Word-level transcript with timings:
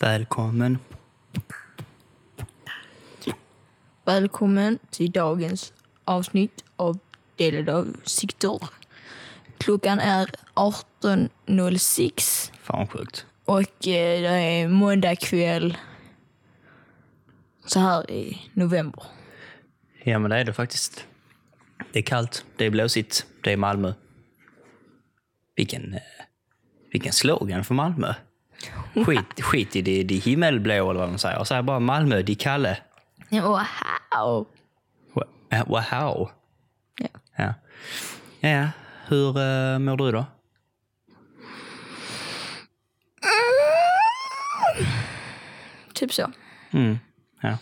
Välkommen. 0.00 0.78
Välkommen 4.04 4.78
till 4.90 5.10
dagens 5.10 5.72
avsnitt 6.04 6.64
av 6.76 6.98
Delade 7.36 7.72
avsikter. 7.74 8.58
Klockan 9.58 9.98
är 9.98 10.26
18.06 10.54 12.52
Fan 12.62 12.86
sjukt. 12.86 13.26
och 13.44 13.60
eh, 13.60 14.20
det 14.22 14.28
är 14.28 14.68
måndag 14.68 15.16
kväll 15.16 15.76
så 17.66 17.80
här 17.80 18.10
i 18.10 18.42
november. 18.52 19.04
Ja, 20.04 20.18
men 20.18 20.30
det 20.30 20.36
är 20.36 20.44
det 20.44 20.52
faktiskt. 20.52 21.06
Det 21.92 21.98
är 21.98 22.02
kallt, 22.02 22.44
det 22.56 22.64
är 22.66 22.70
blåsigt, 22.70 23.26
det 23.44 23.52
är 23.52 23.56
Malmö. 23.56 23.92
Vilken, 25.56 25.94
eh, 25.94 26.00
vilken 26.92 27.12
slogan 27.12 27.64
för 27.64 27.74
Malmö. 27.74 28.14
Skit, 29.06 29.42
skit 29.42 29.76
i 29.76 29.82
det, 29.82 30.02
det 30.02 30.14
himmelblå 30.14 30.90
eller 30.90 31.00
vad 31.00 31.08
de 31.08 31.18
säger. 31.18 31.44
Säg 31.44 31.62
bara 31.62 31.80
Malmö, 31.80 32.22
de 32.22 32.34
Kalle. 32.34 32.76
Wow! 33.30 34.46
Eh, 35.50 35.64
Wow. 35.66 36.30
Ja. 36.98 37.08
Ja. 37.36 37.54
ja. 38.40 38.68
Hur 39.06 39.38
uh, 39.38 39.78
mår 39.78 39.96
du 39.96 40.12
då? 40.12 40.24
Typ 45.94 46.12
så. 46.12 46.30
Mm. 46.70 46.98
Ja. 47.40 47.58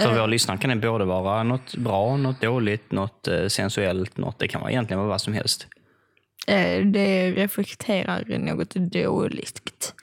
För 0.00 0.14
våra 0.14 0.26
lyssnare 0.26 0.58
kan 0.58 0.70
det 0.70 0.76
både 0.76 1.04
vara 1.04 1.42
något 1.42 1.76
bra, 1.76 2.16
något 2.16 2.40
dåligt, 2.40 2.92
något 2.92 3.28
eh, 3.28 3.46
sensuellt, 3.46 4.16
något, 4.16 4.38
det 4.38 4.48
kan 4.48 4.60
vara 4.60 4.70
egentligen 4.70 4.98
vara 4.98 5.08
vad 5.08 5.20
som 5.20 5.32
helst. 5.32 5.66
Eh, 6.46 6.86
Det 6.86 7.30
reflekterar 7.30 8.38
något 8.38 8.74
dåligt. 8.74 9.94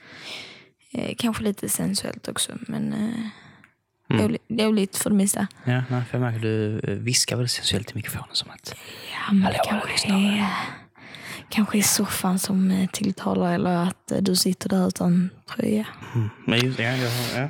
Eh, 0.94 1.16
Kanske 1.18 1.44
lite 1.44 1.70
sensuellt 1.70 2.28
också, 2.28 2.52
men 2.68 2.94
eh, 2.94 4.18
dåligt, 4.20 4.50
dåligt 4.50 4.96
för 4.98 5.10
det 5.10 5.16
mesta. 5.16 5.48
Ja, 5.66 5.84
nej, 5.90 6.02
för 6.10 6.18
jag 6.18 6.22
märker 6.22 6.40
du 6.40 6.80
viskar 6.96 7.36
väldigt 7.36 7.52
sensuellt 7.52 7.92
i 7.92 7.96
mikrofonen 7.96 8.30
som 8.32 8.50
att... 8.50 8.76
Ja, 9.28 9.34
men 9.34 9.54
kanske 9.66 10.08
är, 10.14 10.48
kanske 11.50 11.78
är 11.78 11.82
soffan 11.82 12.40
som 12.40 12.88
tilltalar 12.94 13.54
eller 13.56 13.76
att 13.76 14.12
du 14.22 14.36
sitter 14.36 14.70
där 14.70 14.88
utan 14.88 15.30
tröja. 15.56 15.88
Men 16.46 16.60
just, 16.60 16.80
ja, 16.80 16.86
jag, 16.86 17.12
ja. 17.36 17.50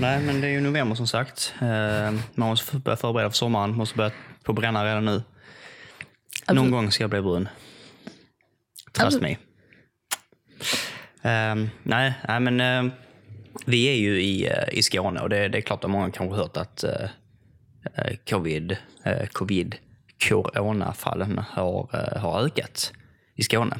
Nej, 0.00 0.20
men 0.22 0.40
det 0.40 0.46
är 0.46 0.50
ju 0.50 0.60
november 0.60 0.94
som 0.96 1.06
sagt. 1.06 1.54
Man 2.34 2.48
måste 2.48 2.76
börja 2.76 2.96
förbereda 2.96 3.30
för 3.30 3.36
sommaren, 3.36 3.74
måste 3.76 3.96
börja 3.96 4.10
på 4.44 4.52
bränna 4.52 4.84
redan 4.84 5.04
nu. 5.04 5.22
Någon 6.52 6.70
gång 6.70 6.90
ska 6.90 7.02
jag 7.02 7.10
bli 7.10 7.22
brun. 7.22 7.48
Trust 8.92 9.16
Absolut. 9.16 9.22
me. 9.22 9.36
Eh, 11.22 11.54
nej, 11.82 12.14
nej, 12.28 12.40
men 12.40 12.60
eh, 12.60 12.92
vi 13.66 13.86
är 13.86 13.94
ju 13.94 14.22
i, 14.22 14.46
eh, 14.46 14.78
i 14.78 14.82
Skåne 14.82 15.20
och 15.20 15.28
det, 15.28 15.48
det 15.48 15.58
är 15.58 15.62
klart 15.62 15.84
att 15.84 15.90
många 15.90 16.10
kanske 16.10 16.36
hört 16.36 16.56
att 16.56 16.84
eh, 16.84 17.08
covid, 18.30 18.76
eh, 19.04 19.26
covid 19.26 19.76
coronafallen 20.28 21.38
har, 21.38 21.88
har 22.18 22.40
ökat 22.44 22.92
i 23.34 23.42
Skåne. 23.42 23.76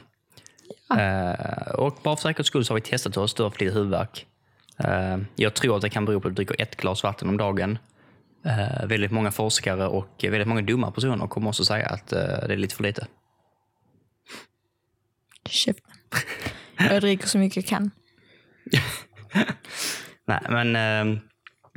Eh, 0.98 1.74
och 1.74 1.98
bara 2.02 2.16
för 2.16 2.22
säkerhets 2.22 2.46
skull 2.46 2.64
så 2.64 2.72
har 2.72 2.80
vi 2.80 2.80
testat 2.80 3.16
oss, 3.16 3.34
du 3.34 3.42
har 3.42 3.50
haft 3.50 3.60
lite 3.60 3.74
huvudvärk. 3.74 4.26
Eh, 4.78 5.18
jag 5.36 5.54
tror 5.54 5.76
att 5.76 5.82
det 5.82 5.90
kan 5.90 6.04
bero 6.04 6.20
på 6.20 6.28
att 6.28 6.36
du 6.36 6.44
dricker 6.44 6.62
ett 6.62 6.76
glas 6.76 7.02
vatten 7.02 7.28
om 7.28 7.36
dagen. 7.36 7.78
Väldigt 8.84 9.10
många 9.10 9.30
forskare 9.30 9.86
och 9.86 10.08
väldigt 10.22 10.48
många 10.48 10.62
dumma 10.62 10.90
personer 10.90 11.26
kommer 11.26 11.48
också 11.48 11.64
säga 11.64 11.86
att 11.86 12.06
det 12.08 12.52
är 12.52 12.56
lite 12.56 12.74
för 12.74 12.82
lite. 12.82 13.06
Käften. 15.48 15.92
Jag 16.78 17.00
dricker 17.02 17.26
så 17.26 17.38
mycket 17.38 17.56
jag 17.56 17.66
kan. 17.66 17.90
Nej, 20.26 20.40
men 20.48 20.76
eh, 20.76 21.20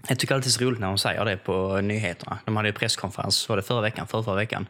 jag 0.07 0.19
tycker 0.19 0.35
alltid 0.35 0.51
det 0.51 0.55
är 0.55 0.59
så 0.59 0.63
roligt 0.63 0.79
när 0.79 0.87
de 0.87 0.97
säger 0.97 1.25
det 1.25 1.37
på 1.37 1.81
nyheterna. 1.81 2.39
De 2.45 2.55
hade 2.55 2.69
ju 2.69 2.73
presskonferens, 2.73 3.49
var 3.49 3.55
det 3.57 3.63
förra 3.63 3.81
veckan, 3.81 4.07
förra, 4.07 4.23
förra 4.23 4.35
veckan, 4.35 4.67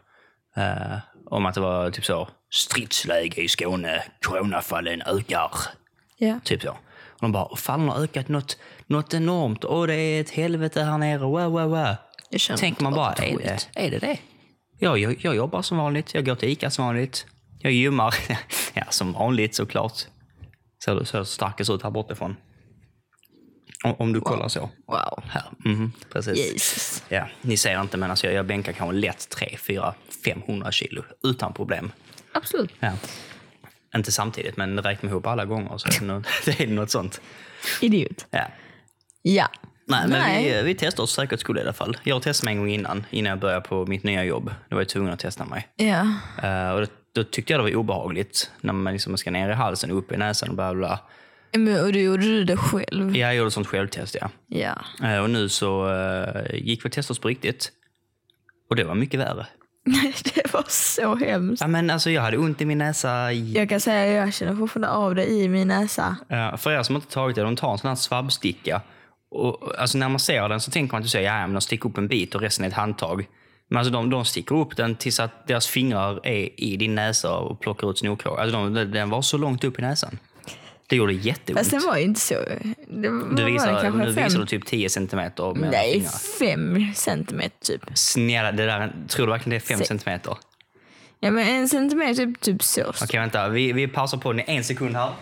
eh, 0.56 0.98
om 1.26 1.46
att 1.46 1.56
det 1.56 1.62
var 1.62 1.92
typ 1.92 2.06
så 2.06 2.30
stridsläge 2.54 3.42
i 3.42 3.48
Skåne, 3.48 4.04
coronafallen 4.26 5.02
ökar. 5.02 5.52
Ja. 6.18 6.40
Typ 6.44 6.62
så. 6.62 6.70
Och 6.72 7.22
de 7.22 7.32
bara, 7.32 7.56
fallen 7.56 7.90
har 7.90 8.04
ökat 8.04 8.28
något, 8.28 8.58
något 8.88 9.14
enormt. 9.14 9.66
Åh, 9.66 9.88
det 9.88 9.96
är 9.96 10.22
ett 10.22 10.30
helvete 10.30 10.84
här 10.84 10.98
nere. 10.98 11.18
Wow, 11.18 11.52
wow, 11.52 11.70
wow. 11.70 11.96
Jag 12.30 12.58
Tänker 12.58 12.84
man 12.84 12.94
bara, 12.94 13.14
är 13.14 13.38
det 13.38 13.86
är 13.86 13.92
det? 13.92 14.00
det? 14.00 14.18
Ja, 14.80 14.98
jag, 14.98 15.26
jag 15.26 15.36
jobbar 15.36 15.62
som 15.62 15.78
vanligt. 15.78 16.14
Jag 16.14 16.26
går 16.26 16.36
till 16.36 16.50
Ica 16.50 16.70
som 16.70 16.86
vanligt. 16.86 17.26
Jag 17.64 17.74
gymmar. 17.74 18.16
ja, 18.74 18.84
som 18.90 19.14
vanligt 19.14 19.56
såklart. 19.56 19.94
Ser 20.86 20.96
du 20.96 21.06
så 21.06 21.26
starkast 21.26 21.70
ut 21.70 21.84
här 21.84 21.92
bortifrån? 21.92 22.36
Om, 23.84 24.14
du 24.14 24.22
kollar 24.22 24.48
så. 24.48 24.60
Wow. 24.88 25.24
Här. 25.30 25.44
Mhm, 25.66 25.92
precis. 26.12 26.38
Jesus. 26.38 27.04
Ja, 27.10 27.28
ni 27.42 27.58
ser 27.58 27.82
inte, 27.82 27.98
men 27.98 28.10
alltså 28.10 28.28
jag, 28.28 28.34
jag 28.34 28.46
bänkar 28.46 28.72
kanske 28.72 28.96
lätt 28.96 29.30
3, 29.30 29.58
4, 29.60 29.94
500 30.26 30.72
kilo 30.72 31.04
utan 31.24 31.54
problem. 31.54 31.92
Absolut. 32.34 32.72
Ja. 32.80 32.92
Inte 33.96 34.12
samtidigt, 34.12 34.58
men 34.58 34.82
räkna 34.82 35.10
ihop 35.10 35.28
alla 35.28 35.46
gånger 35.46 35.78
så 35.78 35.88
är 35.88 36.00
det, 36.00 36.06
något, 36.14 36.28
det 36.46 36.60
är 36.60 36.68
något 36.68 36.92
sånt. 36.92 37.22
Idiot. 37.82 38.26
Ja. 38.30 38.48
Ja. 39.22 39.48
Nej, 39.88 40.08
men 40.08 40.20
Nej. 40.20 40.54
Vi, 40.54 40.62
vi 40.64 40.76
testar 40.76 41.04
oss 41.04 41.14
säkert 41.14 41.40
skull 41.40 41.58
i 41.58 41.62
alla 41.62 41.74
fall. 41.74 41.98
Jag 42.04 42.22
testade 42.22 42.46
mig 42.46 42.52
en 42.54 42.60
gång 42.60 42.70
innan, 42.70 43.06
innan 43.10 43.30
jag 43.30 43.40
började 43.40 43.62
på 43.62 43.86
mitt 43.86 44.04
nya 44.04 44.24
jobb. 44.24 44.52
Då 44.70 44.76
var 44.76 44.82
jag 44.82 44.90
tvungen 44.90 45.14
att 45.14 45.20
testa 45.20 45.46
mig. 45.46 45.68
Ja. 45.76 46.14
Eh, 46.44 46.72
och 46.72 46.88
då, 47.14 47.24
tyckte 47.24 47.54
jag 47.54 47.60
det 47.60 47.64
var 47.64 47.76
obehagligt 47.76 48.52
när 48.62 48.74
man 48.74 48.94
liksom 48.94 49.18
ska 49.18 49.32
ner 49.32 49.50
i 49.50 49.54
halsen 49.54 49.92
och 49.92 49.98
upp 49.98 50.12
i 50.12 50.18
näsan 50.18 50.50
och 50.50 50.56
bla 50.56 50.76
bla. 50.76 51.00
Men, 51.58 51.86
och 51.86 51.94
då 51.94 52.00
gjorde 52.00 52.24
du 52.24 52.44
det 52.44 52.58
själv? 52.58 53.18
Jag 53.18 53.36
gjorde 53.36 53.48
ett 53.48 53.54
sånt 53.54 53.68
självtest, 53.68 54.16
ja. 54.22 54.30
Ja. 54.48 55.08
Eh, 55.08 55.24
och 55.24 55.30
nu 55.30 55.50
så 55.50 55.88
uh, 55.90 56.56
gick 56.56 56.86
vi 56.86 56.90
och 56.90 56.92
testade 56.92 57.14
oss 57.14 57.20
på 57.20 57.28
riktigt. 57.28 57.72
Och 58.70 58.76
det 58.76 58.84
var 58.84 58.96
mycket 58.96 59.20
värre. 59.20 59.48
det 60.36 60.54
var 60.54 60.66
så 60.68 61.16
hemskt. 61.16 61.62
Ja, 61.62 61.68
men 61.68 61.90
alltså, 61.90 62.10
jag 62.10 62.22
hade 62.22 62.38
ont 62.38 62.62
i 62.62 62.66
min 62.66 62.78
näsa. 62.78 63.32
Jag 63.32 63.70
kan 63.70 63.80
säga 63.80 64.22
att 64.22 64.26
jag 64.26 64.34
känner 64.34 64.56
fortfarande 64.56 64.90
av 64.90 65.16
det 65.16 65.26
i 65.26 65.50
min 65.50 65.68
näsa. 65.68 66.16
Eh, 66.30 66.58
för 66.58 66.72
er 66.72 66.84
som 66.84 66.96
inte 66.96 67.08
tagit 67.08 67.36
det, 67.36 67.42
de 67.42 67.56
tar 67.56 67.72
en 67.72 67.78
sån 67.78 67.88
här 67.88 67.96
svabbsticka. 67.96 68.82
Och, 69.32 69.80
alltså, 69.80 69.98
när 69.98 70.10
man 70.10 70.20
ser 70.20 70.50
den 70.50 70.60
så 70.60 70.72
tänker 70.72 70.94
man 70.94 71.00
att 71.00 71.04
du 71.04 71.10
säger, 71.10 71.34
ja, 71.34 71.48
men 71.48 71.54
de 71.54 71.62
sticker 71.62 71.90
upp 71.90 71.98
en 71.98 72.08
bit 72.08 72.36
och 72.36 72.42
resten 72.42 72.66
är 72.66 72.70
ett 72.70 72.76
handtag. 72.76 73.28
Men 73.68 73.78
alltså, 73.78 73.94
de, 73.94 74.10
de 74.10 74.26
sticker 74.26 74.56
upp 74.56 74.78
den 74.78 74.96
tills 74.96 75.20
att 75.20 75.48
deras 75.48 75.68
fingrar 75.68 76.20
är 76.28 76.62
i 76.64 76.78
din 76.78 76.96
näsa 76.96 77.38
och 77.38 77.60
plockar 77.62 77.92
ut 77.92 77.98
snorkråkor. 77.98 78.40
Alltså, 78.40 78.70
de, 78.70 78.92
den 78.92 79.10
var 79.10 79.22
så 79.22 79.38
långt 79.38 79.64
upp 79.64 79.80
i 79.80 79.82
näsan. 79.82 80.20
Det 80.88 80.96
gjorde 80.96 81.14
jätteont. 81.14 81.60
Fast 81.60 81.72
den 81.72 81.82
var 81.86 81.98
ju 81.98 82.04
inte 82.04 82.20
så... 82.20 82.36
Var, 82.36 83.36
du 83.36 83.46
visar, 83.46 83.92
nu 83.92 84.14
fem, 84.14 84.24
visar 84.26 84.40
du 84.40 84.46
typ 84.46 84.66
10 84.66 84.90
centimeter 84.90 85.54
mellan 85.54 85.70
Nej, 85.72 85.92
fingrarna. 85.94 86.18
fem 86.40 86.94
centimeter 86.96 87.58
typ. 87.66 87.82
Snälla, 87.94 88.52
det 88.52 88.66
där, 88.66 88.94
tror 89.08 89.26
du 89.26 89.32
verkligen 89.32 89.50
det 89.50 89.56
är 89.56 89.60
5 89.68 89.80
Se- 89.80 89.86
centimeter? 89.86 90.38
Ja, 91.20 91.32
men 91.32 91.48
en 91.48 91.70
centimeter 91.70 92.26
typ, 92.26 92.40
typ 92.42 92.64
så. 92.64 92.82
Okej, 93.04 93.20
vänta. 93.20 93.50
Vi, 93.50 93.74
vi 93.74 93.88
pausar 93.88 94.18
på 94.18 94.32
den 94.34 94.40
i 94.40 94.44
en 94.56 94.64
sekund 94.64 94.96
här. 94.96 95.14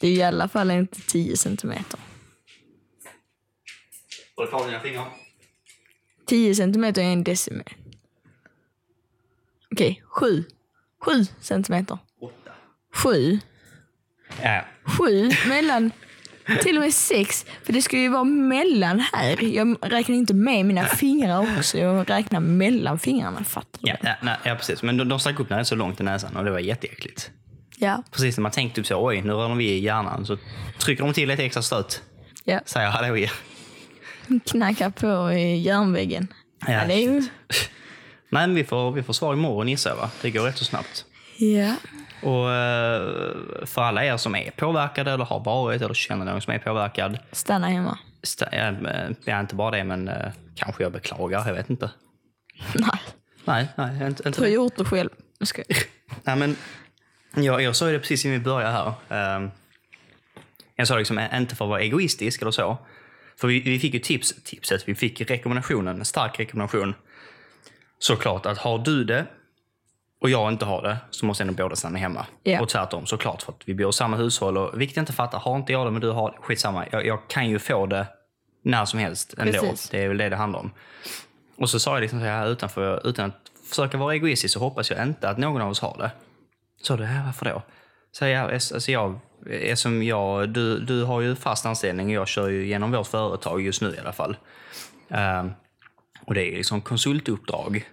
Det 0.00 0.06
är 0.06 0.12
i 0.12 0.22
alla 0.22 0.48
fall 0.48 0.70
inte 0.70 1.00
tio 1.00 1.36
centimeter. 1.36 2.00
Håll 4.36 4.46
kvar 4.48 4.66
dina 4.66 4.80
fingrar. 4.80 5.04
10 6.26 6.54
centimeter 6.54 7.02
är 7.02 7.06
en 7.12 7.24
decimeter. 7.24 7.76
Okej, 9.72 10.02
sju. 10.06 10.44
Sju 11.04 11.24
centimeter. 11.40 11.98
Åtta. 12.20 12.50
Sju. 12.94 13.38
Ja, 14.42 14.64
Sju 14.84 15.30
mellan... 15.48 15.90
Till 16.62 16.76
och 16.76 16.82
med 16.82 16.94
sex. 16.94 17.46
För 17.62 17.72
det 17.72 17.82
ska 17.82 17.98
ju 17.98 18.08
vara 18.08 18.24
mellan 18.24 19.00
här. 19.00 19.42
Jag 19.44 19.76
räknar 19.82 20.16
inte 20.16 20.34
med 20.34 20.66
mina 20.66 20.84
fingrar 20.84 21.58
också. 21.58 21.78
Jag 21.78 22.10
räknar 22.10 22.40
mellan 22.40 22.98
fingrarna. 22.98 23.44
Fattar 23.44 23.78
du? 23.82 23.88
ja, 23.88 23.96
ja, 24.02 24.14
nej, 24.22 24.36
ja 24.44 24.54
precis. 24.54 24.82
Men 24.82 24.96
de, 24.96 25.08
de 25.08 25.20
stack 25.20 25.40
upp 25.40 25.48
den 25.48 25.64
så 25.64 25.74
långt 25.74 26.00
i 26.00 26.02
näsan 26.04 26.36
och 26.36 26.44
det 26.44 26.50
var 26.50 26.58
jätteäckligt. 26.58 27.30
Ja. 27.78 28.02
Precis 28.10 28.36
när 28.36 28.42
man 28.42 28.52
tänkte 28.52 28.76
typ 28.76 28.86
så, 28.86 29.06
oj, 29.06 29.22
nu 29.22 29.32
rör 29.32 29.54
vi 29.54 29.64
i 29.70 29.78
hjärnan. 29.84 30.26
Så 30.26 30.38
trycker 30.78 31.04
de 31.04 31.12
till 31.12 31.30
ett 31.30 31.40
extra 31.40 31.62
stöt. 31.62 32.02
ja. 32.44 32.60
Säger 32.66 32.88
hallå 32.90 33.16
ja. 33.16 33.28
Knackar 34.46 34.90
på 34.90 35.32
i 35.32 35.56
järnväggen. 35.56 36.28
Ja, 36.66 36.72
Ja, 36.72 36.84
det 36.86 36.94
är 36.94 37.00
ju... 37.00 37.22
Nej, 38.28 38.46
men 38.46 38.54
vi 38.54 38.64
får, 38.64 38.92
vi 38.92 39.02
får 39.02 39.12
svar 39.12 39.32
imorgon 39.32 39.68
gissar 39.68 39.90
jag 39.90 39.96
va? 39.96 40.10
Det 40.22 40.30
går 40.30 40.42
rätt 40.42 40.58
så 40.58 40.64
snabbt. 40.64 41.04
Ja. 41.36 41.76
Och 42.22 42.50
eh, 42.52 43.66
för 43.66 43.82
alla 43.82 44.04
er 44.04 44.16
som 44.16 44.34
är 44.34 44.50
påverkade 44.50 45.10
eller 45.10 45.24
har 45.24 45.44
varit 45.44 45.82
eller 45.82 45.94
känner 45.94 46.24
någon 46.24 46.40
som 46.40 46.52
är 46.52 46.58
påverkad. 46.58 47.18
Stanna 47.32 47.68
hemma. 47.68 47.98
Ja, 48.40 48.58
eh, 48.58 49.10
ja, 49.24 49.40
inte 49.40 49.54
bara 49.54 49.70
det, 49.70 49.84
men 49.84 50.08
eh, 50.08 50.32
kanske 50.54 50.82
jag 50.82 50.92
beklagar. 50.92 51.46
Jag 51.46 51.54
vet 51.54 51.70
inte. 51.70 51.90
Nej. 52.74 53.00
Nej, 53.44 53.68
nej 53.76 54.06
inte, 54.06 54.28
inte 54.28 54.40
Du 54.40 54.44
har 54.44 54.52
gjort 54.52 54.76
det 54.76 54.84
själv. 54.84 55.10
Jag 55.38 55.48
ska... 55.48 55.62
Nej, 56.24 56.36
men 56.36 56.56
jag, 57.34 57.62
jag 57.62 57.76
sa 57.76 57.86
ju 57.86 57.92
det 57.92 57.98
precis 57.98 58.24
innan 58.24 58.38
vi 58.38 58.44
började 58.44 58.72
här. 58.72 58.92
Ehm, 59.08 59.50
jag 60.76 60.88
sa 60.88 60.96
liksom, 60.96 61.20
inte 61.34 61.56
för 61.56 61.64
att 61.64 61.68
vara 61.68 61.80
egoistisk 61.80 62.42
eller 62.42 62.50
så. 62.50 62.78
För 63.42 63.48
vi, 63.48 63.60
vi 63.60 63.78
fick 63.78 63.94
ju 63.94 64.00
tips, 64.00 64.34
tipset, 64.44 64.88
vi 64.88 64.94
fick 64.94 65.20
rekommendationen, 65.20 65.98
en 65.98 66.04
stark 66.04 66.40
rekommendation. 66.40 66.94
Såklart 67.98 68.46
att 68.46 68.58
har 68.58 68.78
du 68.78 69.04
det 69.04 69.26
och 70.20 70.30
jag 70.30 70.52
inte 70.52 70.64
har 70.64 70.82
det 70.82 70.96
så 71.10 71.26
måste 71.26 71.42
ändå 71.42 71.54
båda 71.54 71.76
stanna 71.76 71.98
hemma. 71.98 72.26
Ja. 72.42 72.60
Och 72.60 72.68
tvärtom 72.68 73.06
såklart 73.06 73.42
för 73.42 73.52
att 73.52 73.62
vi 73.64 73.74
bor 73.74 73.88
i 73.88 73.92
samma 73.92 74.16
hushåll. 74.16 74.58
Och, 74.58 74.80
vilket 74.80 74.96
jag 74.96 75.02
inte 75.02 75.12
fattar, 75.12 75.38
har 75.38 75.56
inte 75.56 75.72
jag 75.72 75.86
det 75.86 75.90
men 75.90 76.00
du 76.00 76.10
har 76.10 76.30
det, 76.30 76.36
skitsamma. 76.40 76.86
Jag, 76.92 77.06
jag 77.06 77.28
kan 77.28 77.48
ju 77.50 77.58
få 77.58 77.86
det 77.86 78.06
när 78.62 78.84
som 78.84 78.98
helst 78.98 79.34
ändå. 79.38 79.52
Precis. 79.52 79.88
Det 79.88 80.04
är 80.04 80.08
väl 80.08 80.16
det 80.16 80.28
det 80.28 80.36
handlar 80.36 80.60
om. 80.60 80.70
Och 81.56 81.70
så 81.70 81.80
sa 81.80 81.94
jag 81.94 82.00
liksom 82.00 82.20
så 82.20 82.24
här 82.24 82.48
utanför, 82.48 83.06
utan 83.06 83.26
att 83.26 83.50
försöka 83.68 83.96
vara 83.96 84.14
egoistisk 84.14 84.54
så 84.54 84.60
hoppas 84.60 84.90
jag 84.90 85.02
inte 85.02 85.28
att 85.28 85.38
någon 85.38 85.62
av 85.62 85.70
oss 85.70 85.80
har 85.80 85.96
det. 85.98 86.10
Så 86.82 86.96
det, 86.96 87.06
här, 87.06 87.24
varför 87.24 87.44
då? 87.44 87.62
Så 88.12 88.26
jag, 88.26 88.52
alltså 88.52 88.92
jag, 88.92 89.18
eftersom 89.46 90.02
jag, 90.02 90.48
du, 90.48 90.78
du 90.78 91.04
har 91.04 91.20
ju 91.20 91.34
fast 91.36 91.66
anställning 91.66 92.06
och 92.06 92.12
jag 92.12 92.28
kör 92.28 92.48
ju 92.48 92.66
genom 92.66 92.92
vårt 92.92 93.06
företag 93.06 93.60
just 93.60 93.82
nu 93.82 93.94
i 93.94 93.98
alla 93.98 94.12
fall. 94.12 94.36
Ehm, 95.08 95.50
och 96.26 96.34
det 96.34 96.52
är 96.52 96.56
liksom 96.56 96.80
konsultuppdrag. 96.80 97.88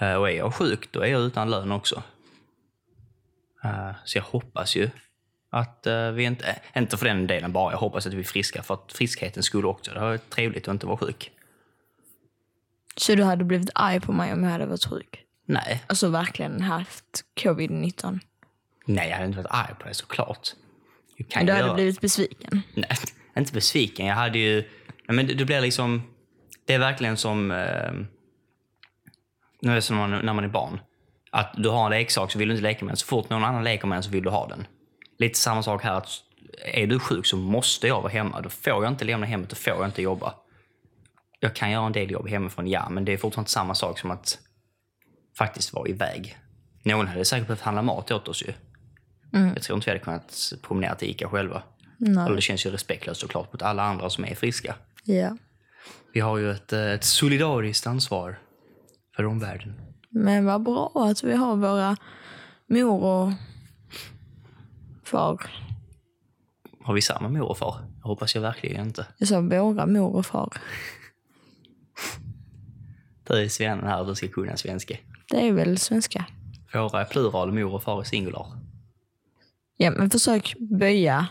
Eh, 0.00 0.14
och 0.14 0.30
är 0.30 0.34
jag 0.34 0.54
sjuk, 0.54 0.92
då 0.92 1.00
är 1.00 1.06
jag 1.06 1.20
utan 1.20 1.50
lön 1.50 1.72
också. 1.72 2.02
Eh, 3.64 3.90
så 4.04 4.18
jag 4.18 4.22
hoppas 4.22 4.76
ju 4.76 4.90
att 5.50 5.86
eh, 5.86 6.10
vi 6.10 6.24
inte, 6.24 6.56
inte 6.76 6.96
för 6.96 7.06
den 7.06 7.26
delen 7.26 7.52
bara, 7.52 7.72
jag 7.72 7.78
hoppas 7.78 8.06
att 8.06 8.14
vi 8.14 8.20
är 8.20 8.24
friska 8.24 8.62
för 8.62 8.74
att 8.74 8.92
friskhetens 8.92 9.46
skull 9.46 9.66
också. 9.66 9.94
Det 9.94 10.00
var 10.00 10.16
trevligt 10.16 10.68
att 10.68 10.72
inte 10.72 10.86
vara 10.86 10.96
sjuk. 10.96 11.30
Så 12.96 13.14
du 13.14 13.22
hade 13.22 13.44
blivit 13.44 13.70
arg 13.74 14.00
på 14.00 14.12
mig 14.12 14.32
om 14.32 14.44
jag 14.44 14.50
hade 14.50 14.66
varit 14.66 14.84
sjuk? 14.84 15.24
Nej, 15.46 15.84
Alltså 15.86 16.08
verkligen 16.08 16.60
haft 16.60 17.24
covid-19? 17.40 18.20
Nej 18.94 19.08
jag 19.08 19.14
hade 19.16 19.26
inte 19.26 19.36
varit 19.38 19.50
arg 19.50 19.74
på 19.80 19.88
det 19.88 19.94
såklart. 19.94 20.48
Jag 21.16 21.28
kan 21.28 21.40
Men 21.40 21.46
du 21.46 21.52
hade 21.52 21.64
göra- 21.66 21.74
blivit 21.74 22.00
besviken? 22.00 22.62
Nej, 22.74 22.90
inte 23.38 23.52
besviken. 23.52 24.06
Jag 24.06 24.14
hade 24.14 24.38
ju... 24.38 24.64
Men 25.08 25.26
det, 25.26 25.34
det 25.34 25.44
blir 25.44 25.60
liksom... 25.60 26.02
Det 26.66 26.74
är 26.74 26.78
verkligen 26.78 27.16
som... 27.16 27.50
Eh, 27.50 27.92
nu 29.62 29.70
är 29.70 29.74
det 29.74 29.82
som 29.82 29.96
när 29.96 30.08
man, 30.08 30.24
när 30.26 30.32
man 30.34 30.44
är 30.44 30.48
barn. 30.48 30.80
Att 31.32 31.54
du 31.56 31.68
har 31.68 31.84
en 31.84 31.90
leksak 31.90 32.32
så 32.32 32.38
vill 32.38 32.48
du 32.48 32.54
inte 32.54 32.62
leka 32.62 32.84
med 32.84 32.92
den. 32.92 32.96
Så 32.96 33.06
fort 33.06 33.30
någon 33.30 33.44
annan 33.44 33.64
leker 33.64 33.86
med 33.86 33.96
den 33.96 34.02
så 34.02 34.10
vill 34.10 34.22
du 34.24 34.30
ha 34.30 34.48
den. 34.48 34.66
Lite 35.18 35.38
samma 35.38 35.62
sak 35.62 35.82
här. 35.82 35.92
att 35.94 36.08
Är 36.74 36.86
du 36.86 36.98
sjuk 36.98 37.26
så 37.26 37.36
måste 37.36 37.86
jag 37.86 38.00
vara 38.02 38.12
hemma. 38.12 38.40
Då 38.40 38.48
får 38.48 38.72
jag 38.84 38.88
inte 38.92 39.04
lämna 39.04 39.26
hemmet, 39.26 39.48
då 39.50 39.56
får 39.56 39.72
jag 39.72 39.84
inte 39.84 40.02
jobba. 40.02 40.34
Jag 41.40 41.54
kan 41.56 41.70
göra 41.70 41.86
en 41.86 41.92
del 41.92 42.10
jobb 42.10 42.28
hemifrån, 42.28 42.66
ja. 42.66 42.88
Men 42.90 43.04
det 43.04 43.12
är 43.12 43.16
fortfarande 43.16 43.50
samma 43.50 43.74
sak 43.74 43.98
som 43.98 44.10
att 44.10 44.38
faktiskt 45.38 45.72
vara 45.72 45.88
iväg. 45.88 46.38
Någon 46.82 47.06
hade 47.08 47.24
säkert 47.24 47.46
behövt 47.46 47.60
handla 47.62 47.82
mat 47.82 48.10
åt 48.10 48.28
oss 48.28 48.42
ju. 48.42 48.52
Jag 49.30 49.62
tror 49.62 49.76
inte 49.76 49.84
vi 49.86 49.90
hade 49.90 50.04
kunnat 50.04 50.52
promenera 50.62 50.94
till 50.94 51.08
Ica 51.10 51.28
själva. 51.28 51.62
Nej. 51.98 52.24
Och 52.30 52.36
det 52.36 52.42
känns 52.42 52.66
ju 52.66 52.70
respektlöst 52.70 53.20
såklart 53.20 53.52
mot 53.52 53.62
alla 53.62 53.82
andra 53.82 54.10
som 54.10 54.24
är 54.24 54.34
friska. 54.34 54.74
Ja. 55.04 55.36
Vi 56.12 56.20
har 56.20 56.38
ju 56.38 56.50
ett, 56.50 56.72
eh, 56.72 56.80
ett 56.80 57.04
solidariskt 57.04 57.86
ansvar 57.86 58.38
för 59.16 59.26
omvärlden. 59.26 59.74
Men 60.08 60.44
vad 60.44 60.62
bra 60.62 60.92
att 60.94 61.22
vi 61.22 61.34
har 61.34 61.56
våra 61.56 61.96
mor 62.66 63.02
och 63.02 63.32
far. 65.04 65.50
Har 66.82 66.94
vi 66.94 67.02
samma 67.02 67.28
mor 67.28 67.48
och 67.48 67.58
far? 67.58 67.76
Jag 68.02 68.08
hoppas 68.08 68.34
jag 68.34 68.42
verkligen 68.42 68.86
inte. 68.86 69.06
Jag 69.18 69.28
sa 69.28 69.40
våra 69.40 69.86
mor 69.86 70.16
och 70.16 70.26
far. 70.26 70.52
Du 73.26 73.36
är 73.36 73.48
svennen 73.48 73.86
här, 73.86 74.04
du 74.04 74.14
ska 74.14 74.28
kunna 74.28 74.56
svenska. 74.56 74.96
Det 75.30 75.48
är 75.48 75.52
väl 75.52 75.78
svenska? 75.78 76.24
Våra 76.74 77.00
är 77.00 77.04
plural, 77.04 77.52
mor 77.52 77.74
och 77.74 77.82
far 77.82 78.00
är 78.00 78.04
singular. 78.04 78.59
Ja, 79.82 79.90
men 79.90 80.10
försök 80.10 80.54
böja 80.58 81.26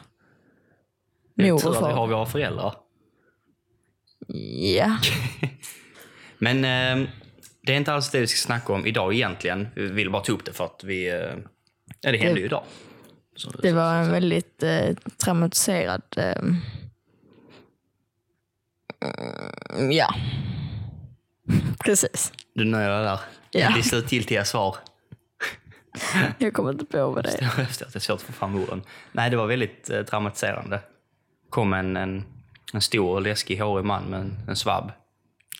Det 1.36 1.51
mor 1.51 1.54
och 1.54 1.75
att 1.75 1.81
vi 1.81 1.86
har 1.86 1.96
far. 1.96 2.07
våra 2.07 2.25
föräldrar. 2.25 2.75
Ja. 4.75 4.98
Men 6.38 6.57
eh, 6.57 7.10
det 7.62 7.74
är 7.74 7.78
inte 7.78 7.94
alls 7.94 8.12
det 8.12 8.19
vi 8.19 8.28
ska 8.28 8.48
snacka 8.48 8.74
om 8.74 8.86
idag 8.86 9.13
egentligen. 9.13 9.68
Vi 9.75 9.88
vill 9.88 10.12
bara 10.12 10.24
ta 10.24 10.31
upp 10.31 10.46
det 10.46 10.54
för 10.54 10.66
att 10.66 10.84
vi... 10.84 11.10
Eh, 11.10 11.16
ja, 12.01 12.12
det 12.12 12.18
hände 12.18 12.40
ju 12.40 12.46
idag. 12.46 12.63
Så, 13.36 13.50
Det 13.51 13.72
var 13.72 13.96
en 13.96 14.12
väldigt 14.12 14.63
eh, 14.63 14.96
traumatiserad... 15.18 16.01
Eh, 16.18 16.44
ja. 19.92 20.16
Precis. 21.86 22.34
Du 22.56 22.66
nöjer 22.66 22.90
dig 22.90 23.04
där. 23.04 23.19
Ja. 23.51 23.74
Det 23.75 23.84
slutgiltiga 23.84 24.46
svar. 24.46 24.75
Jag 26.38 26.54
kommer 26.54 26.72
inte 26.72 26.86
på 26.86 27.10
vad 27.10 27.24
det 27.24 27.30
är. 27.30 27.62
Efteråt, 27.62 27.94
det 27.94 27.96
är 27.96 28.00
svårt 28.00 28.16
att 28.16 28.22
få 28.22 28.34
fram 28.34 28.56
orden. 28.56 28.81
Nej, 29.12 29.30
det 29.30 29.38
var 29.38 29.48
väldigt 29.48 29.90
eh, 29.90 30.04
traumatiserande. 30.04 30.80
kom 31.50 31.74
en, 31.74 31.98
en, 31.98 32.25
en 32.74 32.81
stor, 32.81 33.22
läskig, 33.22 33.60
hårig 33.60 33.86
man 33.86 34.04
med 34.04 34.19
en, 34.19 34.38
en 34.48 34.56
svabb. 34.56 34.92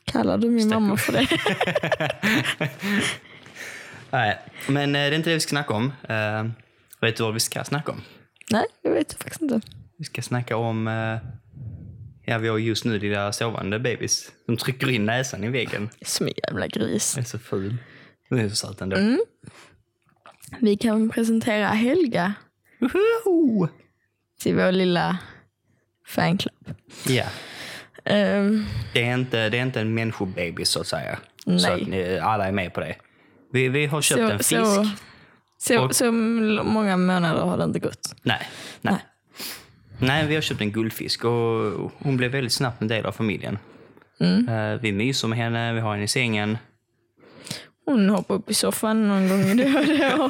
Kallar 0.06 0.38
du 0.38 0.50
min 0.50 0.70
mamma 0.70 0.98
för 0.98 1.14
det? 1.14 1.28
Nej, 4.12 4.40
men 4.68 4.96
eh, 4.96 5.00
det 5.00 5.08
är 5.08 5.14
inte 5.14 5.30
det 5.30 5.34
vi 5.34 5.40
ska 5.40 5.50
snacka 5.50 5.74
om. 5.74 5.94
Eh, 6.10 6.46
vet 7.02 7.18
du 7.18 7.24
vad 7.24 7.34
vi 7.34 7.40
ska 7.40 7.64
snacka 7.64 7.92
om? 7.92 8.02
Nej, 8.52 8.66
jag 8.82 8.92
vet 8.92 9.14
faktiskt 9.14 9.42
inte. 9.42 9.62
Vi 9.98 10.06
ska 10.06 10.22
snacka 10.22 10.58
om... 10.58 10.88
Eh, 10.88 11.18
ja, 12.26 12.38
vi 12.38 12.48
har 12.48 12.58
just 12.58 12.86
nu 12.86 13.00
där 13.00 13.32
sovande 13.32 13.80
bebis. 13.80 14.32
De 14.48 14.58
trycker 14.58 14.90
in 14.90 15.06
näsan 15.06 15.44
i 15.44 15.50
väggen. 15.50 15.90
Som 16.02 16.30
jävla 16.44 16.68
gris. 16.68 17.14
Den 17.14 17.24
är 17.24 17.28
så 17.28 17.40
ful. 17.40 17.78
Den 18.30 18.40
är 18.40 18.50
så 18.50 18.56
söt 18.56 18.82
ändå. 18.82 18.98
Mm. 18.98 19.20
Vi 20.60 20.78
kan 20.78 21.10
presentera 21.10 21.68
Helga 21.68 22.34
Woho! 22.80 23.68
till 24.42 24.56
vår 24.56 24.72
lilla 24.72 25.18
fanclub. 26.08 26.74
Ja, 27.08 27.26
Ehm, 28.06 28.66
det 28.94 29.04
är, 29.04 29.14
inte, 29.14 29.50
det 29.50 29.58
är 29.58 29.62
inte 29.62 29.82
en 29.82 29.94
människobebis 29.94 30.70
så 30.70 30.80
att 30.82 30.88
säga. 30.88 31.20
Så 31.46 31.52
Nej. 31.52 31.82
att 31.82 31.88
ni, 31.88 32.18
alla 32.20 32.48
är 32.48 32.52
med 32.52 32.74
på 32.74 32.80
det. 32.80 32.96
Vi, 33.54 33.68
vi 33.70 33.86
har 33.86 34.02
köpt 34.02 34.20
en 34.22 34.30
så, 34.30 34.38
fisk. 34.38 34.50
så, 34.50 34.88
så, 35.58 35.84
Och- 35.86 35.96
så 35.96 36.12
många 36.12 36.98
månader 36.98 37.42
har 37.42 37.58
det 37.58 37.64
inte 37.64 37.80
gått. 37.80 38.16
Nej, 38.24 38.42
nej. 38.82 39.06
Nej, 40.00 40.28
vi 40.28 40.36
har 40.36 40.42
köpt 40.42 40.62
en 40.62 40.72
guldfisk 40.72 41.26
och 41.26 41.92
hon 42.00 42.18
blev 42.18 42.32
väldigt 42.32 42.54
snabbt 42.54 42.82
en 42.82 42.88
del 42.88 43.06
av 43.06 43.12
familjen. 43.12 43.58
Eh, 44.50 44.82
Vi 44.82 44.92
myser 44.92 45.28
med 45.28 45.38
henne, 45.38 45.74
vi 45.74 45.80
har 45.80 45.92
henne 45.92 46.04
i 46.04 46.08
sängen. 46.08 46.58
Hon 47.90 48.10
hoppar 48.10 48.36
upp 48.36 48.50
i 48.50 48.54
soffan 48.54 49.08
någon 49.08 49.28
gång 49.30 49.58
då 49.58 49.64
och 49.64 49.86
då. 49.86 50.30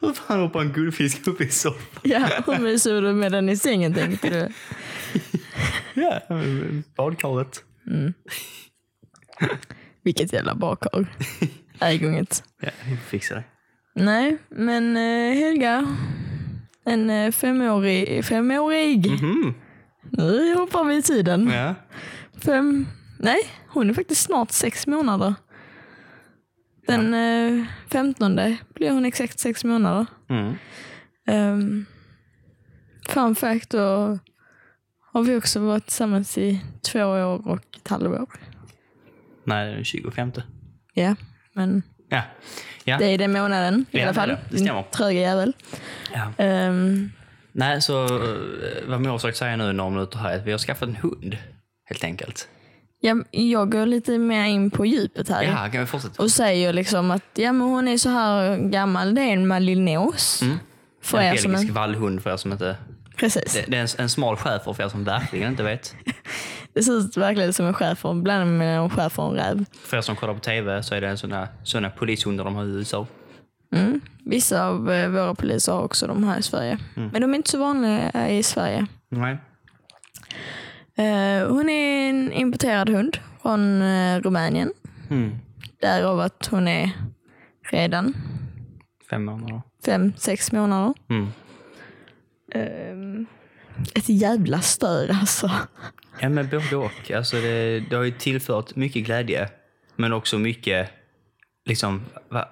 Hur 0.00 0.12
fan 0.12 0.40
hoppar 0.40 0.60
en 0.60 0.72
guldfisk 0.72 1.26
upp 1.26 1.40
i 1.40 1.48
soffan? 1.50 2.00
Ja, 2.02 2.28
hon 2.46 2.62
myser 2.62 3.02
du 3.02 3.12
med 3.12 3.32
den 3.32 3.48
i 3.48 3.56
sängen 3.56 3.94
tänkte 3.94 4.30
du. 4.30 4.48
Ja, 6.00 6.20
badkaret. 6.96 7.64
Vilket 10.04 10.32
jävla 10.32 10.54
bakar. 10.54 11.06
Nej, 11.80 12.04
inget. 12.04 12.42
Ja, 12.62 12.70
vi 12.86 12.96
fixar 12.96 13.36
det. 13.36 13.44
Nej, 14.04 14.36
men 14.48 14.96
eh, 14.96 15.34
Helga. 15.38 15.96
En 16.84 17.10
eh, 17.10 17.32
femårig, 17.32 18.24
femårig. 18.24 19.10
Mhm, 19.10 19.54
Nu 20.10 20.54
hoppar 20.54 20.84
vi 20.84 20.96
i 20.96 21.02
tiden. 21.02 21.50
ja. 21.54 21.74
Fem, 22.44 22.86
nej, 23.18 23.38
hon 23.68 23.90
är 23.90 23.94
faktiskt 23.94 24.22
snart 24.22 24.50
sex 24.50 24.86
månader. 24.86 25.34
Den 26.88 27.14
eh, 27.14 27.64
15 27.90 28.36
blir 28.74 28.90
hon 28.90 29.04
exakt 29.04 29.38
sex 29.38 29.64
månader. 29.64 30.06
Mm. 30.28 30.54
Um, 31.30 31.86
fun 33.08 33.34
fact, 33.34 33.70
då 33.70 34.18
har 35.12 35.22
vi 35.22 35.36
också 35.36 35.60
varit 35.60 35.84
tillsammans 35.86 36.38
i 36.38 36.60
två 36.92 37.00
år 37.04 37.48
och 37.48 37.64
ett 37.76 37.88
halvår. 37.88 38.26
Nej, 39.44 39.74
den 39.74 39.84
25. 39.84 40.32
Ja, 40.94 41.14
men 41.52 41.82
Ja. 42.08 42.22
Ja. 42.84 42.98
det 42.98 43.06
är 43.06 43.18
den 43.18 43.32
månaden 43.32 43.84
i 43.90 43.98
Ja, 43.98 44.04
alla 44.04 44.14
fall. 44.14 44.28
det 44.50 44.64
det. 44.64 44.82
Tröga 44.82 45.20
jävel. 45.20 45.52
ja. 46.14 46.32
Ehm, 46.44 47.10
Nej, 47.52 47.82
så 47.82 48.04
eh, 48.04 48.38
vad 48.88 49.00
mor 49.00 49.10
har 49.10 49.18
försökt 49.18 49.36
säga 49.38 49.56
nu 49.56 49.72
några 49.72 49.90
minuter 49.90 50.18
här 50.18 50.30
är 50.32 50.36
att 50.38 50.46
vi 50.46 50.50
har 50.52 50.58
skaffat 50.58 50.88
en 50.88 50.96
hund. 50.96 51.36
Helt 51.84 52.04
enkelt. 52.04 52.48
Ja, 53.00 53.16
jag 53.30 53.72
går 53.72 53.86
lite 53.86 54.18
mer 54.18 54.44
in 54.44 54.70
på 54.70 54.86
djupet 54.86 55.28
här. 55.28 55.42
Ja, 55.42 55.70
kan 55.72 55.80
vi 55.80 55.86
fortsätta? 55.86 56.22
Och 56.22 56.30
säger 56.30 56.72
liksom 56.72 57.10
att 57.10 57.24
ja, 57.34 57.52
men 57.52 57.68
hon 57.68 57.88
är 57.88 57.98
så 57.98 58.08
här 58.08 58.56
gammal. 58.56 59.14
Det 59.14 59.20
är 59.20 59.32
en 59.32 59.46
malinos. 59.46 60.42
Mm. 60.42 60.58
För 61.02 61.18
en 61.18 61.24
er 61.24 61.36
som 61.36 61.52
belgisk 61.52 61.68
en, 61.68 61.74
vallhund 61.74 62.22
för 62.22 62.32
er 62.32 62.36
som 62.36 62.52
inte... 62.52 62.76
precis. 63.16 63.54
Det, 63.54 63.64
det 63.68 63.76
är 63.76 63.80
en, 63.80 63.88
en 63.98 64.08
smal 64.08 64.36
schäfer 64.36 64.72
för 64.72 64.84
er 64.84 64.88
som 64.88 65.04
verkligen 65.04 65.50
inte 65.50 65.62
vet. 65.62 65.94
Det 66.72 66.82
ser 66.82 66.92
ut 66.92 67.16
verkligen 67.16 67.52
som 67.52 67.66
en 67.66 67.74
schäfer, 67.74 68.14
blandat 68.14 68.48
med 68.48 68.78
en 68.78 68.90
schäfer 68.90 69.22
och 69.22 69.30
en 69.30 69.36
räv. 69.36 69.64
För 69.84 69.96
er 69.96 70.00
som 70.00 70.16
kollar 70.16 70.34
på 70.34 70.40
tv 70.40 70.82
så 70.82 70.94
är 70.94 71.00
det 71.00 71.08
en 71.08 71.18
sån 71.18 71.30
där, 71.30 71.48
såna 71.64 71.90
polishundar 71.90 72.44
de 72.44 72.54
har 72.54 72.64
i 72.64 72.68
USA. 72.68 73.06
Mm. 73.74 74.00
Vissa 74.24 74.66
av 74.66 74.90
eh, 74.90 75.08
våra 75.08 75.34
poliser 75.34 75.72
har 75.72 75.82
också 75.82 76.06
de 76.06 76.24
här 76.24 76.38
i 76.38 76.42
Sverige. 76.42 76.78
Mm. 76.96 77.08
Men 77.12 77.22
de 77.22 77.30
är 77.30 77.36
inte 77.36 77.50
så 77.50 77.58
vanliga 77.58 78.28
i 78.28 78.42
Sverige. 78.42 78.86
Nej. 79.08 79.36
Eh, 80.98 81.48
hon 81.48 81.68
är 81.68 82.08
en 82.10 82.32
importerad 82.32 82.88
hund 82.88 83.18
från 83.42 83.82
eh, 83.82 84.20
Rumänien. 84.20 84.72
Mm. 85.10 85.38
Därav 85.80 86.20
att 86.20 86.46
hon 86.50 86.68
är 86.68 86.90
redan 87.70 88.14
Fem 89.10 89.24
månader. 89.24 89.62
fem, 89.84 90.12
sex 90.16 90.52
månader. 90.52 90.94
Mm. 91.10 91.26
Ett 93.94 94.08
jävla 94.08 94.60
stör 94.60 95.08
alltså. 95.20 95.50
Ja, 96.20 96.28
men 96.28 96.48
både 96.48 96.76
och. 96.76 97.10
Alltså 97.10 97.36
det, 97.36 97.80
det 97.90 97.96
har 97.96 98.02
ju 98.04 98.10
tillfört 98.10 98.76
mycket 98.76 99.04
glädje, 99.04 99.48
men 99.96 100.12
också 100.12 100.38
mycket 100.38 100.90
liksom, 101.64 102.02
va, 102.28 102.48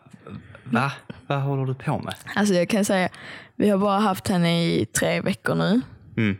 Va? 0.64 0.92
Vad 1.26 1.42
håller 1.42 1.64
du 1.66 1.74
på 1.74 1.98
med? 1.98 2.14
Alltså 2.34 2.54
jag 2.54 2.68
kan 2.68 2.84
säga, 2.84 3.08
vi 3.56 3.68
har 3.68 3.78
bara 3.78 3.98
haft 3.98 4.28
henne 4.28 4.64
i 4.64 4.86
tre 4.86 5.20
veckor 5.20 5.54
nu. 5.54 5.80
Mm. 6.16 6.36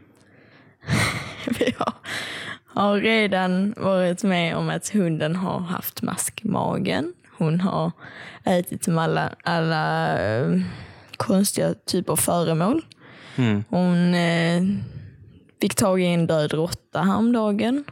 Vi 1.58 1.74
har, 1.78 1.92
har 2.66 3.00
redan 3.00 3.74
varit 3.76 4.22
med 4.22 4.56
om 4.56 4.70
att 4.70 4.88
hunden 4.88 5.36
har 5.36 5.58
haft 5.60 6.02
mask 6.02 6.40
i 6.44 6.48
magen. 6.48 7.14
Hon 7.38 7.60
har 7.60 7.92
ätit 8.44 8.86
med 8.86 9.04
alla, 9.04 9.34
alla 9.44 10.18
eh, 10.18 10.60
konstiga 11.16 11.74
typer 11.74 12.12
av 12.12 12.16
föremål. 12.16 12.84
Mm. 13.36 13.64
Hon 13.68 14.14
eh, 14.14 14.62
fick 15.60 15.74
tag 15.74 16.00
i 16.00 16.06
en 16.06 16.26
död 16.26 16.52
råtta 16.52 17.02
häromdagen. 17.02 17.84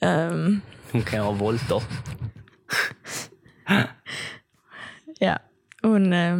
Um, 0.00 0.60
Hon 0.92 1.02
kan 1.02 1.18
göra 1.18 1.32
volter. 1.32 1.82
ja, 5.18 5.38
hon, 5.82 6.12
eh, 6.12 6.38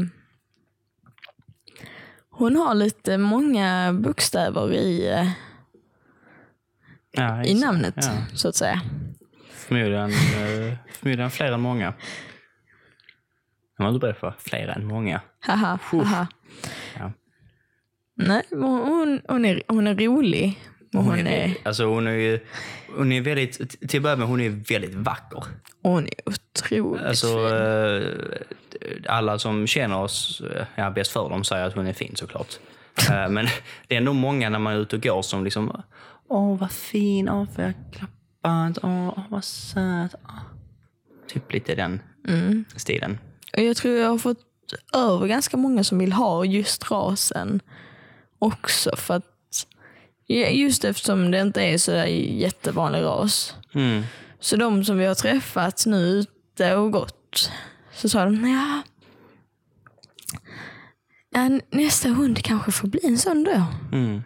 hon 2.31 2.57
har 2.57 2.75
lite 2.75 3.19
många 3.19 3.93
bokstäver 3.93 4.73
i, 4.73 5.11
eh, 5.11 5.29
Ja, 7.17 7.45
i 7.45 7.55
namnet, 7.61 7.95
Ja. 7.97 8.13
så 8.35 8.49
att 8.49 8.57
säga. 8.57 8.81
Förmodligen, 9.53 10.11
eh, 10.11 10.75
förmodligen 10.93 11.31
fler 11.31 11.53
än 11.53 11.61
många. 11.61 11.95
Jag 13.79 13.85
var 13.85 13.89
inte 13.93 14.01
beredd 14.01 14.21
på 14.21 14.35
fler 14.39 14.69
än 14.69 14.87
många. 14.87 15.21
Haha, 15.41 15.79
haha. 15.91 16.27
Ja. 16.99 17.13
Nej, 18.17 18.43
hon, 18.51 19.21
hon, 19.29 19.45
är, 19.45 19.63
hon 19.69 19.87
är 19.87 19.95
rolig. 19.95 20.61
Och 20.95 21.05
hon, 21.05 21.19
är, 21.19 21.25
väldigt- 21.25 21.67
alltså 21.67 21.85
hon 21.85 22.07
är 22.07 22.41
hon 22.97 23.13
är 23.13 23.21
väldigt, 23.21 23.81
till 23.89 23.99
att 23.99 24.03
börja 24.03 24.17
med, 24.17 24.29
hon 24.29 24.41
är 24.41 24.51
väldigt 24.51 24.95
vacker. 24.95 25.43
hon 25.83 26.05
är 26.07 26.15
otroligt 26.27 27.03
Alltså, 27.05 27.27
fin. 27.49 27.57
eh, 27.57 29.13
alla 29.17 29.39
som 29.39 29.67
känner 29.67 29.99
oss, 29.99 30.41
eh, 30.55 30.67
ja, 30.75 30.91
bäst 30.91 31.13
för 31.13 31.29
dem 31.29 31.45
säger 31.45 31.65
att 31.67 31.75
hon 31.75 31.87
är 31.87 31.93
fin 31.93 32.17
såklart. 32.17 32.49
Men 33.09 33.47
det 33.89 33.95
är 33.95 33.99
ändå 33.99 34.13
många 34.13 34.49
när 34.49 34.59
man 34.59 34.73
är 34.75 34.79
ute 34.79 34.97
och 34.97 35.03
går 35.03 35.23
som 35.23 35.45
liksom, 35.45 35.83
åh 36.29 36.59
vad 36.59 36.73
fin, 36.73 37.29
åh 37.29 37.47
får 37.55 37.65
jag 37.65 37.75
klappa, 37.93 38.73
åh 38.83 39.09
åh, 39.09 39.25
vad 39.31 39.45
söt. 39.45 40.15
Åh. 40.25 40.39
Typ 41.29 41.53
lite 41.53 41.75
den 41.75 42.01
Mm. 42.29 42.65
stilen. 42.77 43.19
Och 43.57 43.63
jag 43.63 43.77
tror 43.77 43.95
jag 43.95 44.09
har 44.09 44.19
fått 44.19 44.39
över 44.95 45.27
ganska 45.27 45.57
många 45.57 45.85
som 45.85 45.99
vill 45.99 46.13
ha 46.13 46.45
just 46.45 46.91
rasen 46.91 47.61
också. 48.39 48.97
För 48.97 49.15
att, 49.15 49.67
just 50.51 50.85
eftersom 50.85 51.31
det 51.31 51.41
inte 51.41 51.63
är 51.63 51.79
så 51.79 51.93
jättevanlig 52.17 53.03
ras. 53.03 53.55
Mm. 53.75 54.03
Så 54.41 54.57
de 54.57 54.85
som 54.85 54.99
vi 54.99 55.07
har 55.07 55.15
träffat 55.15 55.85
nu 55.87 55.97
ute 55.99 56.77
och 56.77 56.93
gått, 56.93 57.51
så 57.93 58.09
sa 58.09 58.25
de, 58.25 58.49
ja, 58.49 58.83
ja 61.31 61.61
nästa 61.71 62.09
hund 62.09 62.39
kanske 62.43 62.73
får 62.73 62.89
bli 62.89 63.01
en 63.03 63.19
sån 63.19 63.45
då. 63.45 63.65
Mm. 63.93 64.23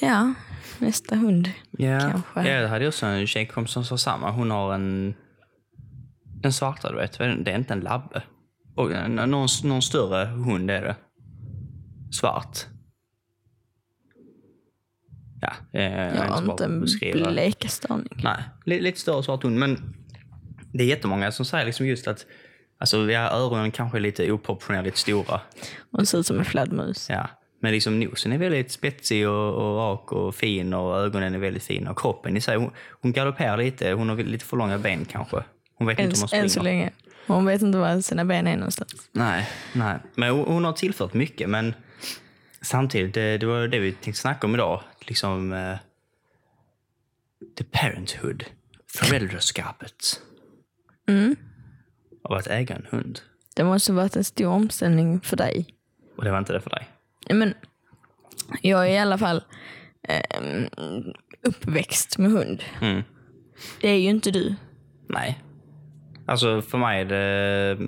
Ja, 0.00 0.34
nästa 0.80 1.16
hund. 1.16 1.50
Ja, 1.70 2.00
Kanske. 2.00 2.42
ja, 2.42 2.60
jag 2.60 2.68
hade 2.68 2.88
också 2.88 3.06
en 3.06 3.26
tjejkompis 3.26 3.72
som 3.72 3.84
sa 3.84 3.98
samma. 3.98 4.30
Hon 4.30 4.50
har 4.50 4.74
en, 4.74 5.14
en 6.42 6.52
svarta, 6.52 6.90
du 6.90 6.96
vet. 6.96 7.18
Det 7.18 7.24
är 7.50 7.56
inte 7.58 7.72
en 7.72 7.80
labbe. 7.80 8.22
Och 8.76 8.90
någon, 9.10 9.46
någon 9.64 9.82
större 9.82 10.24
hund 10.26 10.70
är 10.70 10.82
det. 10.82 10.96
Svart. 12.12 12.58
Ja, 15.40 15.52
Jag 15.72 16.10
har 16.30 16.50
inte 16.50 16.64
en 16.64 16.80
blekaste 17.32 17.88
aning. 17.90 18.20
Nej, 18.22 18.42
li- 18.66 18.80
lite 18.80 19.00
större 19.00 19.22
svart 19.22 19.42
hund. 19.42 19.58
Men 19.58 19.94
det 20.72 20.84
är 20.84 20.88
jättemånga 20.88 21.32
som 21.32 21.44
säger 21.44 21.66
liksom 21.66 21.86
just 21.86 22.08
att 22.08 22.26
alltså, 22.78 23.10
ja, 23.10 23.30
öronen 23.30 23.70
kanske 23.70 23.98
är 23.98 24.00
lite 24.00 24.32
oproportionerligt 24.32 24.96
stora. 24.96 25.40
Hon 25.90 26.06
ser 26.06 26.18
ut 26.18 26.26
som 26.26 26.38
en 26.38 26.44
fladdermus. 26.44 27.06
Ja. 27.10 27.28
Men 27.60 27.72
liksom 27.72 28.00
nosen 28.00 28.32
är 28.32 28.38
väldigt 28.38 28.72
spetsig 28.72 29.28
och, 29.28 29.54
och 29.54 29.76
rak 29.76 30.12
och 30.12 30.34
fin 30.34 30.74
och 30.74 30.98
ögonen 30.98 31.34
är 31.34 31.38
väldigt 31.38 31.62
fina. 31.62 31.90
Och 31.90 31.98
kroppen 31.98 32.36
i 32.36 32.40
sig, 32.40 32.56
hon, 32.56 32.70
hon 32.90 33.12
galopperar 33.12 33.56
lite. 33.56 33.92
Hon 33.92 34.08
har 34.08 34.16
lite 34.16 34.44
för 34.44 34.56
långa 34.56 34.78
ben 34.78 35.04
kanske. 35.04 35.44
Hon 35.74 35.86
vet 35.86 35.98
Än, 35.98 36.04
inte 36.04 36.20
om 36.20 36.28
hon 36.30 36.40
än 36.40 36.50
så 36.50 36.60
springer. 36.60 36.78
länge. 36.78 36.90
Hon 37.26 37.44
vet 37.46 37.62
inte 37.62 37.78
var 37.78 38.00
sina 38.00 38.24
ben 38.24 38.46
är 38.46 38.56
någonstans. 38.56 39.08
Nej, 39.12 39.48
nej. 39.72 39.98
Men 40.14 40.30
hon, 40.30 40.44
hon 40.46 40.64
har 40.64 40.72
tillfört 40.72 41.14
mycket. 41.14 41.50
Men 41.50 41.74
samtidigt, 42.62 43.14
det, 43.14 43.38
det 43.38 43.46
var 43.46 43.68
det 43.68 43.78
vi 43.78 43.92
tänkte 43.92 44.20
snacka 44.20 44.46
om 44.46 44.54
idag. 44.54 44.82
Liksom 45.00 45.52
eh, 45.52 45.76
the 47.58 47.64
parenthood. 47.64 48.44
Föräldraskapet. 48.94 50.20
Mm. 51.08 51.36
Av 52.24 52.32
att 52.36 52.46
äga 52.46 52.74
en 52.76 52.86
hund. 52.90 53.20
Det 53.56 53.64
måste 53.64 53.92
varit 53.92 54.16
en 54.16 54.24
stor 54.24 54.46
omställning 54.46 55.20
för 55.20 55.36
dig. 55.36 55.66
Och 56.16 56.24
det 56.24 56.30
var 56.30 56.38
inte 56.38 56.52
det 56.52 56.60
för 56.60 56.70
dig. 56.70 56.88
Men 57.34 57.54
jag 58.62 58.88
är 58.88 58.92
i 58.92 58.98
alla 58.98 59.18
fall 59.18 59.42
eh, 60.08 60.66
uppväxt 61.42 62.18
med 62.18 62.30
hund. 62.30 62.64
Mm. 62.80 63.02
Det 63.80 63.88
är 63.88 63.98
ju 63.98 64.08
inte 64.08 64.30
du. 64.30 64.54
Nej. 65.08 65.38
Alltså 66.26 66.62
för 66.62 66.78
mig 66.78 67.00
är 67.00 67.04
det... 67.04 67.78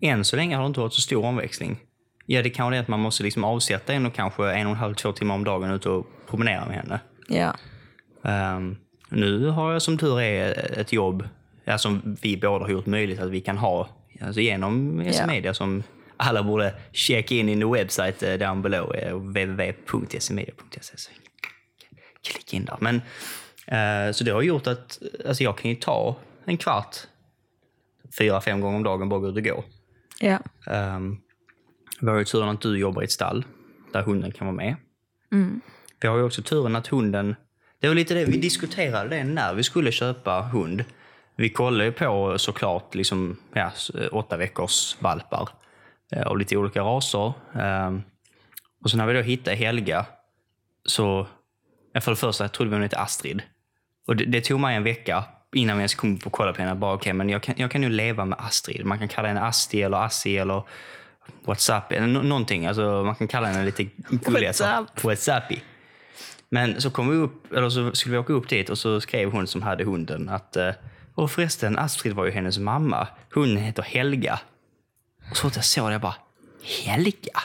Än 0.00 0.24
så 0.24 0.36
länge 0.36 0.56
har 0.56 0.62
det 0.62 0.66
inte 0.66 0.80
varit 0.80 0.92
så 0.92 1.00
stor 1.00 1.24
omväxling. 1.24 1.78
Ja, 2.26 2.42
det 2.42 2.50
kanske 2.50 2.76
är 2.76 2.80
att 2.80 2.88
man 2.88 3.00
måste 3.00 3.22
liksom 3.22 3.44
avsätta 3.44 3.92
en 3.92 4.06
och 4.06 4.14
kanske 4.14 4.52
en 4.52 4.66
och 4.66 4.72
en 4.72 4.78
halv, 4.78 4.94
två 4.94 5.12
timmar 5.12 5.34
om 5.34 5.44
dagen 5.44 5.70
ut 5.70 5.86
och 5.86 6.06
promenera 6.28 6.66
med 6.66 6.76
henne. 6.76 7.00
Ja. 7.28 7.56
Ehm, 8.30 8.76
nu 9.08 9.46
har 9.46 9.72
jag 9.72 9.82
som 9.82 9.98
tur 9.98 10.20
är 10.20 10.78
ett 10.80 10.92
jobb 10.92 11.28
ja, 11.64 11.78
som 11.78 12.16
vi 12.22 12.36
båda 12.36 12.64
har 12.64 12.70
gjort 12.70 12.86
möjligt 12.86 13.20
att 13.20 13.30
vi 13.30 13.40
kan 13.40 13.58
ha 13.58 13.88
alltså 14.20 14.40
genom 14.40 15.02
Ja. 15.06 15.12
SMedia 15.12 15.54
som 15.54 15.82
alla 16.22 16.42
borde 16.42 16.74
checka 16.92 17.34
in 17.34 17.48
in 17.48 17.60
the 17.60 17.66
website 17.66 18.32
uh, 18.32 18.38
down 18.38 18.62
below, 18.62 18.92
uh, 18.96 19.16
www.smedia.se. 19.18 21.10
Klicka 22.24 22.56
in 22.56 22.64
där. 22.64 22.76
Men, 22.80 22.96
eh, 23.66 24.12
så 24.12 24.24
det 24.24 24.30
har 24.30 24.42
gjort 24.42 24.66
att 24.66 24.98
alltså 25.26 25.42
jag 25.42 25.58
kan 25.58 25.70
ju 25.70 25.76
ta 25.76 26.16
en 26.44 26.56
kvart, 26.56 26.96
fyra, 28.18 28.40
fem 28.40 28.60
gånger 28.60 28.76
om 28.76 28.82
dagen 28.82 29.08
bara 29.08 29.20
gå 29.20 29.28
ut 29.28 29.36
och 29.36 29.44
gå. 29.44 29.64
Ja. 30.20 30.38
Um, 30.66 31.20
vi 32.00 32.10
har 32.10 32.18
ju 32.18 32.24
turen 32.24 32.48
att 32.48 32.60
du 32.60 32.78
jobbar 32.78 33.02
i 33.02 33.04
ett 33.04 33.12
stall 33.12 33.44
där 33.92 34.02
hunden 34.02 34.32
kan 34.32 34.46
vara 34.46 34.56
med. 34.56 34.76
Mm. 35.32 35.60
Vi 36.00 36.08
har 36.08 36.16
ju 36.16 36.22
också 36.22 36.42
turen 36.42 36.76
att 36.76 36.86
hunden... 36.86 37.36
Det 37.80 37.88
var 37.88 37.94
lite 37.94 38.14
det, 38.14 38.24
vi 38.24 38.36
diskuterade 38.36 39.08
det 39.08 39.24
när 39.24 39.54
vi 39.54 39.62
skulle 39.62 39.92
köpa 39.92 40.40
hund. 40.40 40.84
Vi 41.36 41.48
kollade 41.48 41.84
ju 41.84 41.92
på 41.92 42.38
såklart 42.38 42.94
liksom, 42.94 43.36
ja, 43.52 43.72
åtta 44.12 44.36
veckors 44.36 44.96
valpar 45.00 45.48
eh, 46.12 46.22
av 46.22 46.38
lite 46.38 46.56
olika 46.56 46.80
raser. 46.80 47.32
Ehm, 47.54 48.02
och 48.84 48.90
så 48.90 48.96
när 48.96 49.06
vi 49.06 49.12
då 49.14 49.20
hittade 49.20 49.56
Helga 49.56 50.06
så... 50.84 51.26
För 52.00 52.10
det 52.10 52.16
första 52.16 52.48
trodde 52.48 52.70
vi 52.70 52.74
hon 52.76 52.82
hette 52.82 52.98
Astrid. 52.98 53.42
Och 54.06 54.16
det, 54.16 54.24
det 54.24 54.40
tog 54.40 54.60
mig 54.60 54.76
en 54.76 54.84
vecka 54.84 55.24
innan 55.52 55.76
vi 55.76 55.80
ens 55.80 55.94
kom 55.94 56.18
på 56.18 56.30
kolla 56.30 56.52
på 56.52 56.62
henne. 56.62 56.74
Bara, 56.74 56.94
okay, 56.94 57.12
men 57.12 57.28
jag 57.28 57.42
kan, 57.42 57.54
jag 57.58 57.70
kan 57.70 57.80
nu 57.80 57.88
leva 57.88 58.24
med 58.24 58.38
Astrid. 58.38 58.86
Man 58.86 58.98
kan 58.98 59.08
kalla 59.08 59.28
henne 59.28 59.40
Asti 59.40 59.82
eller 59.82 59.96
Assi 60.04 60.38
eller 60.38 60.62
WhatsApp 61.44 61.92
eller 61.92 62.06
nå- 62.06 62.22
någonting. 62.22 62.66
Alltså, 62.66 63.02
man 63.04 63.14
kan 63.14 63.28
kalla 63.28 63.46
henne 63.46 63.64
lite. 63.64 63.86
WhatsApp. 64.10 65.04
Whatsappi. 65.04 65.62
Men 66.48 66.80
så 66.80 66.90
kom 66.90 67.10
vi 67.10 67.16
upp, 67.16 67.52
eller 67.52 67.68
så 67.70 67.92
skulle 67.92 68.12
vi 68.12 68.18
åka 68.18 68.32
upp 68.32 68.48
dit 68.48 68.70
och 68.70 68.78
så 68.78 69.00
skrev 69.00 69.30
hon 69.32 69.46
som 69.46 69.62
hade 69.62 69.84
hunden 69.84 70.28
att 70.28 70.56
eh, 70.56 70.70
och 71.14 71.30
förresten, 71.30 71.78
Astrid 71.78 72.12
var 72.12 72.24
ju 72.24 72.30
hennes 72.30 72.58
mamma. 72.58 73.08
Hon 73.34 73.56
heter 73.56 73.82
Helga. 73.82 74.40
Och 75.32 75.36
så 75.36 75.42
fort 75.42 75.56
jag 75.56 75.64
såg 75.64 75.88
det, 75.88 75.92
jag 75.92 76.00
bara 76.00 76.14
Helga? 76.84 77.40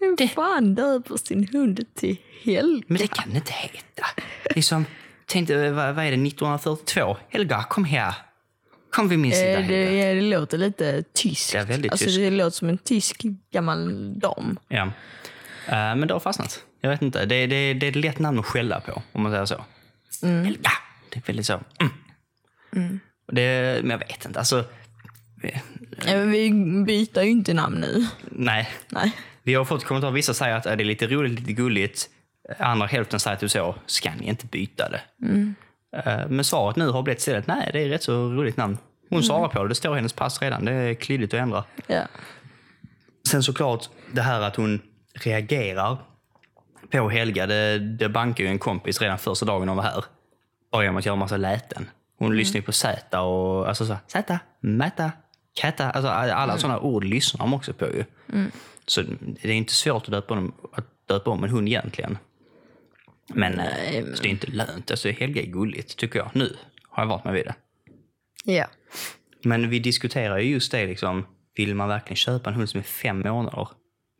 Hur 0.00 0.28
fan 0.28 0.74
döper 0.74 1.16
sin 1.16 1.48
hund 1.52 1.94
till 1.94 2.16
Helga? 2.44 2.84
Men 2.86 2.98
det 2.98 3.06
kan 3.06 3.30
det 3.30 3.36
inte 3.36 3.52
heta. 3.52 4.06
Liksom, 4.54 4.84
tänkte, 5.26 5.70
vad, 5.70 5.94
vad 5.94 6.04
är 6.04 6.10
det, 6.10 6.28
1942? 6.28 7.16
Helga, 7.28 7.64
kom 7.64 7.84
här. 7.84 8.14
Kom 8.92 9.08
vid 9.08 9.18
min 9.18 9.32
sida, 9.32 9.50
Eh, 9.50 9.56
Helga. 9.62 9.76
det, 9.76 9.96
ja, 9.98 10.14
det 10.14 10.20
låter 10.20 10.58
lite 10.58 11.02
tyskt. 11.02 11.52
Det 11.52 11.58
är 11.58 11.64
väldigt 11.64 11.92
alltså, 11.92 12.04
tyskt. 12.06 12.18
Det 12.18 12.30
låter 12.30 12.56
som 12.56 12.68
en 12.68 12.78
tysk 12.78 13.22
gammal 13.52 14.12
dam. 14.20 14.58
Ja. 14.68 14.82
Eh, 15.66 15.96
men 15.96 16.08
det 16.08 16.14
har 16.14 16.20
fastnat. 16.20 16.64
Jag 16.80 16.90
vet 16.90 17.02
inte. 17.02 17.26
Det, 17.26 17.46
det, 17.46 17.74
det 17.74 17.86
är 17.86 17.90
ett 17.90 17.96
lätt 17.96 18.18
namn 18.18 18.38
att 18.38 18.46
skälla 18.46 18.80
på, 18.80 19.02
om 19.12 19.22
man 19.22 19.32
säger 19.32 19.44
så. 19.46 19.64
Helga. 20.26 20.70
Det 21.10 21.18
är 21.18 21.22
väldigt 21.26 21.46
så. 21.46 21.60
Mm. 22.72 23.00
Och 23.26 23.34
Det, 23.34 23.80
men 23.82 23.90
jag 23.90 23.98
vet 23.98 24.24
inte. 24.24 24.38
Alltså, 24.38 24.58
eh, 24.58 24.64
vi 26.26 26.50
byter 26.86 27.22
ju 27.22 27.30
inte 27.30 27.54
namn 27.54 27.80
nu. 27.80 28.06
nej. 28.22 28.68
Nej. 28.88 29.12
Vi 29.42 29.54
har 29.54 29.64
fått 29.64 29.84
kommentarer. 29.84 30.12
Vissa 30.12 30.34
säger 30.34 30.56
att 30.56 30.66
eh, 30.66 30.76
det 30.76 30.82
är 30.82 30.84
lite 30.84 31.06
roligt, 31.06 31.40
lite 31.40 31.52
gulligt. 31.52 32.08
Andra 32.58 32.86
hälften 32.86 33.20
säger 33.20 33.36
typ 33.36 33.50
så, 33.50 33.74
ska 33.86 34.10
ni 34.20 34.26
inte 34.28 34.46
byta 34.46 34.88
det? 34.88 35.00
Eh, 35.96 36.28
Men 36.28 36.44
svaret 36.44 36.76
nu 36.76 36.88
har 36.88 37.02
blivit 37.02 37.18
istället, 37.18 37.46
nej 37.46 37.70
det 37.72 37.82
är 37.82 37.88
rätt 37.88 38.02
så 38.02 38.12
roligt 38.12 38.56
namn. 38.56 38.78
Hon 39.10 39.22
svarar 39.22 39.48
på 39.48 39.62
det, 39.62 39.68
det 39.68 39.74
står 39.74 39.92
i 39.92 39.96
hennes 39.96 40.12
pass 40.12 40.42
redan. 40.42 40.64
Det 40.64 40.72
är 40.72 40.94
klyddigt 40.94 41.34
att 41.34 41.40
ändra. 41.40 41.64
Ja. 41.86 42.02
Sen 43.28 43.42
såklart 43.42 43.88
det 44.12 44.22
här 44.22 44.40
att 44.40 44.56
hon 44.56 44.80
reagerar 45.14 45.96
på 46.90 47.08
Helga. 47.10 47.46
Det, 47.46 47.78
det 47.78 48.08
bankar 48.08 48.44
ju 48.44 48.50
en 48.50 48.58
kompis 48.58 49.00
redan 49.00 49.18
första 49.18 49.46
dagen 49.46 49.68
hon 49.68 49.76
var 49.76 49.84
här. 49.84 50.04
Bara 50.72 50.82
genom 50.82 50.96
att 50.96 51.06
göra 51.06 51.16
massa 51.16 51.36
läten. 51.36 51.90
Hon 52.18 52.36
lyssnar 52.36 52.58
ju 52.58 52.62
på 52.62 52.72
Z 52.72 53.20
och 53.20 53.68
alltså 53.68 53.86
så 53.86 53.96
Z, 54.06 54.38
mäta, 54.60 55.12
Katta, 55.60 55.90
alltså 55.90 56.08
alla 56.10 56.44
Mm. 56.52 56.58
sådana 56.58 56.80
ord 56.80 57.04
lyssnar 57.04 57.38
de 57.46 57.54
också 57.54 57.72
på 57.72 57.86
ju. 57.86 58.04
Så 58.86 59.02
det 59.20 59.48
är 59.48 59.52
inte 59.52 59.72
svårt 59.72 60.02
att 60.04 60.10
döpa, 60.10 60.34
dem, 60.34 60.52
att 60.72 60.84
döpa 61.08 61.30
om 61.30 61.44
en 61.44 61.50
hund 61.50 61.68
egentligen. 61.68 62.18
Men 63.34 63.52
Nej, 63.52 63.96
eh, 63.96 64.04
men- 64.04 64.16
så 64.16 64.22
det 64.22 64.28
är 64.28 64.30
inte 64.30 64.46
lönt. 64.46 64.90
Alltså, 64.90 65.08
Helga 65.10 65.42
är 65.42 65.46
gulligt, 65.46 65.96
tycker 65.96 66.18
jag. 66.18 66.30
Nu 66.34 66.56
har 66.88 67.02
jag 67.02 67.08
varit 67.08 67.24
med 67.24 67.34
vid 67.34 67.44
det. 67.46 67.54
Ja. 68.44 68.66
Men 69.44 69.70
vi 69.70 69.78
diskuterar 69.78 70.38
ju 70.38 70.50
just 70.50 70.72
det, 70.72 70.86
liksom, 70.86 71.26
vill 71.56 71.74
man 71.74 71.88
verkligen 71.88 72.16
köpa 72.16 72.50
en 72.50 72.56
hund 72.56 72.68
som 72.68 72.78
är 72.80 72.84
fem 72.84 73.20
månader? 73.20 73.68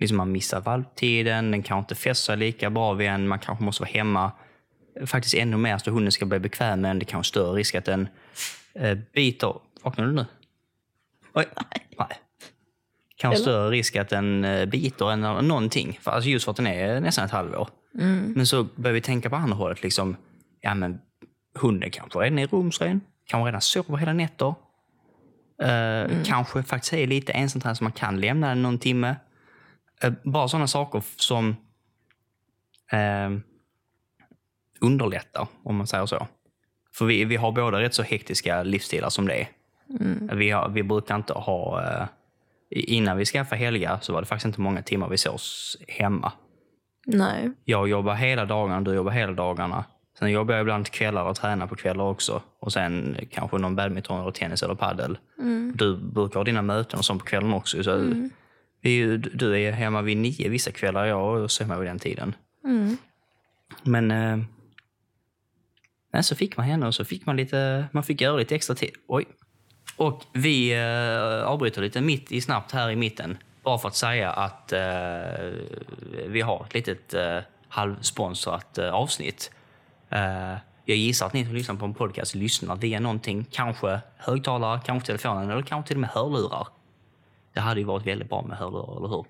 Liksom 0.00 0.16
man 0.16 0.32
missar 0.32 0.60
valptiden, 0.60 1.50
den 1.50 1.62
kanske 1.62 1.80
inte 1.80 1.94
fäster 2.02 2.36
lika 2.36 2.70
bra 2.70 2.92
vid 2.92 3.08
en, 3.08 3.28
man 3.28 3.38
kanske 3.38 3.64
måste 3.64 3.82
vara 3.82 3.90
hemma. 3.90 4.32
Faktiskt 5.06 5.34
ännu 5.34 5.56
mer 5.56 5.78
så 5.78 5.90
hunden 5.90 6.12
ska 6.12 6.26
bli 6.26 6.38
bekväm 6.38 6.80
med 6.80 6.90
en. 6.90 6.98
Det 6.98 7.04
kan 7.04 7.18
vara 7.18 7.24
större 7.24 7.52
risk 7.58 7.74
att 7.74 7.84
den 7.84 8.08
eh, 8.74 8.98
biter. 9.14 9.54
Vaknar 9.82 10.06
du 10.06 10.12
nu? 10.12 10.26
Oj. 11.38 11.46
Nej. 11.98 12.08
Kan 13.16 13.28
vara 13.28 13.36
Eller? 13.36 13.42
större 13.42 13.70
risk 13.70 13.96
att 13.96 14.08
den 14.08 14.44
eh, 14.44 14.66
biter 14.66 15.12
än 15.12 15.20
någonting. 15.20 15.98
För, 16.02 16.10
alltså 16.10 16.30
just 16.30 16.44
för 16.44 16.50
att 16.50 16.56
den 16.56 16.66
är 16.66 17.00
nästan 17.00 17.24
ett 17.24 17.30
halvår. 17.30 17.68
Men 18.36 18.46
så 18.46 18.64
börjar 18.64 18.94
vi 18.94 19.00
tänka 19.00 19.30
på 19.30 19.36
andra 19.36 19.56
hållet. 19.56 19.82
Liksom, 19.82 20.16
ja, 20.60 20.74
men 20.74 21.00
hunden 21.54 21.90
kanske 21.90 22.18
redan 22.18 22.38
är 22.38 22.46
rumsren, 22.46 23.00
kanske 23.26 23.48
redan 23.48 23.60
sover 23.60 23.96
hela 23.96 24.12
nätter. 24.12 24.54
Eh, 25.62 26.22
Kanske 26.24 26.62
faktiskt 26.62 26.92
är 26.92 27.06
lite 27.06 27.32
ensamtränad 27.32 27.76
så 27.76 27.84
man 27.84 27.92
kan 27.92 28.20
lämna 28.20 28.48
den 28.48 28.62
någon 28.62 28.78
timme. 28.78 29.16
Eh, 30.02 30.12
bara 30.24 30.48
sådana 30.48 30.66
saker 30.66 31.02
som 31.16 31.56
eh, 32.92 33.30
underlättar, 34.80 35.46
om 35.64 35.76
man 35.76 35.86
säger 35.86 36.06
så. 36.06 36.26
För 36.94 37.06
vi, 37.06 37.24
vi 37.24 37.36
har 37.36 37.52
båda 37.52 37.80
rätt 37.80 37.94
så 37.94 38.02
hektiska 38.02 38.62
livsstilar 38.62 39.10
som 39.10 39.26
det 39.26 39.34
är. 39.40 39.48
Vi, 40.32 40.50
har, 40.50 40.68
vi 40.68 40.82
brukar 40.82 41.16
inte 41.16 41.32
ha... 41.32 41.82
Eh, 41.82 42.06
innan 42.70 43.16
vi 43.16 43.24
skaffade 43.24 43.60
Helga 43.60 43.98
så 44.02 44.12
var 44.12 44.20
det 44.20 44.26
faktiskt 44.26 44.46
inte 44.46 44.60
många 44.60 44.82
timmar 44.82 45.08
vi 45.08 45.18
sågs 45.18 45.76
hemma. 45.88 46.32
Nej. 47.06 47.50
Jag 47.64 47.88
jobbar 47.88 48.14
hela 48.14 48.44
dagarna, 48.44 48.80
du 48.80 48.94
jobbar 48.94 49.12
hela 49.12 49.32
dagarna. 49.32 49.84
Sen 50.18 50.30
jobbar 50.30 50.54
jag 50.54 50.60
ibland 50.60 50.90
kvällar 50.90 51.24
och 51.24 51.36
tränar 51.36 51.66
på 51.66 51.76
kvällar 51.76 52.04
också. 52.04 52.42
Och 52.60 52.72
sen 52.72 53.16
kanske 53.30 53.58
någon 53.58 53.76
badminton, 53.76 54.20
eller 54.20 54.30
tennis 54.30 54.62
eller 54.62 54.74
paddel. 54.74 55.18
Du 55.74 55.96
brukar 55.96 56.40
ha 56.40 56.44
dina 56.44 56.62
möten 56.62 56.98
och 56.98 57.04
sånt 57.04 57.20
på 57.22 57.26
kvällen 57.26 57.52
också. 57.54 57.82
Så 57.84 57.96
vi, 58.80 58.90
är 58.90 59.06
ju- 59.06 59.18
du 59.18 59.60
är 59.60 59.72
hemma 59.72 60.02
vid 60.02 60.16
nio 60.16 60.48
vissa 60.48 60.70
kvällar, 60.70 61.04
jag 61.06 61.38
är 61.42 61.62
hemma 61.62 61.78
vid 61.78 61.88
den 61.88 61.98
tiden. 61.98 62.34
Men 63.82 64.10
eh, 66.12 66.20
så 66.22 66.34
fick 66.36 66.56
man 66.56 66.66
henne 66.66 66.86
och 66.86 66.94
så 66.94 67.04
fick 67.04 67.26
man 67.26 67.36
lite, 67.36 67.86
man 67.92 68.02
fick 68.02 68.20
göra 68.20 68.36
lite 68.36 68.54
extra 68.54 68.76
tid. 68.76 68.90
Oj. 69.08 69.24
Och 69.98 70.22
vi 70.32 70.72
eh, 70.74 71.48
avbryter 71.48 71.82
lite 71.82 72.00
mitt 72.00 72.32
i 72.32 72.40
snabbt 72.40 72.72
här 72.72 72.90
i 72.90 72.96
mitten. 72.96 73.38
Bara 73.62 73.78
för 73.78 73.88
att 73.88 73.96
säga 73.96 74.30
att 74.30 74.72
eh, 74.72 74.80
vi 76.26 76.40
har 76.40 76.64
ett 76.66 76.74
litet 76.74 77.14
eh, 77.14 77.38
halvsponsrat 77.68 78.78
eh, 78.78 78.90
avsnitt. 78.90 79.50
Eh, 80.10 80.54
jag 80.84 80.96
gissar 80.96 81.26
att 81.26 81.32
ni 81.32 81.44
som 81.44 81.54
lyssnar 81.54 81.74
på 81.74 81.84
en 81.84 81.94
podcast 81.94 82.34
lyssnar 82.34 82.76
via 82.76 83.00
någonting. 83.00 83.46
Kanske 83.50 84.00
högtalare, 84.16 84.80
kanske 84.84 85.06
telefonen 85.06 85.50
eller 85.50 85.62
kanske 85.62 85.88
till 85.88 85.96
och 85.96 86.00
med 86.00 86.10
hörlurar. 86.10 86.68
Det 87.54 87.60
hade 87.60 87.80
ju 87.80 87.86
varit 87.86 88.06
väldigt 88.06 88.28
bra 88.28 88.42
med 88.42 88.58
hörlurar, 88.58 88.96
eller 88.96 89.08
hur? 89.08 89.24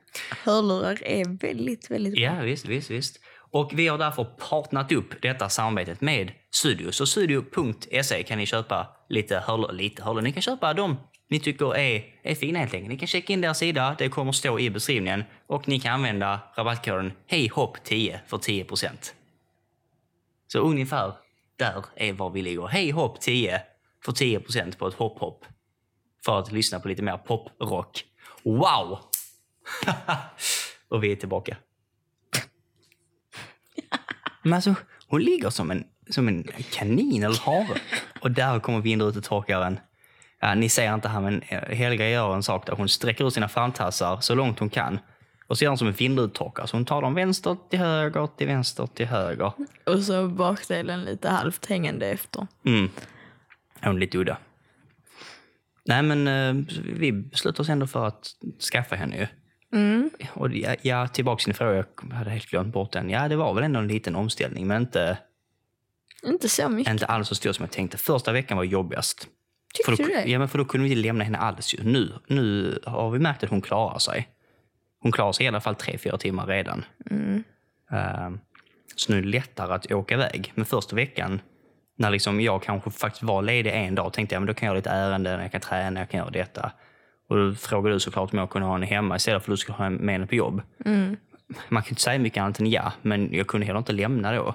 Hörlurar 0.44 1.04
är 1.04 1.24
väldigt, 1.24 1.90
väldigt 1.90 2.14
bra. 2.14 2.22
Ja, 2.22 2.40
visst, 2.40 2.66
visst, 2.66 2.90
visst. 2.90 3.20
Och 3.50 3.70
vi 3.74 3.88
har 3.88 3.98
därför 3.98 4.24
partnat 4.24 4.92
upp 4.92 5.22
detta 5.22 5.48
samarbetet 5.48 6.00
med 6.00 6.32
Studio. 6.50 6.90
Så 6.92 7.06
studio.se 7.06 8.22
kan 8.22 8.38
ni 8.38 8.46
köpa 8.46 8.88
lite 9.08 9.38
hörlurar. 9.38 9.72
Lite 9.72 10.02
hörlurar. 10.02 10.22
Ni 10.22 10.32
kan 10.32 10.42
köpa 10.42 10.74
dem 10.74 10.96
ni 11.30 11.40
tycker 11.40 11.76
är, 11.76 12.04
är 12.22 12.34
fina 12.34 12.58
helt 12.58 12.74
enkelt. 12.74 12.88
Ni 12.88 12.98
kan 12.98 13.08
checka 13.08 13.32
in 13.32 13.40
deras 13.40 13.58
sida. 13.58 13.96
Det 13.98 14.08
kommer 14.08 14.32
stå 14.32 14.58
i 14.58 14.70
beskrivningen. 14.70 15.24
Och 15.46 15.68
ni 15.68 15.80
kan 15.80 15.94
använda 15.94 16.40
rabattkoden 16.56 17.12
HEJHOPP10 17.30 18.18
för 18.26 18.38
10%. 18.38 19.12
Så 20.46 20.58
ungefär 20.58 21.12
där 21.56 21.84
är 21.96 22.12
var 22.12 22.30
vi 22.30 22.42
ligger. 22.42 22.62
HEJHOPP10 22.62 23.60
för 24.04 24.12
10% 24.12 24.78
på 24.78 24.88
ett 24.88 24.94
hopp-hopp. 24.94 25.44
För 26.24 26.38
att 26.38 26.52
lyssna 26.52 26.80
på 26.80 26.88
lite 26.88 27.02
mer 27.02 27.16
poprock. 27.16 28.04
Wow! 28.42 28.98
och 30.88 31.04
vi 31.04 31.12
är 31.12 31.16
tillbaka. 31.16 31.56
Men 34.48 34.56
alltså, 34.56 34.74
hon 35.08 35.22
ligger 35.22 35.50
som 35.50 35.70
en, 35.70 35.84
som 36.10 36.28
en 36.28 36.44
kanin 36.72 37.22
eller 37.22 37.38
hare. 37.38 37.78
Och 38.20 38.30
där 38.30 38.60
kommer 38.60 38.80
vindrutetorkaren. 38.80 39.80
Ja, 40.40 40.54
ni 40.54 40.68
ser 40.68 40.94
inte 40.94 41.08
här, 41.08 41.20
men 41.20 41.42
eh, 41.42 41.76
Helga 41.76 42.10
gör 42.10 42.34
en 42.34 42.42
sak 42.42 42.66
där 42.66 42.72
hon 42.72 42.88
sträcker 42.88 43.26
ut 43.26 43.34
sina 43.34 43.48
framtassar 43.48 44.20
så 44.20 44.34
långt 44.34 44.58
hon 44.58 44.70
kan. 44.70 44.98
Och 45.46 45.58
så 45.58 45.64
gör 45.64 45.70
hon 45.70 45.78
som 45.78 45.88
en 45.88 45.94
vindrutetorkare. 45.94 46.66
Så 46.66 46.76
hon 46.76 46.84
tar 46.84 47.02
dem 47.02 47.14
vänster 47.14 47.56
till 47.70 47.78
höger, 47.78 48.26
till 48.26 48.46
vänster 48.46 48.86
till 48.86 49.06
höger. 49.06 49.52
Och 49.86 49.98
så 49.98 50.28
bakdelen 50.28 51.02
lite 51.02 51.28
halvt 51.28 51.66
hängande 51.66 52.06
efter. 52.06 52.46
Mm. 52.66 52.90
Hon 53.80 53.96
är 53.96 54.00
lite 54.00 54.18
udda. 54.18 54.36
Nej, 55.84 56.02
men 56.02 56.28
eh, 56.28 56.64
vi 56.84 57.12
beslutade 57.12 57.62
oss 57.62 57.68
ändå 57.68 57.86
för 57.86 58.06
att 58.06 58.26
skaffa 58.72 58.96
henne 58.96 59.16
ju. 59.16 59.26
Och 60.34 60.48
ja, 60.82 61.08
tillbaka 61.08 61.38
till 61.40 61.46
din 61.46 61.54
fråga, 61.54 61.84
jag 62.10 62.16
hade 62.16 62.30
helt 62.30 62.46
glömt 62.46 62.74
bort 62.74 62.92
den. 62.92 63.10
Ja, 63.10 63.28
det 63.28 63.36
var 63.36 63.54
väl 63.54 63.64
ändå 63.64 63.80
en 63.80 63.88
liten 63.88 64.16
omställning, 64.16 64.66
men 64.66 64.82
inte, 64.82 65.18
Inte 66.22 66.48
så 66.48 66.68
mycket. 66.68 66.92
inte 66.92 67.06
alls 67.06 67.28
så 67.28 67.34
stor 67.34 67.52
som 67.52 67.62
jag 67.62 67.70
tänkte. 67.70 67.98
Första 67.98 68.32
veckan 68.32 68.56
var 68.56 68.64
jobbigast. 68.64 69.28
Tyckte 69.74 69.90
då, 69.90 69.96
du 69.96 70.14
det? 70.14 70.30
ja, 70.30 70.38
men 70.38 70.48
för 70.48 70.58
då 70.58 70.64
kunde 70.64 70.84
vi 70.84 70.90
inte 70.90 71.02
lämna 71.06 71.24
henne 71.24 71.38
alls. 71.38 71.74
Nu, 71.82 72.12
nu 72.26 72.78
har 72.86 73.10
vi 73.10 73.18
märkt 73.18 73.44
att 73.44 73.50
hon 73.50 73.60
klarar 73.60 73.98
sig. 73.98 74.28
Hon 75.00 75.12
klarar 75.12 75.32
sig 75.32 75.44
i 75.44 75.48
alla 75.48 75.60
fall 75.60 75.74
tre, 75.74 75.98
fyra 75.98 76.18
timmar 76.18 76.46
redan. 76.46 76.84
Mm. 77.10 77.44
Ehm, 77.90 78.40
så 78.96 79.12
nu 79.12 79.18
är 79.18 79.22
det 79.22 79.28
lättare 79.28 79.74
att 79.74 79.92
åka 79.92 80.14
iväg. 80.14 80.52
Men 80.54 80.64
första 80.66 80.96
veckan, 80.96 81.40
när 81.96 82.10
liksom 82.10 82.40
jag 82.40 82.62
kanske 82.62 82.90
faktiskt 82.90 83.22
var 83.22 83.42
ledig 83.42 83.70
en 83.74 83.94
dag, 83.94 84.12
tänkte 84.12 84.34
jag 84.34 84.40
men 84.40 84.46
då 84.46 84.54
kan 84.54 84.66
jag 84.66 84.70
göra 84.70 84.78
lite 84.78 84.90
ärenden, 84.90 85.40
jag 85.40 85.52
kan 85.52 85.60
träna, 85.60 86.00
jag 86.00 86.10
kan 86.10 86.18
göra 86.18 86.30
detta. 86.30 86.72
Och 87.28 87.36
då 87.36 87.54
frågade 87.54 87.94
du 87.94 88.00
såklart 88.00 88.32
om 88.32 88.38
jag 88.38 88.50
kunde 88.50 88.66
ha 88.66 88.74
henne 88.74 88.86
hemma 88.86 89.16
istället 89.16 89.44
för 89.44 89.52
att 89.52 89.56
du 89.56 89.60
skulle 89.60 89.78
ha 89.78 89.90
med 89.90 90.14
henne 90.14 90.26
på 90.26 90.34
jobb. 90.34 90.62
Mm. 90.84 91.16
Man 91.68 91.82
kan 91.82 91.90
inte 91.90 92.02
säga 92.02 92.18
mycket 92.18 92.40
annat 92.42 92.60
än 92.60 92.70
ja, 92.70 92.92
men 93.02 93.32
jag 93.32 93.46
kunde 93.46 93.66
heller 93.66 93.78
inte 93.78 93.92
lämna 93.92 94.32
då. 94.32 94.54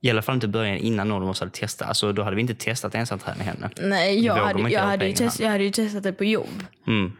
I 0.00 0.10
alla 0.10 0.22
fall 0.22 0.34
inte 0.34 0.46
i 0.46 0.48
början 0.48 0.76
innan 0.76 1.08
någon 1.08 1.22
av 1.22 1.28
oss 1.28 1.40
hade 1.40 1.52
testat. 1.52 1.88
Alltså, 1.88 2.12
då 2.12 2.22
hade 2.22 2.36
vi 2.36 2.42
inte 2.42 2.54
testat 2.54 2.94
ensamträning 2.94 3.42
henne. 3.42 3.70
Nej, 3.80 4.24
jag 4.24 4.34
hade, 4.34 4.70
jag, 4.70 4.80
hade 4.80 5.12
test, 5.12 5.40
jag 5.40 5.50
hade 5.50 5.64
ju 5.64 5.70
testat 5.70 6.02
det 6.02 6.12
på 6.12 6.24
jobb. 6.24 6.64
Mm. 6.86 7.12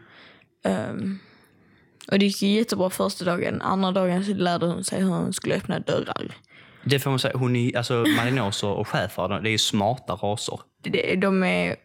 Ehm, 0.63 1.19
och 2.11 2.19
det 2.19 2.25
gick 2.25 2.41
ju 2.41 2.49
jättebra 2.49 2.89
första 2.89 3.25
dagen. 3.25 3.61
Andra 3.61 3.91
dagen 3.91 4.25
så 4.25 4.33
lärde 4.33 4.65
hon 4.65 4.83
sig 4.83 5.01
hur 5.01 5.09
hon 5.09 5.33
skulle 5.33 5.55
öppna 5.55 5.79
dörrar. 5.79 6.35
Det 6.83 6.99
får 6.99 7.09
man 7.09 7.19
säga. 7.19 7.37
Hon 7.37 7.55
är, 7.55 7.77
alltså, 7.77 7.93
malinoser 8.17 8.67
och 8.67 8.87
schäfer, 8.87 9.41
det 9.41 9.49
är 9.49 9.51
ju 9.51 9.57
smarta 9.57 10.13
raser. 10.13 10.59
Det, 10.83 11.15
de 11.15 11.43
är 11.43 11.75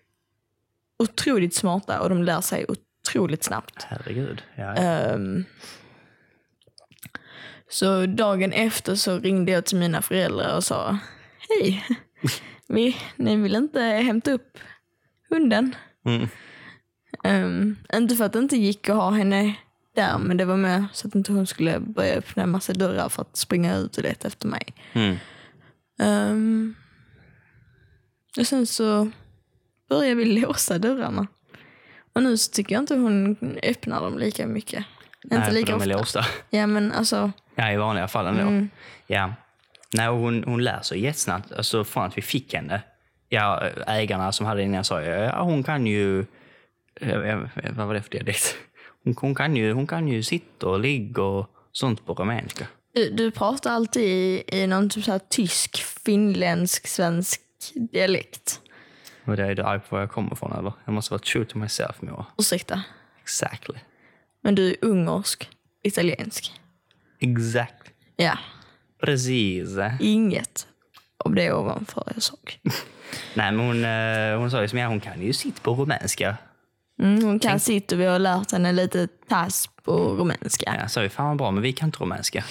otroligt 1.05 1.55
smarta 1.55 2.01
och 2.01 2.09
de 2.09 2.23
lär 2.23 2.41
sig 2.41 2.67
otroligt 2.69 3.45
snabbt. 3.45 3.83
Herregud. 3.89 4.43
Ja, 4.55 4.75
Ehm, 4.75 5.45
så 7.71 8.07
dagen 8.07 8.53
efter 8.53 8.95
så 8.95 9.19
ringde 9.19 9.53
jag 9.53 9.65
till 9.65 9.79
mina 9.79 10.03
föräldrar 10.03 10.57
och 10.57 10.65
sa 10.65 10.99
Hej, 11.49 11.85
vi, 12.69 12.97
ni 13.17 13.37
vill 13.37 13.55
inte 13.55 13.81
hämta 13.81 14.33
upp 14.33 14.59
hunden? 15.31 15.77
Mm. 16.07 16.29
Ehm, 17.25 17.77
inte 17.95 18.17
för 18.17 18.25
att 18.25 18.33
det 18.33 18.39
inte 18.39 18.57
gick 18.57 18.89
att 18.89 18.97
ha 18.97 19.11
henne 19.11 19.55
där, 19.95 20.19
men 20.19 20.37
det 20.37 20.45
var 20.45 20.57
med 20.57 20.85
så 20.93 21.09
att 21.09 21.15
inte 21.15 21.33
hon 21.33 21.47
skulle 21.47 21.81
börja 21.81 22.15
öppna 22.15 22.43
en 22.43 22.51
massa 22.51 22.73
dörrar 22.73 23.09
för 23.09 23.23
att 23.23 23.37
springa 23.37 23.77
ut 23.77 23.97
och 23.97 24.03
leta 24.03 24.29
efter 24.29 24.49
mig. 24.49 24.75
Mm. 24.93 25.17
Ehm, 25.99 26.75
och 28.39 28.47
sen 28.47 28.67
så 28.67 29.11
började 29.89 30.15
vi 30.15 30.25
låsa 30.25 30.79
dörrarna. 30.79 31.27
Och 32.13 32.23
nu 32.23 32.37
så 32.37 32.51
tycker 32.53 32.75
jag 32.75 32.83
inte 32.83 32.95
hon 32.95 33.37
öppnar 33.63 34.01
dem 34.01 34.19
lika 34.19 34.47
mycket. 34.47 34.85
Nej, 35.25 35.37
inte 35.39 35.47
för 35.51 35.55
lika 35.55 35.73
de 35.79 35.91
är 35.91 35.95
ofta. 35.95 35.99
låsta. 35.99 36.25
Ja 36.51 36.67
men 36.67 36.93
alltså, 36.93 37.33
Ja, 37.55 37.73
i 37.73 37.77
vanliga 37.77 38.09
fall 38.09 38.27
ändå. 38.27 38.41
Mm. 38.43 38.69
Ja. 39.07 39.35
Nej, 39.93 40.09
hon, 40.09 40.45
hon 40.45 40.65
lär 40.65 40.81
sig 40.83 41.01
jättesnabbt. 41.01 41.53
Alltså 41.53 41.85
från 41.85 42.05
att 42.05 42.19
vi 42.19 42.23
fick 42.23 42.55
henne. 42.55 42.83
Ja, 43.29 43.63
ägarna 43.87 44.33
som 44.33 44.47
hade 44.47 44.61
den, 44.61 44.75
jag 44.75 44.87
sa 44.87 45.03
ja, 45.03 45.43
hon 45.43 45.63
kan 45.63 45.87
ju... 45.87 46.25
Vad 47.71 47.87
var 47.87 47.95
det 47.95 48.03
för 48.03 48.11
dialekt? 48.11 48.57
Hon, 49.05 49.15
hon, 49.21 49.35
kan 49.35 49.57
ju, 49.57 49.73
hon 49.73 49.87
kan 49.87 50.09
ju 50.09 50.23
sitta 50.23 50.67
och 50.69 50.81
ligga 50.81 51.23
och 51.23 51.47
sånt 51.73 52.07
på 52.07 52.15
rumänska. 52.15 52.67
du, 52.95 53.11
du 53.11 53.31
pratar 53.31 53.71
alltid 53.71 54.03
i, 54.05 54.45
i 54.47 54.67
någon 54.67 54.91
typ 54.91 55.05
så 55.05 55.13
här 55.13 55.21
tysk, 55.31 55.83
finländsk, 56.05 56.87
svensk 56.87 57.41
dialekt. 57.93 58.61
Och 59.25 59.37
det 59.37 59.43
är 59.43 59.61
arg 59.61 59.81
på 59.81 59.87
var 59.97 60.01
jag 60.01 60.11
kommer 60.11 60.33
ifrån, 60.33 60.53
eller? 60.53 60.73
Jag 60.85 60.93
måste 60.95 61.13
vara 61.13 61.19
true 61.23 61.45
to 61.45 61.59
myself, 61.59 62.03
Moa. 62.03 62.27
Ursäkta. 62.39 62.83
Exactly. 63.23 63.79
Men 64.41 64.55
du 64.55 64.69
är 64.71 64.77
ungersk, 64.81 65.51
italiensk. 65.83 66.53
Exakt. 67.19 67.91
Ja, 68.17 68.39
Precis. 69.01 69.69
inget 70.01 70.67
av 71.17 71.35
det 71.35 71.53
ovanför 71.53 72.03
jag 72.15 72.23
såg. 72.23 72.59
Nej, 73.35 73.53
men 73.53 73.59
hon, 73.59 73.85
eh, 73.85 74.39
hon 74.39 74.51
sa 74.51 74.63
ju 74.63 74.69
som 74.69 74.79
jag, 74.79 74.89
hon 74.89 75.01
kan 75.01 75.23
ju 75.23 75.33
sitta 75.33 75.61
på 75.63 75.75
rumänska. 75.75 76.37
Mm, 77.03 77.25
hon 77.25 77.39
kan 77.39 77.61
sitt 77.61 77.93
och 77.93 78.01
vi 78.01 78.05
har 78.05 78.19
lärt 78.19 78.53
henne 78.53 78.73
lite 78.73 79.09
tass 79.29 79.69
på 79.85 79.93
rumänska. 79.93 80.77
Ja, 80.81 80.89
så 80.89 81.01
vi, 81.01 81.09
fan 81.09 81.27
vad 81.27 81.37
bra, 81.37 81.51
men 81.51 81.63
vi 81.63 81.73
kan 81.73 81.89
inte 81.89 81.99
rumänska. 81.99 82.45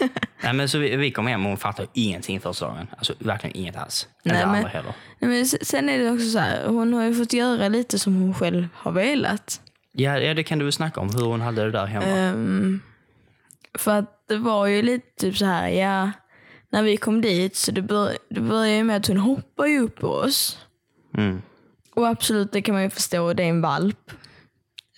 Nej, 0.42 0.52
men 0.52 0.68
så 0.68 0.78
vi, 0.78 0.96
vi 0.96 1.10
kom 1.10 1.26
hem 1.26 1.42
och 1.44 1.48
hon 1.48 1.58
fattade 1.58 1.88
ingenting 1.92 2.40
första 2.40 2.66
dagen. 2.66 2.86
Alltså 2.98 3.14
verkligen 3.18 3.56
inget 3.56 3.76
alls. 3.76 4.08
Nej, 4.24 4.46
men- 4.46 4.54
andra 4.54 4.68
heller. 4.68 4.94
Nej, 5.18 5.30
men 5.30 5.46
sen 5.46 5.88
är 5.88 5.98
det 5.98 6.10
också 6.10 6.26
så 6.30 6.38
här, 6.38 6.66
hon 6.66 6.92
har 6.94 7.04
ju 7.04 7.14
fått 7.14 7.32
göra 7.32 7.68
lite 7.68 7.98
som 7.98 8.14
hon 8.22 8.34
själv 8.34 8.68
har 8.74 8.92
velat. 8.92 9.60
Ja, 9.92 10.18
ja, 10.18 10.34
det 10.34 10.42
kan 10.42 10.58
du 10.58 10.64
väl 10.64 10.72
snacka 10.72 11.00
om, 11.00 11.14
hur 11.14 11.24
hon 11.24 11.40
hade 11.40 11.64
det 11.64 11.70
där 11.70 11.86
hemma. 11.86 12.06
Ehm, 12.06 12.80
för 13.78 13.98
att 13.98 14.24
det 14.28 14.36
var 14.36 14.66
ju 14.66 14.82
lite 14.82 15.06
typ 15.20 15.36
så 15.36 15.44
här, 15.44 15.68
ja, 15.68 16.10
när 16.72 16.82
vi 16.82 16.96
kom 16.96 17.20
dit 17.20 17.56
så 17.56 17.72
det, 17.72 17.82
bör, 17.82 18.12
det 18.30 18.40
började 18.40 18.76
ju 18.76 18.84
med 18.84 18.96
att 18.96 19.06
hon 19.06 19.16
hoppar 19.16 19.66
ju 19.66 19.80
upp 19.80 19.96
på 20.00 20.08
oss. 20.08 20.58
Mm. 21.18 21.42
Och 22.00 22.08
absolut, 22.08 22.52
det 22.52 22.62
kan 22.62 22.74
man 22.74 22.82
ju 22.82 22.90
förstå, 22.90 23.32
det 23.32 23.42
är 23.42 23.48
en 23.48 23.60
valp. 23.62 24.10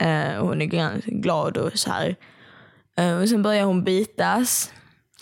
Eh, 0.01 0.37
och 0.37 0.47
hon 0.49 0.63
är 0.63 0.67
gla- 0.67 1.21
glad 1.21 1.57
och 1.57 1.79
så 1.79 1.91
här. 1.91 2.17
Eh, 2.97 3.19
och 3.21 3.29
sen 3.29 3.43
börjar 3.43 3.65
hon 3.65 3.85
bitas. 3.85 4.73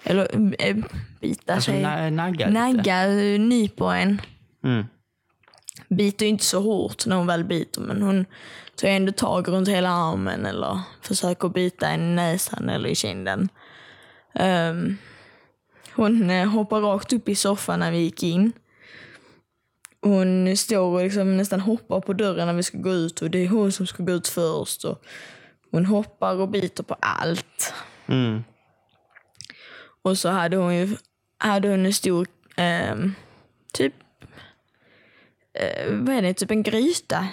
Eller 0.05 0.29
äh, 0.69 0.77
bita 1.21 1.55
Alltså 1.55 1.71
sig. 1.71 1.83
na- 1.85 2.11
nagga 2.11 2.47
lite. 2.47 2.61
Nagga, 2.61 3.07
nyper 3.38 3.95
en. 3.95 4.21
Mm. 4.64 4.85
Biter 5.88 6.27
inte 6.27 6.45
så 6.45 6.61
hårt 6.61 7.07
när 7.07 7.16
hon 7.16 7.27
väl 7.27 7.45
biter 7.45 7.81
men 7.81 8.03
hon 8.03 8.25
tar 8.77 8.88
ändå 8.88 9.12
tag 9.12 9.49
runt 9.49 9.69
hela 9.69 9.90
armen 9.90 10.47
eller 10.47 10.81
försöker 11.03 11.49
bita 11.49 11.88
en 11.88 12.12
i 12.12 12.14
näsan 12.14 12.69
eller 12.69 12.88
i 12.88 12.95
kinden. 12.95 13.49
Ehm, 14.35 14.97
hon 15.95 16.31
eh, 16.31 16.49
hoppar 16.49 16.81
rakt 16.81 17.12
upp 17.12 17.29
i 17.29 17.35
soffan 17.35 17.81
när 17.81 17.90
vi 17.90 17.99
gick 17.99 18.23
in. 18.23 18.53
Hon 20.02 20.56
står 20.56 20.94
och 20.98 21.02
liksom 21.04 21.36
nästan 21.36 21.60
hoppar 21.60 22.00
på 22.00 22.12
dörren 22.12 22.46
när 22.46 22.54
vi 22.54 22.62
ska 22.62 22.78
gå 22.78 22.90
ut 22.92 23.22
och 23.22 23.30
det 23.30 23.38
är 23.38 23.48
hon 23.48 23.72
som 23.72 23.86
ska 23.86 24.02
gå 24.02 24.12
ut 24.12 24.28
först. 24.28 24.84
Och 24.84 25.02
hon 25.70 25.86
hoppar 25.86 26.34
och 26.36 26.48
biter 26.48 26.82
på 26.82 26.94
allt. 27.00 27.74
Mm. 28.06 28.44
Och 30.02 30.18
så 30.18 30.28
hade 30.28 30.56
hon 30.56 30.74
ju 30.76 30.96
hade 31.38 31.68
hon 31.68 31.86
en 31.86 31.92
stor, 31.92 32.26
ehm, 32.56 33.12
typ, 33.72 33.94
eh, 35.54 35.92
vad 35.92 36.14
är 36.16 36.22
det, 36.22 36.34
typ 36.34 36.50
en 36.50 36.62
gryta 36.62 37.28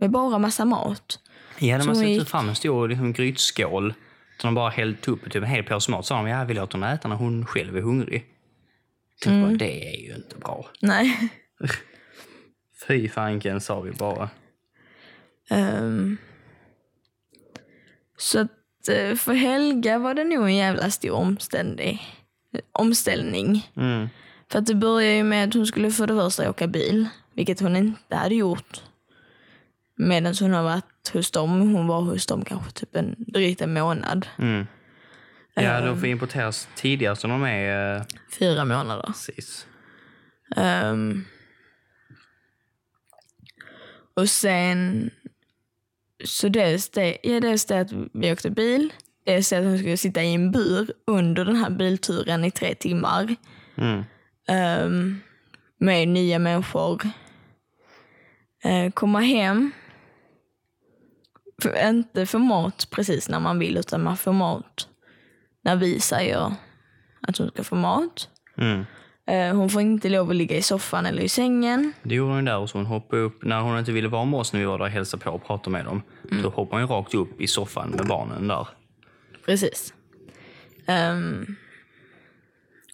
med 0.00 0.10
bara 0.10 0.38
massa 0.38 0.64
mat. 0.64 1.18
Ja, 1.58 1.76
de 1.78 1.82
Så 1.84 1.90
har 1.90 1.94
sett 1.94 2.08
gick- 2.08 2.28
fram 2.28 2.48
en 2.48 2.54
stor 2.54 2.88
liksom, 2.88 3.12
grytskål 3.12 3.94
som 4.40 4.48
de 4.48 4.54
bara 4.54 4.70
hällt 4.70 5.08
upp 5.08 5.22
typ 5.24 5.34
en 5.42 5.44
hel 5.44 5.64
påse 5.64 5.90
mat. 5.90 6.06
sa 6.06 6.16
de, 6.16 6.26
ja, 6.28 6.44
vi 6.44 6.54
låter 6.54 6.78
henne 6.78 6.92
äta 6.94 7.08
när 7.08 7.16
hon 7.16 7.46
själv 7.46 7.76
är 7.76 7.80
hungrig. 7.80 8.24
Typ 9.20 9.26
Mm. 9.32 9.42
bara, 9.42 9.52
det 9.58 9.94
är 9.94 10.00
ju 10.00 10.14
inte 10.14 10.36
bra. 10.36 10.66
Nej. 10.80 11.28
Fy 12.86 13.08
fanken, 13.08 13.60
sa 13.60 13.80
vi 13.80 13.90
bara. 13.92 14.30
Ehm, 15.50 16.16
så 18.16 18.40
att 18.40 18.88
eh, 18.88 19.14
för 19.16 19.32
Helga 19.32 19.98
var 19.98 20.14
det 20.14 20.24
nog 20.24 20.44
en 20.44 20.56
jävla 20.56 20.90
stor 20.90 21.12
omständig, 21.12 22.02
omställning. 22.72 23.70
Mm. 23.76 24.08
För 24.52 24.58
att 24.58 24.66
det 24.66 24.74
började 24.74 25.14
ju 25.16 25.24
med 25.24 25.48
att 25.48 25.54
hon 25.54 25.66
skulle 25.66 25.90
för 25.90 26.06
det 26.06 26.14
första 26.14 26.50
åka 26.50 26.66
bil, 26.66 27.06
vilket 27.34 27.60
hon 27.60 27.76
inte 27.76 28.16
hade 28.16 28.34
gjort. 28.34 28.82
Medan 29.96 30.34
hon 30.40 30.52
har 30.52 30.62
varit 30.62 31.10
hos 31.12 31.30
dem. 31.30 31.74
Hon 31.74 31.86
var 31.86 32.00
hos 32.00 32.26
dem 32.26 32.44
kanske 32.44 32.70
typ 32.70 32.96
en, 32.96 33.14
drygt 33.18 33.60
en 33.60 33.72
månad. 33.74 34.26
Mm. 34.38 34.66
Ja, 35.54 35.80
de 35.80 35.88
Ehm. 35.88 36.00
får 36.00 36.08
importeras 36.08 36.68
tidigare 36.76 37.16
så 37.16 37.26
de 37.26 37.42
är... 37.44 37.96
eh, 37.96 38.02
Fyra 38.38 38.64
månader. 38.64 39.02
Precis. 39.06 39.66
Ehm, 40.56 41.24
och 44.14 44.28
sen... 44.28 45.10
Så 46.24 46.48
dels 46.48 46.88
det, 46.88 47.18
ja, 47.22 47.40
dels 47.40 47.64
det 47.64 47.80
att 47.80 47.92
vi 48.12 48.32
åkte 48.32 48.50
bil. 48.50 48.92
Dels 49.26 49.48
det 49.48 49.56
att 49.56 49.64
hon 49.64 49.78
skulle 49.78 49.96
sitta 49.96 50.22
i 50.22 50.34
en 50.34 50.52
bur 50.52 50.92
under 51.06 51.44
den 51.44 51.56
här 51.56 51.70
bilturen 51.70 52.44
i 52.44 52.50
tre 52.50 52.74
timmar. 52.74 53.36
Mm. 53.76 54.04
ehm, 54.48 55.20
med 55.78 56.08
nya 56.08 56.38
människor. 56.38 57.02
Eh, 58.64 58.90
komma 58.90 59.20
hem. 59.20 59.70
För, 61.62 61.88
inte 61.88 62.26
få 62.26 62.38
mat 62.38 62.88
precis 62.90 63.28
när 63.28 63.40
man 63.40 63.58
vill, 63.58 63.76
utan 63.76 64.02
man 64.02 64.16
får 64.16 64.32
mat 64.32 64.88
när 65.62 65.76
vi 65.76 66.00
säger 66.00 66.54
att 67.20 67.38
hon 67.38 67.48
ska 67.48 67.64
få 67.64 67.76
mat. 67.76 68.28
Mm. 68.56 68.84
Eh, 69.26 69.56
hon 69.56 69.70
får 69.70 69.82
inte 69.82 70.08
lov 70.08 70.30
att 70.30 70.36
ligga 70.36 70.56
i 70.56 70.62
soffan 70.62 71.06
eller 71.06 71.22
i 71.22 71.28
sängen. 71.28 71.92
Det 72.02 72.14
gjorde 72.14 72.34
hon 72.34 72.44
där 72.44 72.58
och 72.58 72.70
så 72.70 72.78
hon 72.78 72.86
hoppade 72.86 73.22
upp. 73.22 73.42
När 73.42 73.60
hon 73.60 73.78
inte 73.78 73.92
ville 73.92 74.08
vara 74.08 74.24
med 74.24 74.40
oss 74.40 74.52
när 74.52 74.60
vi 74.60 74.66
var 74.66 74.78
där 74.78 74.84
och 74.84 74.90
hälsade 74.90 75.24
på 75.24 75.30
och 75.30 75.46
pratade 75.46 75.70
med 75.70 75.84
dem. 75.84 76.02
Så 76.42 76.48
hoppade 76.48 76.82
hon 76.82 76.90
rakt 76.90 77.14
upp 77.14 77.40
i 77.40 77.46
soffan 77.46 77.90
med 77.90 78.06
barnen 78.06 78.48
där. 78.48 78.68
Precis. 79.46 79.94
Ehm, 80.86 81.56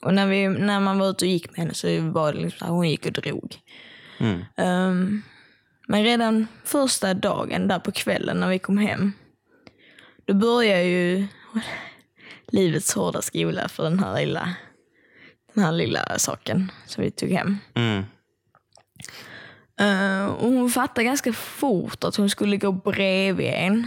och 0.03 0.15
när, 0.15 0.27
vi, 0.27 0.49
när 0.49 0.81
man 0.81 0.99
var 0.99 1.11
ute 1.11 1.25
och 1.25 1.31
gick 1.31 1.51
med 1.51 1.59
henne 1.59 1.75
så 1.75 2.01
var 2.01 2.33
det 2.33 2.41
liksom 2.41 2.69
hon 2.69 2.89
gick 2.89 3.07
och 3.07 3.13
drog. 3.13 3.57
Mm. 4.19 4.45
Ehm, 4.57 5.23
men 5.89 6.05
redan 6.05 6.47
första 6.65 7.15
dagen 7.15 7.69
där 7.69 7.79
på 7.79 7.93
kvällen 7.93 8.41
när 8.41 8.49
vi 8.49 8.59
kom 8.59 8.79
hem, 8.79 9.13
då 10.25 10.35
började 10.35 10.85
ju 10.85 11.27
livets 12.53 12.95
hårda 12.95 13.23
skola 13.23 13.69
för 13.69 13.83
den 13.83 13.99
här 13.99 14.21
lilla, 14.21 14.55
den 15.55 15.65
här 15.65 15.73
lilla 15.73 16.19
saken 16.19 16.73
som 16.87 17.05
vi 17.05 17.11
tog 17.11 17.31
hem. 17.31 17.59
Mm. 17.75 18.05
Ehm, 19.81 20.29
och 20.29 20.49
hon 20.49 20.71
fattade 20.71 21.05
ganska 21.05 21.33
fort 21.33 22.05
att 22.05 22.17
hon 22.17 22.31
skulle 22.31 22.57
gå 22.57 22.73
bredvid 22.73 23.47
en. 23.55 23.87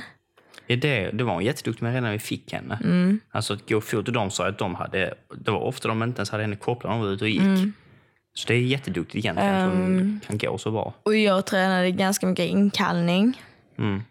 Ja, 0.68 0.76
det, 0.76 1.12
det 1.12 1.24
var 1.24 1.34
hon 1.34 1.44
jätteduktig 1.44 1.84
med 1.84 1.92
redan 1.92 2.04
när 2.04 2.12
vi 2.12 2.20
fick 2.20 2.54
henne. 2.54 2.80
Alltså 3.32 3.54
att 3.54 3.70
gå 3.70 3.82
fot 3.82 4.08
och 4.08 4.14
de 4.14 4.32
sa 4.32 4.48
att 4.48 4.58
de 4.58 4.76
hade, 4.76 5.14
det 5.38 5.52
var 5.52 5.60
ofta 5.60 5.88
de 5.88 6.04
inte 6.04 6.20
ens 6.20 6.30
hade 6.30 6.44
henne 6.44 6.56
kopplad 6.56 6.92
när 6.92 7.00
de 7.00 7.06
var 7.06 7.14
ute 7.14 7.24
och 7.24 7.30
gick. 7.30 7.74
Så 8.36 8.48
det 8.48 8.54
är 8.54 8.60
jätteduktigt 8.60 9.26
egentligen 9.26 9.56
att 9.56 9.70
hon 9.70 10.22
kan 10.28 10.38
gå 10.38 10.58
så 10.58 10.72
bra. 10.72 10.94
Och 11.04 11.16
jag 11.16 11.46
tränade 11.46 11.92
ganska 11.92 12.28
mycket 12.28 12.46
inkallning. 12.46 13.42
Mm. 13.78 14.04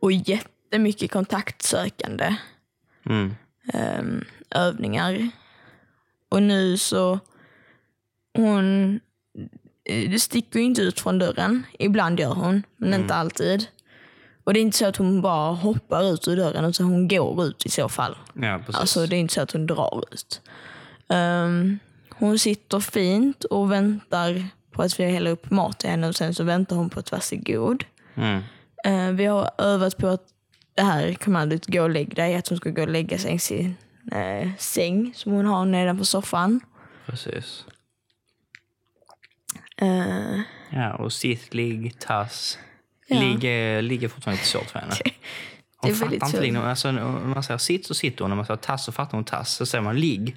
och 0.00 0.12
jättemycket 0.12 1.10
kontaktsökande 1.10 2.36
Mm. 3.06 3.34
ehm, 3.72 4.24
övningar. 4.50 5.30
Och 6.30 6.42
nu 6.42 6.76
så, 6.76 7.18
hon 8.36 8.94
eh, 9.84 10.10
det 10.10 10.20
sticker 10.20 10.58
ju 10.58 10.64
inte 10.64 10.82
ut 10.82 11.00
från 11.00 11.18
dörren. 11.18 11.66
Ibland 11.78 12.20
gör 12.20 12.34
hon, 12.34 12.62
men 12.76 13.00
inte 13.00 13.14
alltid. 13.14 13.66
Och 14.44 14.54
det 14.54 14.60
är 14.60 14.62
inte 14.62 14.78
så 14.78 14.86
att 14.86 14.96
hon 14.96 15.22
bara 15.22 15.52
hoppar 15.52 16.12
ut 16.14 16.28
ur 16.28 16.36
dörren, 16.36 16.64
utan 16.64 16.86
hon 16.86 17.08
går 17.08 17.44
ut 17.44 17.66
i 17.66 17.68
så 17.68 17.88
fall. 17.88 18.16
Ja, 18.34 18.58
precis. 18.66 18.80
Alltså 18.80 19.06
det 19.06 19.16
är 19.16 19.20
inte 19.20 19.34
så 19.34 19.40
att 19.40 19.52
hon 19.52 19.66
drar 19.66 20.04
ut. 20.12 20.40
Ehm, 21.08 21.78
hon 22.10 22.38
sitter 22.38 22.80
fint 22.80 23.44
och 23.44 23.72
väntar 23.72 24.44
på 24.70 24.82
att 24.82 25.00
vi 25.00 25.04
häller 25.04 25.30
upp 25.30 25.50
mat 25.50 25.78
till 25.78 25.90
henne 25.90 26.08
och 26.08 26.16
sen 26.16 26.34
så 26.34 26.44
väntar 26.44 26.76
hon 26.76 26.90
på 26.90 27.00
ett 27.00 27.12
varsågod. 27.12 27.84
mm. 28.14 28.42
Eh, 28.84 29.10
vi 29.10 29.24
har 29.24 29.50
övat 29.58 29.96
på 29.96 30.08
att 30.08 30.22
det 30.74 30.82
här 30.82 31.14
kommandot 31.14 31.66
gå 31.66 31.82
och 31.82 31.90
lägg 31.90 32.16
dig, 32.16 32.36
att 32.36 32.48
hon 32.48 32.58
ska 32.58 32.70
gå 32.70 32.82
och 32.82 32.88
lägga 32.88 33.18
sig 33.18 33.34
i 33.34 33.38
sin 33.38 33.76
eh, 34.12 34.48
säng 34.58 35.12
som 35.14 35.32
hon 35.32 35.46
har 35.46 35.64
nedanför 35.64 36.04
soffan. 36.04 36.60
precis. 37.06 37.64
Eh, 39.76 40.40
Ja, 40.72 40.94
och 40.94 41.12
sitt, 41.12 41.54
ligg, 41.54 41.98
tass. 42.00 42.58
Ja. 43.06 43.20
Ligg, 43.20 43.44
är- 43.44 43.82
ligg 43.82 44.02
är 44.04 44.08
fortfarande 44.08 44.36
lite 44.40 44.48
svårt 44.50 44.70
för 44.70 44.78
henne. 44.78 44.92
det 45.04 45.10
Hon 45.76 45.90
är 45.90 45.94
fattar 45.94 46.06
väldigt 46.10 46.26
inte 46.26 46.40
liksom, 46.40 46.64
alltså, 46.64 46.92
när 46.92 47.02
man 47.26 47.42
säger 47.42 47.58
sitt 47.58 47.86
så 47.86 47.94
sitter 47.94 48.24
hon, 48.24 48.30
när 48.30 48.36
man 48.36 48.46
säger 48.46 48.58
tass 48.58 48.84
så 48.84 48.92
fattar 48.92 49.16
hon 49.18 49.24
tass. 49.24 49.54
Så 49.54 49.66
säger 49.66 49.82
man 49.82 49.96
ligg, 50.00 50.36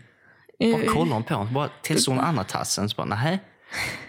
bara 0.60 0.86
kollar 0.86 1.14
hon 1.14 1.24
på 1.24 1.34
hon, 1.34 1.54
bara 1.54 1.70
testar 1.84 2.12
hon 2.12 2.22
andra 2.22 2.44
tassen. 2.44 2.90
Så 2.90 2.96
bara, 2.96 3.06
nej. 3.06 3.40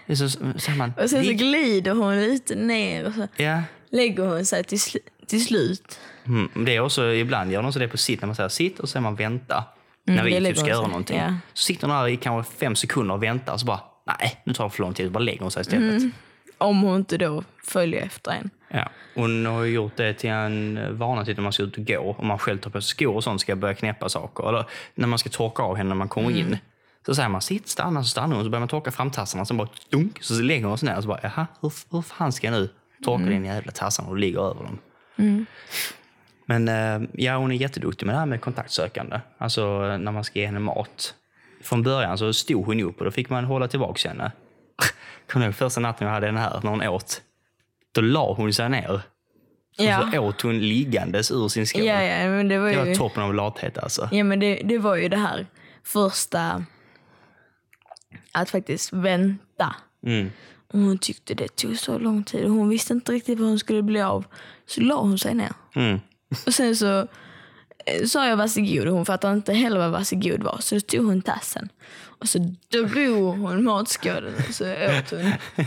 Så 0.07 0.29
säger 0.29 0.75
man, 0.77 0.89
och 0.97 1.09
sen 1.09 1.23
så 1.23 1.29
ligg. 1.29 1.37
glider 1.37 1.91
hon 1.93 2.21
lite 2.21 2.55
ner 2.55 3.05
och 3.07 3.13
så 3.13 3.27
Ja. 3.37 3.61
lägger 3.89 4.23
hon 4.27 4.45
sig 4.45 4.63
till, 4.63 4.77
sl- 4.77 4.97
till 5.27 5.45
slut. 5.45 5.99
Mm, 6.25 6.65
det 6.65 6.75
är 6.75 6.79
också, 6.79 7.13
ibland 7.13 7.51
gör 7.51 7.63
de 7.63 7.73
så 7.73 7.79
det 7.79 7.87
på 7.87 7.97
sitt, 7.97 8.21
när 8.21 8.25
man 8.27 8.35
säger 8.35 8.49
sitt 8.49 8.79
och 8.79 8.89
så 8.89 8.91
säger 8.91 9.01
man 9.03 9.15
vänta. 9.15 9.63
när 10.03 10.13
Mm, 10.13 10.25
det 10.33 10.39
vi 10.39 10.45
typ 10.45 10.57
ska 10.57 10.67
göra 10.69 10.87
någonting. 10.87 11.17
ja. 11.17 11.33
Så 11.53 11.63
sitter 11.63 11.87
hon 11.87 11.97
där 11.97 12.07
i 12.07 12.17
kanske 12.17 12.53
fem 12.57 12.75
sekunder 12.75 13.13
och 13.15 13.23
väntar 13.23 13.53
och 13.53 13.59
så 13.59 13.65
bara, 13.65 13.79
nej, 14.19 14.41
nu 14.45 14.53
tar 14.53 14.63
det 14.63 14.69
för 14.69 14.81
lång 14.81 14.93
tid. 14.93 15.05
Så 15.05 15.11
bara 15.11 15.19
lägger 15.19 15.41
hon 15.41 15.51
sig 15.51 15.61
istället. 15.61 16.01
Mm. 16.01 16.11
Om 16.57 16.81
hon 16.81 16.95
inte 16.95 17.17
då 17.17 17.43
följer 17.63 18.01
efter 18.05 18.31
en. 18.31 18.49
Ja. 18.69 18.89
Hon 19.15 19.45
har 19.45 19.63
gjort 19.63 19.95
det 19.97 20.13
till 20.13 20.29
en 20.29 20.79
vana 20.97 21.25
till 21.25 21.35
när 21.35 21.43
man 21.43 21.53
ska 21.53 21.63
ut 21.63 21.77
och 21.77 21.85
gå. 21.85 22.15
Om 22.19 22.27
man 22.27 22.39
själv 22.39 22.57
tar 22.57 22.69
på 22.71 22.81
sig 22.81 22.89
skor 22.89 23.15
och 23.15 23.23
sånt 23.23 23.41
ska 23.41 23.55
börja 23.55 23.73
knäppa 23.73 24.09
saker. 24.09 24.49
Eller 24.49 24.65
när 24.95 25.07
man 25.07 25.19
ska 25.19 25.29
torka 25.29 25.63
av 25.63 25.75
henne 25.75 25.87
när 25.87 25.95
man 25.95 26.07
kommer 26.07 26.31
in. 26.37 26.57
Så 27.05 27.15
säger 27.15 27.29
man 27.29 27.41
sitt, 27.41 27.67
stanna, 27.67 28.03
så 28.03 28.09
stannar 28.09 28.35
hon. 28.35 28.45
Så 28.45 28.49
börjar 28.49 28.59
man 28.59 28.67
torka 28.69 28.91
framtassarna. 28.91 29.45
Så 29.45 29.53
bara 29.53 29.67
dunk, 29.89 30.17
så 30.23 30.33
lägger 30.33 30.65
hon 30.65 30.77
sig 30.77 30.89
ner 30.89 30.95
och 30.97 31.03
så 31.03 31.09
bara, 31.09 31.19
jaha, 31.23 31.47
hur, 31.61 31.73
hur 31.91 32.01
fan 32.01 32.31
ska 32.31 32.47
jag 32.47 32.51
nu 32.53 32.69
torka 33.03 33.23
din 33.25 33.45
jävla 33.45 33.71
tassarna 33.71 34.09
och 34.09 34.17
ligger 34.17 34.39
över 34.39 34.63
dem? 34.63 34.79
Men 36.45 36.67
eh, 36.67 37.09
ja, 37.13 37.37
hon 37.37 37.51
är 37.51 37.55
jätteduktig 37.55 38.05
med 38.05 38.15
det 38.15 38.19
här 38.19 38.25
med 38.25 38.41
kontaktsökande. 38.41 39.19
Alltså 39.37 39.97
när 39.97 40.11
man 40.11 40.23
ska 40.23 40.39
ge 40.39 40.45
henne 40.45 40.59
mat. 40.59 41.15
Från 41.63 41.83
början 41.83 42.17
så 42.17 42.33
stod 42.33 42.65
hon 42.65 42.81
upp 42.81 42.99
och 42.99 43.05
då 43.05 43.11
fick 43.11 43.29
man 43.29 43.45
hålla 43.45 43.67
tillbaka 43.67 44.09
henne. 44.09 44.31
Kommer 45.29 45.45
du 45.45 45.49
ihåg 45.49 45.55
första 45.55 45.79
natten 45.81 46.07
jag 46.07 46.13
hade 46.13 46.25
den 46.27 46.37
här 46.37 46.59
när 46.63 46.69
hon 46.69 46.81
åt? 46.83 47.21
Då 47.91 48.01
la 48.01 48.33
hon 48.33 48.53
sig 48.53 48.69
ner. 48.69 48.91
Och 48.91 48.99
Ja. 49.77 50.09
så 50.13 50.19
åt 50.19 50.41
hon 50.41 50.59
liggandes 50.59 51.31
ur 51.31 51.47
sin 51.47 51.67
skål. 51.67 51.83
Ja, 51.85 52.01
ja, 52.03 52.27
men 52.29 52.47
det 52.47 52.57
var 52.57 52.65
Det 52.67 52.73
ju... 52.73 52.79
var 52.87 52.95
toppen 52.95 53.23
av 53.23 53.33
lathet 53.33 53.77
alltså. 53.77 54.09
Ja, 54.11 54.23
men 54.23 54.39
det, 54.39 54.55
det 54.63 54.77
var 54.77 54.95
ju 54.95 55.09
det 55.09 55.17
här 55.17 55.45
första... 55.83 56.65
Att 58.31 58.49
faktiskt 58.49 58.93
vänta. 58.93 59.75
Mm. 60.05 60.31
Och 60.75 60.81
hon 60.81 60.97
tyckte 60.97 61.33
det 61.33 61.55
tog 61.55 61.77
så 61.77 61.97
lång 61.97 62.23
tid 62.23 62.45
och 62.45 62.51
hon 62.51 62.69
visste 62.69 62.93
inte 62.93 63.11
riktigt 63.11 63.39
vad 63.39 63.49
hon 63.49 63.59
skulle 63.59 63.81
bli 63.81 64.01
av. 64.01 64.25
Så 64.65 64.81
la 64.81 64.95
hon 64.95 65.19
sig 65.19 65.33
ner. 65.33 65.53
Mm. 65.75 65.99
Och 66.45 66.53
sen 66.53 66.75
så 66.75 67.07
eh, 67.85 68.05
sa 68.07 68.27
jag 68.27 68.37
varsågod 68.37 68.87
och 68.87 68.93
hon 68.93 69.05
fattade 69.05 69.33
inte 69.33 69.53
heller 69.53 69.79
vad 69.79 69.91
varsågod 69.91 70.43
var. 70.43 70.57
Så 70.59 70.75
då 70.75 70.81
tog 70.81 71.05
hon 71.05 71.21
tassen. 71.21 71.69
Och 71.97 72.29
så 72.29 72.39
drog 72.71 73.37
hon 73.37 73.63
matskålen 73.63 74.33
och 74.49 74.55
så 74.55 74.65
åt 74.65 75.11
hon. 75.11 75.31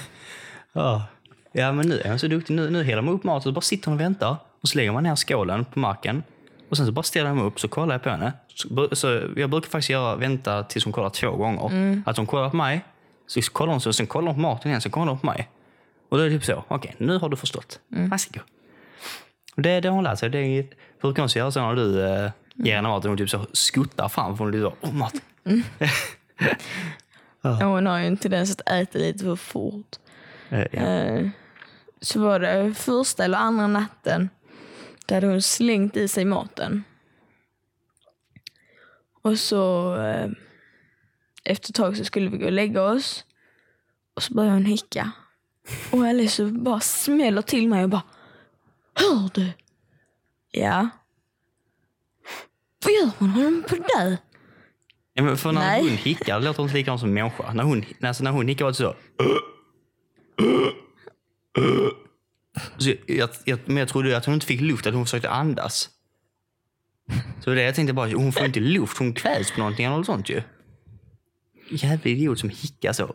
Ja. 0.73 1.07
ja, 1.53 1.73
men 1.73 1.89
nu 1.89 2.01
är 2.01 2.09
hon 2.09 2.19
så 2.19 2.27
duktig. 2.27 2.55
Nu, 2.55 2.71
nu 2.71 2.85
häller 2.85 3.03
man 3.03 3.15
upp 3.15 3.25
mat 3.25 3.37
och 3.37 3.43
så 3.43 3.53
bara 3.53 3.61
sitter 3.61 3.87
hon 3.87 3.95
och 3.95 4.01
väntar. 4.01 4.37
Och 4.61 4.69
så 4.69 4.79
lägger 4.79 4.93
man 4.93 5.03
ner 5.03 5.17
skålen 5.17 5.65
på 5.65 5.79
marken. 5.79 6.23
Och 6.69 6.77
sen 6.77 6.87
så 6.87 6.93
bara 6.93 7.03
ställer 7.03 7.35
man 7.35 7.47
upp 7.47 7.61
så 7.61 7.69
kollar 7.69 7.95
jag 7.95 8.03
på 8.03 8.11
henne. 8.11 8.33
Så, 8.55 8.89
så 8.93 9.23
jag 9.37 9.51
brukar 9.51 9.69
faktiskt 9.69 9.91
göra, 9.91 10.17
vänta 10.17 10.63
tills 10.63 10.85
hon 10.85 10.93
kollar 10.93 11.11
två 11.11 11.31
gånger. 11.31 12.03
Att 12.07 12.17
hon 12.17 12.27
kollar 12.27 12.51
på 12.51 12.57
mig, 12.57 12.85
så 13.29 13.43
kollar 13.43 13.73
hon 13.73 13.81
så, 13.81 13.93
sen 13.93 14.07
kollar 14.07 14.27
hon 14.27 14.35
på 14.35 14.41
maten 14.41 14.69
igen, 14.71 14.81
så 14.81 14.91
kollar 14.91 15.09
hon 15.13 15.19
på 15.21 15.27
mig. 15.27 15.49
Och 16.09 16.19
då 16.19 16.25
är 16.25 16.31
det 16.31 16.37
typ 16.37 16.45
så, 16.45 16.65
okej, 16.69 16.95
nu 16.99 17.19
har 17.19 17.29
du 17.29 17.37
förstått. 17.37 17.81
Varsågod. 17.89 18.43
Och 19.57 19.63
det, 19.63 19.81
det 19.81 19.89
har 19.89 19.95
hon 19.95 20.05
lärt 20.05 20.19
sig. 20.19 20.31
Det 20.31 20.39
är, 20.39 20.67
brukar 21.01 21.23
hon 21.23 21.29
göra 21.29 21.51
så 21.51 21.61
när 21.61 21.75
du 21.75 22.03
äh, 22.07 22.31
ger 22.55 22.77
henne 22.77 22.89
mat, 22.89 22.99
att 22.99 23.09
hon 23.09 23.17
typ 23.19 23.31
så 23.31 23.47
skuttar 23.53 24.09
fram 24.09 24.37
för 24.37 24.45
hon 24.45 24.51
blir 24.51 24.61
så, 24.63 24.75
åh 24.81 24.93
mat. 24.93 25.15
Och 27.43 27.51
hon 27.57 27.87
har 27.87 27.99
ju 27.99 28.07
en 28.07 28.17
tendens 28.17 28.53
att 28.53 28.69
äta 28.69 28.99
lite 28.99 29.25
för 29.25 29.37
fort. 29.37 29.97
Eh, 30.51 30.67
ja. 30.73 30.81
Eh, 30.81 31.29
Så 32.01 32.21
var 32.21 32.41
det 32.41 32.75
första 32.75 33.25
eller 33.25 33.39
andra 33.39 33.67
natten. 33.67 34.29
Där 35.07 35.15
hade 35.17 35.27
hon 35.27 35.43
slängt 35.43 35.97
i 35.97 36.09
sig 36.09 36.25
maten. 36.25 36.85
Och 39.23 39.39
så 39.39 39.95
eh, 39.97 40.29
efter 41.49 41.71
ett 41.71 41.75
tag 41.75 41.97
så 41.97 42.05
skulle 42.05 42.31
vi 42.31 42.39
gå 42.39 42.45
och 42.45 42.53
lägga 42.53 42.83
oss. 42.83 43.25
Och 44.15 44.23
så 44.23 44.35
började 44.35 44.57
hon 44.57 44.65
hicka. 44.65 45.11
Och 45.91 46.05
Alice 46.05 46.45
bara 46.45 46.81
smäller 46.81 47.43
till 47.43 47.69
mig 47.69 47.85
och 47.85 47.91
bara 47.91 48.03
Hör 48.95 49.31
du? 49.35 49.53
Ja. 50.51 50.89
Vad 52.85 52.93
gör 52.93 53.11
hon? 53.19 53.31
Håller 53.31 53.51
hon 53.51 53.63
på 53.63 53.77
där? 53.77 54.19
Ja, 55.15 55.23
men 55.23 55.37
för 55.37 55.53
när 55.53 55.61
Nej. 55.61 55.81
hon 55.81 55.91
hickar 55.91 56.41
låter 56.41 56.57
hon 56.57 56.67
inte 56.67 56.79
likadant 56.79 57.01
som 57.01 57.15
människa. 57.15 57.53
När 57.53 57.65
hon, 57.65 57.85
alltså 58.03 58.25
när 58.25 58.31
hon 58.31 58.49
hickar 58.49 58.65
var 58.65 58.73
det 58.73 58.77
så... 58.77 58.97
så 62.79 62.93
jag, 63.07 63.31
jag, 63.45 63.59
men 63.65 63.77
jag 63.77 63.89
trodde 63.89 64.17
att 64.17 64.25
hon 64.25 64.35
inte 64.35 64.47
fick 64.47 64.61
luft, 64.61 64.87
att 64.87 64.95
hon 64.95 65.05
försökte 65.05 65.31
andas. 65.31 65.91
Så 67.41 67.51
det 67.51 67.63
jag 67.63 67.75
tänkte 67.75 67.93
bara, 67.93 68.11
hon 68.11 68.33
får 68.33 68.45
inte 68.45 68.61
luft, 68.61 68.99
hon 68.99 69.13
kvävs 69.15 69.51
på 69.51 69.59
någonting 69.59 69.87
eller 69.87 69.97
något 69.97 70.07
sånt 70.07 70.29
ju. 70.29 70.43
Jävla 71.71 72.11
idiot 72.11 72.39
som 72.39 72.49
hickar 72.49 72.93
så. 72.93 73.15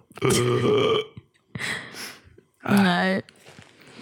Nej. 2.69 3.21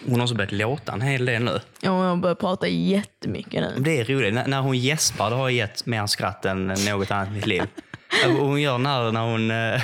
Hon 0.08 0.20
har 0.20 0.28
så 0.28 0.36
börjat 0.36 0.52
låta 0.52 0.92
en 0.94 1.02
hel 1.02 1.26
del 1.26 1.44
nu. 1.44 1.60
Ja, 1.82 1.90
hon 1.90 2.06
har 2.06 2.16
börjat 2.16 2.40
prata 2.40 2.68
jättemycket 2.68 3.54
nu. 3.62 3.76
Det 3.84 4.00
är 4.00 4.06
roligt. 4.06 4.34
När, 4.34 4.48
när 4.48 4.62
hon 4.62 4.78
gäspar, 4.78 5.30
det 5.30 5.36
har 5.36 5.50
gett 5.50 5.86
mer 5.86 6.08
skratt 6.08 6.46
än 6.46 6.68
något 6.68 7.12
annat 7.12 7.28
i 7.28 7.32
mitt 7.32 7.46
liv. 7.48 7.64
Hon 8.40 8.62
gör 8.62 8.78
när, 8.78 9.12
när 9.12 9.22
hon... 9.22 9.52
eh, 9.52 9.82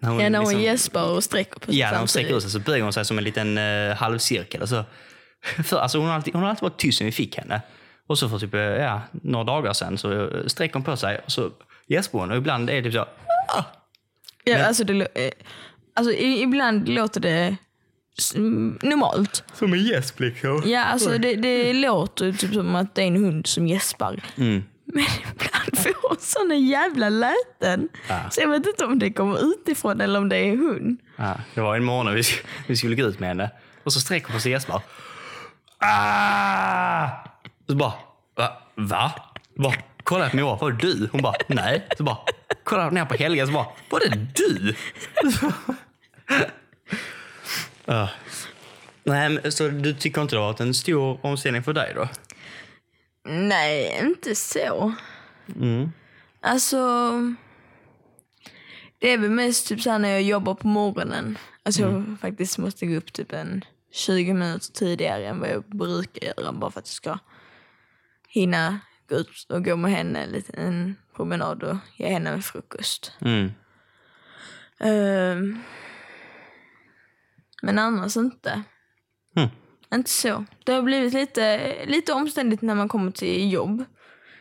När 0.00 0.10
hon, 0.10 0.20
Ja, 0.20 0.28
när 0.28 0.38
hon 0.38 0.48
liksom- 0.48 0.62
gäspar 0.62 1.10
och 1.10 1.24
sträcker 1.24 1.60
på 1.60 1.66
sig 1.66 1.78
Ja, 1.78 1.90
när 1.90 1.98
hon 1.98 2.08
sträcker 2.08 2.36
ut 2.36 2.42
sig 2.42 2.50
så 2.50 2.58
böjer 2.58 2.82
hon 2.82 2.92
sig 2.92 3.04
som 3.04 3.18
en 3.18 3.24
liten 3.24 3.58
uh, 3.58 3.94
halvcirkel. 3.94 4.60
Alltså, 4.60 4.84
för, 5.64 5.76
alltså, 5.78 5.98
hon, 5.98 6.06
har 6.08 6.14
alltid, 6.14 6.34
hon 6.34 6.42
har 6.42 6.50
alltid 6.50 6.62
varit 6.62 6.76
tyst 6.78 6.98
sen 6.98 7.04
vi 7.04 7.12
fick 7.12 7.36
henne. 7.38 7.60
Och 8.06 8.18
så 8.18 8.28
för 8.28 8.38
typ, 8.38 8.54
eh, 8.54 8.60
ja, 8.60 9.00
några 9.12 9.44
dagar 9.44 9.72
sen 9.72 9.98
så 9.98 10.30
sträcker 10.46 10.74
hon 10.74 10.84
på 10.84 10.96
sig 10.96 11.18
och 11.24 11.32
så 11.32 11.50
gäspar 11.88 12.18
hon. 12.18 12.30
Och 12.30 12.36
ibland 12.36 12.70
är 12.70 12.74
det 12.74 12.82
typ 12.82 12.92
så... 12.94 13.06
Ja, 14.44 14.66
alltså, 14.66 14.84
det, 14.84 15.08
eh, 15.14 15.30
alltså, 15.94 16.12
ibland 16.12 16.88
låter 16.88 17.20
det 17.20 17.56
mm, 18.34 18.78
normalt. 18.82 19.44
Som 19.54 19.72
en 19.72 19.84
gäsp 19.84 20.20
liksom. 20.20 20.62
Ja, 20.66 20.84
alltså 20.84 21.18
det, 21.18 21.34
det 21.34 21.72
låter 21.72 22.32
typ 22.32 22.54
som 22.54 22.74
att 22.74 22.94
det 22.94 23.02
är 23.02 23.06
en 23.06 23.24
hund 23.24 23.46
som 23.46 23.66
gäspar. 23.66 24.22
Mm. 24.36 24.62
Men 24.84 25.04
ibland 25.22 25.78
får 25.78 26.08
hon 26.08 26.16
såna 26.20 26.54
jävla 26.54 27.08
läten. 27.08 27.88
Ja. 28.08 28.30
Så 28.30 28.40
jag 28.40 28.48
vet 28.48 28.66
inte 28.66 28.84
om 28.84 28.98
det 28.98 29.12
kommer 29.12 29.52
utifrån 29.52 30.00
eller 30.00 30.18
om 30.18 30.28
det 30.28 30.36
är 30.36 30.52
en 30.52 30.58
hund. 30.58 30.98
Ja, 31.16 31.34
det 31.54 31.60
var 31.60 31.76
en 31.76 31.84
morgon 31.84 32.14
vi, 32.14 32.22
vi 32.66 32.76
skulle 32.76 32.96
gå 32.96 33.02
ut 33.02 33.20
med 33.20 33.28
henne. 33.28 33.50
Och 33.84 33.92
så 33.92 34.00
sträcker 34.00 34.32
hon 34.32 34.40
sig 34.40 34.50
och 34.50 34.52
gäspar. 34.52 34.82
Ah! 35.78 37.06
Och 37.64 37.70
så 37.70 37.76
bara, 37.76 37.92
va? 38.36 38.62
Va? 38.74 39.12
Bara, 39.56 39.74
kolla 40.08 40.24
jag 40.24 40.30
på 40.30 40.36
Moa, 40.36 40.56
var 40.56 40.72
det 40.72 40.78
du? 40.78 41.08
Hon 41.12 41.22
bara, 41.22 41.34
nej. 41.46 41.86
Så 41.96 42.02
bara, 42.02 42.18
kolla 42.64 42.90
ner 42.90 43.04
på 43.04 43.14
Helga, 43.14 43.46
så 43.46 43.52
bara, 43.52 43.66
var 43.90 44.00
det 44.00 44.26
du? 44.34 44.74
Ah. 47.90 48.08
Nej, 49.04 49.52
så 49.52 49.68
du 49.68 49.94
tycker 49.94 50.22
inte 50.22 50.34
det 50.34 50.40
har 50.40 50.46
varit 50.46 50.60
en 50.60 50.74
stor 50.74 51.26
omställning 51.26 51.62
för 51.62 51.72
dig 51.72 51.92
då? 51.94 52.08
Nej, 53.24 54.00
inte 54.02 54.34
så. 54.34 54.92
Mm. 55.56 55.92
Alltså... 56.40 56.78
Det 58.98 59.10
är 59.10 59.18
väl 59.18 59.30
mest 59.30 59.68
typ 59.68 59.80
så 59.80 59.90
här 59.90 59.98
när 59.98 60.08
jag 60.08 60.22
jobbar 60.22 60.54
på 60.54 60.66
morgonen. 60.66 61.38
Alltså 61.62 61.82
jag 61.82 62.16
faktiskt 62.20 62.58
måste 62.58 62.86
gå 62.86 62.96
upp 62.96 63.12
typ 63.12 63.32
en 63.32 63.64
20 63.92 64.32
minuter 64.32 64.72
tidigare 64.72 65.26
än 65.26 65.40
vad 65.40 65.48
jag 65.48 65.64
brukar 65.64 66.26
göra. 66.26 66.52
Bara 66.52 66.70
för 66.70 66.80
att 66.80 66.86
jag 66.86 66.94
ska 66.94 67.18
hinna 68.28 68.80
gå 69.08 69.16
ut 69.16 69.46
och 69.48 69.64
gå 69.64 69.76
med 69.76 69.90
henne 69.90 70.22
en 70.22 70.30
liten 70.30 70.96
promenad 71.16 71.62
och 71.62 71.76
ge 71.96 72.08
henne 72.08 72.30
en 72.30 72.42
frukost. 72.42 73.12
Mm. 73.20 73.50
Ehm, 74.80 75.58
men 77.62 77.78
annars 77.78 78.16
inte. 78.16 78.62
Mm. 79.36 79.48
Inte 79.94 80.10
så. 80.10 80.44
Det 80.64 80.72
har 80.72 80.82
blivit 80.82 81.12
lite, 81.12 81.74
lite 81.86 82.12
omständigt 82.12 82.62
när 82.62 82.74
man 82.74 82.88
kommer 82.88 83.10
till 83.10 83.52
jobb. 83.52 83.84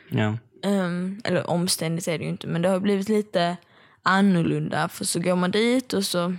Ja. 0.09 0.37
Ehm, 0.63 1.21
eller 1.23 1.49
omständigt 1.49 2.07
är 2.07 2.17
det 2.17 2.23
ju 2.23 2.29
inte, 2.29 2.47
men 2.47 2.61
det 2.61 2.69
har 2.69 2.79
blivit 2.79 3.09
lite 3.09 3.57
annorlunda. 4.03 4.89
För 4.89 5.05
så 5.05 5.19
går 5.19 5.35
man 5.35 5.51
dit 5.51 5.93
och 5.93 6.03
så 6.03 6.35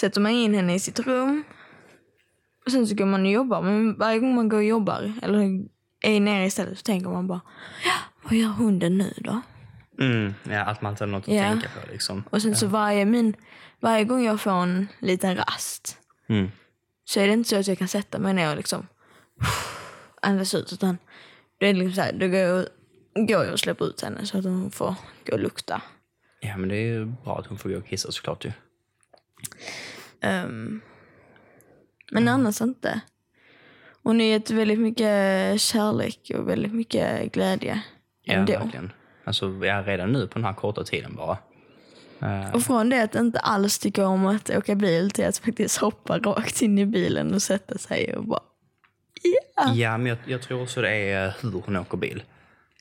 sätter 0.00 0.20
man 0.20 0.32
in 0.32 0.54
henne 0.54 0.74
i 0.74 0.78
sitt 0.78 1.00
rum. 1.00 1.44
Och 2.66 2.72
sen 2.72 2.86
så 2.86 2.94
går 2.94 3.06
man 3.06 3.22
och 3.22 3.30
jobbar. 3.30 3.62
Men 3.62 3.98
varje 3.98 4.18
gång 4.18 4.34
man 4.34 4.48
går 4.48 4.58
och 4.58 4.64
jobbar, 4.64 5.12
eller 5.22 5.64
är 6.06 6.20
nere 6.20 6.46
istället, 6.46 6.78
så 6.78 6.82
tänker 6.82 7.08
man 7.08 7.26
bara, 7.26 7.40
ja, 7.84 7.92
vad 8.22 8.32
gör 8.32 8.48
hunden 8.48 8.98
nu 8.98 9.12
då? 9.16 9.40
Mm. 10.00 10.34
ja, 10.50 10.60
att 10.64 10.82
man 10.82 10.92
inte 10.92 11.04
har 11.04 11.08
något 11.08 11.28
att 11.28 11.34
Ja. 11.34 11.42
tänka 11.42 11.68
på 11.68 11.92
liksom. 11.92 12.24
Och 12.30 12.42
sen 12.42 12.56
så 12.56 12.66
varje, 12.66 13.04
min, 13.04 13.36
varje 13.80 14.04
gång 14.04 14.24
jag 14.24 14.40
får 14.40 14.50
en 14.50 14.88
liten 14.98 15.36
rast 15.36 15.98
Mm. 16.28 16.50
så 17.04 17.20
är 17.20 17.26
det 17.26 17.32
inte 17.32 17.48
så 17.48 17.56
att 17.56 17.66
jag 17.68 17.78
kan 17.78 17.88
sätta 17.88 18.18
mig 18.18 18.34
ner 18.34 18.50
och 18.50 18.56
liksom 18.56 18.86
andas 20.22 20.54
ut. 20.54 20.72
Utan 20.72 20.98
det 21.58 21.66
är 21.66 21.74
liksom 21.74 21.92
så 21.92 22.00
här, 22.00 22.12
då 22.12 22.28
går 22.28 22.38
jag, 22.40 22.66
går 23.14 23.44
jag 23.44 23.52
och 23.52 23.60
släpper 23.60 23.84
ut 23.84 24.00
henne 24.02 24.26
så 24.26 24.38
att 24.38 24.44
hon 24.44 24.70
får 24.70 24.94
gå 25.26 25.32
och 25.32 25.40
lukta. 25.40 25.82
Ja, 26.40 26.56
men 26.56 26.68
det 26.68 26.76
är 26.76 26.86
ju 26.92 27.04
bra 27.04 27.38
att 27.38 27.46
hon 27.46 27.58
får 27.58 27.68
gå 27.70 27.76
och 27.78 27.86
kissa 27.86 28.12
såklart 28.12 28.44
ju. 28.44 28.52
Ehm, 30.20 30.80
men 32.10 32.28
annars 32.28 32.60
inte. 32.60 33.00
Hon 34.04 34.20
har 34.20 34.26
gett 34.26 34.50
väldigt 34.50 34.78
mycket 34.78 35.60
kärlek 35.60 36.30
och 36.38 36.48
väldigt 36.48 36.72
mycket 36.74 37.32
glädje 37.32 37.82
Ja, 38.24 38.34
ändå. 38.34 38.52
verkligen. 38.52 38.92
Alltså, 39.24 39.46
jag 39.46 39.66
är 39.78 39.82
redan 39.84 40.12
nu 40.12 40.26
på 40.26 40.34
den 40.34 40.44
här 40.44 40.52
korta 40.52 40.84
tiden 40.84 41.14
bara. 41.16 41.38
Eh, 42.22 42.54
Och 42.54 42.62
från 42.62 42.88
det 42.90 43.02
att 43.02 43.14
inte 43.14 43.38
alls 43.38 43.78
tycka 43.78 44.06
om 44.06 44.26
att 44.26 44.50
åka 44.50 44.74
bil 44.74 45.10
till 45.10 45.26
att 45.26 45.38
faktiskt 45.38 45.76
hoppa 45.78 46.18
rakt 46.18 46.62
in 46.62 46.78
i 46.78 46.86
bilen 46.86 47.34
och 47.34 47.42
sätta 47.42 47.78
sig 47.78 48.16
och 48.16 48.24
bara 48.24 48.40
ja. 49.56 49.72
Ja, 49.74 49.98
men 49.98 50.06
jag, 50.06 50.18
jag 50.26 50.42
tror 50.42 50.62
också 50.62 50.80
det 50.82 50.90
är 50.90 51.26
eh, 51.26 51.32
hur 51.40 51.62
hon 51.66 51.76
åker 51.76 51.96
bil. 51.96 52.22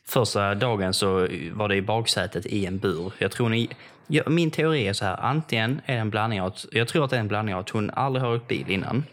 Första 0.05 0.55
dagen 0.55 0.93
så 0.93 1.27
var 1.51 1.67
det 1.69 1.75
i 1.75 1.81
baksätet 1.81 2.45
i 2.45 2.65
en 2.65 2.77
bur. 2.79 3.13
Jag 3.17 3.31
tror 3.31 3.49
ni, 3.49 3.69
ja, 4.07 4.23
min 4.29 4.51
teori 4.51 4.87
är 4.87 4.93
så 4.93 5.05
här, 5.05 5.17
antingen 5.21 5.81
är 5.85 5.93
det 5.93 5.99
en 5.99 6.09
blandning 6.09 6.41
av 6.41 6.47
att, 6.47 6.65
jag 6.71 6.87
tror 6.87 7.03
att 7.03 7.09
det 7.09 7.15
är 7.15 7.19
en 7.19 7.27
blandning 7.27 7.55
av 7.55 7.61
att 7.61 7.69
hon 7.69 7.89
aldrig 7.89 8.23
har 8.25 8.35
åkt 8.35 8.47
bil 8.47 8.65
innan. 8.71 9.03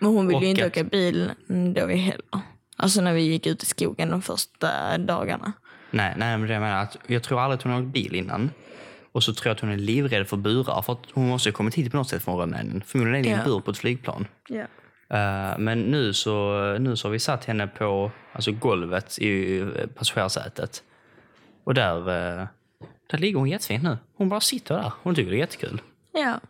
Men 0.00 0.10
hon 0.10 0.26
ville 0.28 0.40
ju 0.40 0.46
inte 0.50 0.62
att- 0.66 0.70
åka 0.72 0.84
bil 0.84 1.30
då 1.74 1.86
vi 1.86 1.96
heller. 1.96 2.40
Alltså 2.76 3.00
när 3.00 3.14
vi 3.14 3.20
gick 3.22 3.46
ut 3.46 3.62
i 3.62 3.66
skogen 3.66 4.10
de 4.10 4.22
första 4.22 4.98
dagarna. 4.98 5.52
Nej, 5.90 6.14
nej 6.16 6.38
men 6.38 6.46
det 6.48 6.52
jag 6.54 6.60
menar 6.62 6.82
att 6.82 6.96
jag 7.06 7.22
tror 7.22 7.40
aldrig 7.40 7.56
att 7.58 7.62
hon 7.62 7.72
har 7.72 7.80
åkt 7.82 7.88
bil 7.92 8.14
innan. 8.14 8.50
Och 9.12 9.22
så 9.22 9.34
tror 9.34 9.48
jag 9.50 9.54
att 9.54 9.60
hon 9.60 9.70
är 9.70 9.76
livrädd 9.76 10.28
för 10.28 10.36
burar 10.36 10.82
för 10.82 10.92
att 10.92 10.98
hon 11.12 11.28
måste 11.28 11.48
ha 11.48 11.52
kommit 11.54 11.74
hit 11.74 11.90
på 11.90 11.96
något 11.96 12.08
sätt 12.08 12.22
från 12.24 12.38
Rumänien. 12.40 12.82
Förmodligen 12.86 13.24
är 13.26 13.30
det 13.30 13.36
en 13.42 13.44
bur 13.44 13.60
på 13.60 13.70
ett 13.70 13.78
flygplan. 13.78 14.26
Ja. 14.48 14.60
Eh, 15.16 15.58
men 15.58 15.80
nu 15.82 16.12
så, 16.12 16.60
nu 16.80 16.96
så 16.96 17.08
har 17.08 17.12
vi 17.12 17.18
satt 17.18 17.44
henne 17.44 17.66
på 17.66 18.10
alltså 18.32 18.52
golvet 18.52 19.18
i 19.18 19.64
passagerarsätet. 19.94 20.82
Och 21.64 21.74
där, 21.74 21.96
eh, 21.98 22.46
där 23.10 23.18
ligger 23.18 23.38
hon 23.38 23.48
jättefint 23.48 23.82
nu. 23.84 23.98
Hon 24.16 24.28
bara 24.28 24.40
sitter 24.40 24.74
där. 24.74 24.92
Hon 25.02 25.14
tycker 25.14 25.30
det 25.30 25.36
är 25.36 25.40
jättekul. 25.40 25.82
ja. 26.12 26.40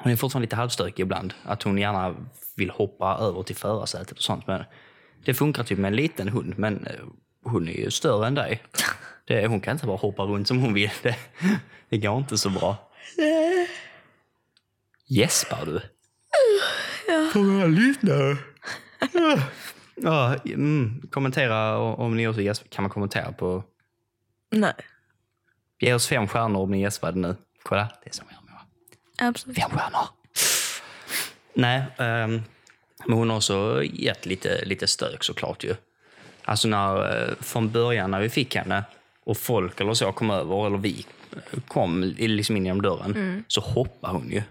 Hon 0.00 0.12
är 0.12 0.16
fortfarande 0.16 0.46
lite 0.46 0.56
halvstökig 0.56 1.02
ibland. 1.02 1.34
Att 1.44 1.62
hon 1.62 1.78
gärna 1.78 2.14
vill 2.56 2.70
hoppa 2.70 3.16
över 3.20 3.42
till 3.42 3.56
förarsätet 3.56 4.18
och 4.18 4.22
sånt. 4.22 4.46
Men 4.46 4.64
det 5.24 5.34
funkar 5.34 5.64
typ 5.64 5.78
med 5.78 5.88
en 5.88 5.96
liten 5.96 6.28
hund, 6.28 6.54
men 6.56 6.86
eh, 6.86 7.00
hon 7.44 7.68
är 7.68 7.72
ju 7.72 7.90
större 7.90 8.26
än 8.26 8.34
dig. 8.34 8.62
Det, 9.26 9.46
hon 9.46 9.60
kan 9.60 9.72
inte 9.72 9.86
bara 9.86 9.96
hoppa 9.96 10.22
runt 10.22 10.48
som 10.48 10.58
hon 10.58 10.74
vill. 10.74 10.90
Det, 11.02 11.16
det 11.88 11.98
går 11.98 12.18
inte 12.18 12.38
så 12.38 12.50
bra. 12.50 12.90
Gäspar 15.08 15.66
du? 15.66 15.80
Ja. 17.08 17.30
Får 17.32 17.60
jag 17.60 17.70
lyssna? 17.70 18.12
Ja, 19.94 20.36
mm, 20.44 21.02
kommentera 21.10 21.78
om 21.78 22.16
ni 22.16 22.28
också 22.28 22.40
gäspar. 22.40 22.68
Kan 22.68 22.82
man 22.82 22.90
kommentera 22.90 23.32
på... 23.32 23.64
Nej, 24.50 24.74
Ge 25.82 25.94
oss 25.94 26.08
fem 26.08 26.28
stjärnor 26.28 26.60
om 26.60 26.70
ni 26.70 26.80
gäspade 26.80 27.18
nu. 27.18 27.36
Kolla, 27.62 27.88
det 28.02 28.10
är 28.10 28.12
så 28.12 28.22
jag. 28.30 28.41
Absolut. 29.28 29.56
Fem 29.58 29.70
stjärnor. 29.70 30.06
Nej, 31.54 31.82
ehm, 31.98 32.42
men 33.06 33.18
hon 33.18 33.30
har 33.30 33.36
också 33.36 33.80
gett 33.84 34.26
lite, 34.26 34.64
lite 34.64 34.86
stök 34.86 35.24
såklart 35.24 35.64
ju. 35.64 35.74
Alltså 36.44 36.68
när, 36.68 37.22
eh, 37.22 37.28
från 37.40 37.70
början 37.70 38.10
när 38.10 38.20
vi 38.20 38.28
fick 38.28 38.56
henne 38.56 38.84
och 39.24 39.36
folk 39.36 39.80
eller 39.80 39.94
så 39.94 40.12
kom 40.12 40.30
över, 40.30 40.66
eller 40.66 40.78
vi 40.78 41.06
kom 41.68 42.04
i- 42.04 42.28
liksom 42.28 42.56
in 42.56 42.64
genom 42.66 42.82
dörren, 42.82 43.44
så 43.48 43.60
hoppade 43.60 44.12
hon 44.14 44.30
ju. 44.30 44.42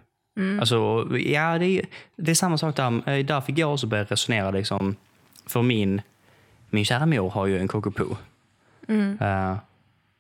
Alltså, 0.59 1.07
ja, 1.17 1.57
det 1.57 1.65
är, 1.65 1.85
det 2.15 2.31
är 2.31 2.35
samma 2.35 2.57
sak 2.57 2.75
där. 2.75 3.09
Eh, 3.09 3.25
Där 3.25 3.41
fick 3.41 3.57
jag 3.57 3.73
också 3.73 3.87
börja 3.87 4.03
resonera 4.03 4.51
liksom, 4.51 4.95
för 5.45 5.61
min, 5.61 6.01
min 6.69 6.85
kära 6.85 7.05
mor 7.05 7.29
har 7.29 7.45
ju 7.47 7.59
en 7.59 7.67
cockapoo. 7.67 8.17
Eh, 9.21 9.55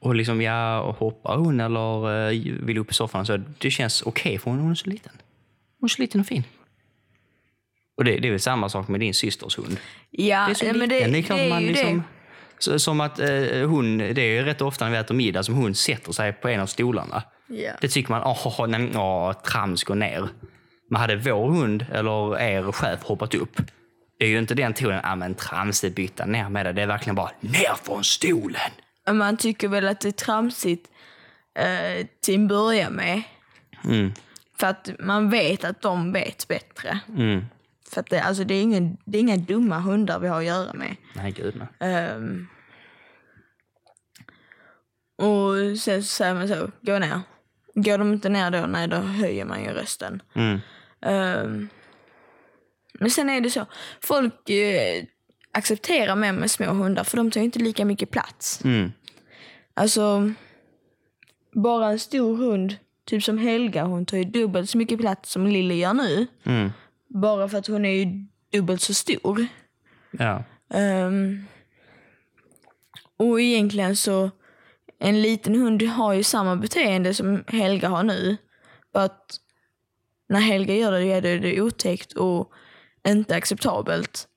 och 0.01 0.15
liksom, 0.15 0.41
ja, 0.41 0.91
hoppar 0.99 1.37
hon 1.37 1.59
eller 1.59 2.09
uh, 2.09 2.53
vill 2.65 2.77
upp 2.77 2.91
i 2.91 2.93
soffan 2.93 3.25
så 3.25 3.37
det 3.37 3.71
känns 3.71 4.01
okej 4.01 4.39
för 4.39 4.51
hon, 4.51 4.59
hon 4.59 4.71
är 4.71 4.75
så 4.75 4.89
liten. 4.89 5.11
Hon 5.79 5.87
är 5.87 5.89
så 5.89 6.01
liten 6.01 6.21
och 6.21 6.27
fin. 6.27 6.43
Och 7.97 8.03
det, 8.03 8.19
det 8.19 8.27
är 8.27 8.31
väl 8.31 8.39
samma 8.39 8.69
sak 8.69 8.87
med 8.87 8.99
din 8.99 9.13
systers 9.13 9.57
hund. 9.57 9.77
Ja, 10.11 10.45
Det 10.45 10.51
är 10.51 10.53
så 10.53 10.65
ja, 10.65 10.73
liten. 10.73 10.79
men 10.79 10.89
det, 10.89 11.07
det 11.07 11.17
är 11.17 11.21
klart 11.21 11.37
det 11.39 11.45
är 11.45 11.49
man 11.49 11.61
ju 11.61 11.67
liksom... 11.67 12.03
Så, 12.59 12.79
som 12.79 13.01
att 13.01 13.19
eh, 13.19 13.27
hon, 13.67 13.97
det 13.97 14.21
är 14.21 14.31
ju 14.31 14.43
rätt 14.43 14.61
ofta 14.61 14.85
när 14.85 14.91
vi 14.91 14.97
äter 14.97 15.15
middag 15.15 15.43
som 15.43 15.55
hon 15.55 15.75
sätter 15.75 16.11
sig 16.11 16.33
på 16.33 16.47
en 16.47 16.59
av 16.59 16.65
stolarna. 16.65 17.23
det. 17.47 17.55
Ja. 17.55 17.71
Det 17.81 17.87
tycker 17.87 18.11
man, 18.11 18.21
åh, 18.23 18.67
nej, 18.67 18.91
åh, 18.95 19.33
trams, 19.33 19.83
gå 19.83 19.95
ner. 19.95 20.29
Men 20.89 21.01
hade 21.01 21.15
vår 21.15 21.49
hund 21.51 21.85
eller 21.91 22.39
er 22.39 22.71
chef 22.71 23.03
hoppat 23.03 23.33
upp, 23.35 23.61
det 24.19 24.25
är 24.25 24.29
ju 24.29 24.39
inte 24.39 24.53
den 24.53 24.73
tonen, 24.73 24.99
ja 25.03 25.15
men 25.15 25.35
tramse, 25.35 25.89
byta 25.89 26.25
ner 26.25 26.49
med 26.49 26.65
det. 26.65 26.73
Det 26.73 26.81
är 26.81 26.87
verkligen 26.87 27.15
bara, 27.15 27.31
ner 27.39 27.75
från 27.83 28.03
stolen! 28.03 28.71
Man 29.13 29.37
tycker 29.37 29.67
väl 29.67 29.87
att 29.87 30.01
det 30.01 30.07
är 30.07 30.11
tramsigt 30.11 30.91
eh, 31.55 32.07
till 32.21 32.35
en 32.35 32.47
början 32.47 32.93
med. 32.93 33.21
Mm, 33.83 34.11
För 34.59 34.67
att 34.67 34.89
man 34.99 35.29
vet 35.29 35.63
att 35.63 35.81
de 35.81 36.11
vet 36.13 36.47
bättre. 36.47 36.99
mm. 37.17 37.45
För 37.89 37.99
att 38.01 38.09
det, 38.09 38.21
alltså 38.23 38.43
det, 38.43 38.53
är 38.53 38.61
ingen, 38.61 38.97
det 39.05 39.17
är 39.17 39.19
inga 39.21 39.37
dumma 39.37 39.79
hundar 39.79 40.19
vi 40.19 40.27
har 40.27 40.37
att 40.39 40.45
göra 40.45 40.73
med. 40.73 40.95
Nej, 41.15 41.31
gud 41.31 41.55
nej. 41.79 41.91
Ehm. 41.91 42.47
och 45.17 45.79
sen 45.79 46.03
så 46.03 46.07
säger 46.07 46.33
man 46.33 46.47
så, 46.47 46.71
gå 46.81 46.99
ner. 46.99 47.21
Går 47.75 47.97
de 47.97 48.13
inte 48.13 48.29
ner 48.29 48.51
då, 48.51 48.65
nej 48.65 48.87
då 48.87 48.95
höjer 48.97 49.45
man 49.45 49.63
ju 49.63 49.69
rösten. 49.69 50.21
Mm. 50.35 50.59
Ehm. 51.01 51.67
men 52.93 53.11
sen 53.11 53.29
är 53.29 53.41
det 53.41 53.49
så, 53.51 53.65
folk 54.01 54.49
eh, 54.49 55.03
accepterar 55.53 56.15
mer 56.15 56.31
med 56.33 56.51
små 56.51 56.65
hundar 56.65 57.03
för 57.03 57.17
de 57.17 57.31
tar 57.31 57.41
inte 57.41 57.59
lika 57.59 57.85
mycket 57.85 58.11
plats. 58.11 58.63
Mm. 58.65 58.91
Alltså, 59.73 60.33
bara 61.53 61.89
en 61.89 61.99
stor 61.99 62.37
hund, 62.37 62.75
typ 63.05 63.23
som 63.23 63.37
Helga, 63.37 63.83
hon 63.83 64.05
tar 64.05 64.17
ju 64.17 64.23
dubbelt 64.23 64.69
så 64.69 64.77
mycket 64.77 64.99
plats 64.99 65.31
som 65.31 65.47
Lille 65.47 65.73
gör 65.73 65.93
nu. 65.93 66.27
Mm. 66.43 66.71
Bara 67.07 67.49
för 67.49 67.57
att 67.57 67.67
hon 67.67 67.85
är 67.85 67.91
ju 67.91 68.25
dubbelt 68.51 68.81
så 68.81 68.93
stor. 68.93 69.45
Ja. 70.11 70.43
Ehm, 70.73 71.45
och 73.17 73.41
egentligen 73.41 73.95
så, 73.95 74.31
en 74.99 75.21
liten 75.21 75.55
hund 75.55 75.81
har 75.81 76.13
ju 76.13 76.23
samma 76.23 76.55
beteende 76.55 77.13
som 77.13 77.43
Helga 77.47 77.89
har 77.89 78.03
nu. 78.03 78.37
Bara 78.93 79.03
att 79.03 79.37
när 80.29 80.39
Helga 80.39 80.75
gör 80.75 80.91
det, 80.91 81.11
är 81.11 81.21
det, 81.21 81.39
det 81.39 81.61
otäckt 81.61 82.13
och 82.13 82.51
inte 83.07 83.35
acceptabelt. 83.35 84.27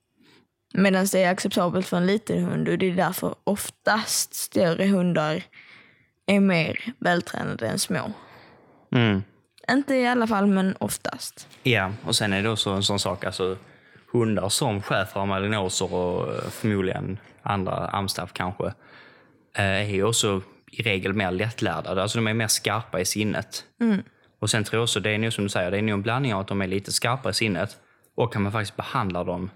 Medan 0.78 1.06
det 1.12 1.22
är 1.22 1.30
acceptabelt 1.30 1.86
för 1.86 1.96
en 1.96 2.06
liten 2.06 2.44
hund 2.44 2.68
och 2.68 2.78
det 2.78 2.90
är 2.90 2.94
därför 2.94 3.34
oftast 3.44 4.34
större 4.34 4.86
hundar 4.86 5.42
är 6.26 6.40
mer 6.40 6.80
vältränade 6.98 7.66
än 7.66 7.78
små. 7.78 8.12
Mm. 8.94 9.22
Inte 9.70 9.94
i 9.94 10.06
alla 10.06 10.26
fall, 10.26 10.46
men 10.46 10.76
oftast. 10.78 11.48
Ja, 11.62 11.92
och 12.04 12.16
sen 12.16 12.32
är 12.32 12.42
det 12.42 12.48
också 12.48 12.70
en 12.70 12.82
sån 12.82 12.98
sak, 12.98 13.24
alltså 13.24 13.56
hundar 14.12 14.48
som 14.48 14.82
schäfrar, 14.82 15.26
malinoser 15.26 15.94
och 15.94 16.34
eh, 16.34 16.40
förmodligen 16.50 17.18
andra 17.42 17.88
amstaff 17.88 18.32
kanske, 18.32 18.66
eh, 19.56 19.64
är 19.64 19.94
ju 19.94 20.04
också 20.04 20.42
i 20.70 20.82
regel 20.82 21.12
mer 21.12 21.30
lättlärda. 21.30 22.02
Alltså 22.02 22.18
de 22.18 22.26
är 22.26 22.34
mer 22.34 22.48
skarpa 22.48 23.00
i 23.00 23.04
sinnet. 23.04 23.64
Och 24.40 24.50
sen 24.50 24.64
tror 24.64 24.78
jag 24.78 24.82
också, 24.82 25.00
det 25.00 25.10
är 25.10 25.18
nog 25.18 25.32
som 25.32 25.44
du 25.44 25.50
säger, 25.50 25.70
det 25.70 25.78
är 25.78 25.82
nog 25.82 25.94
en 25.94 26.02
blandning 26.02 26.34
av 26.34 26.40
att 26.40 26.48
de 26.48 26.62
är 26.62 26.66
lite 26.66 26.92
skarpa 26.92 27.30
i 27.30 27.34
sinnet 27.34 27.76
och 28.16 28.32
kan 28.32 28.42
man 28.42 28.52
faktiskt 28.52 28.76
behandla 28.76 29.24
dem 29.24 29.50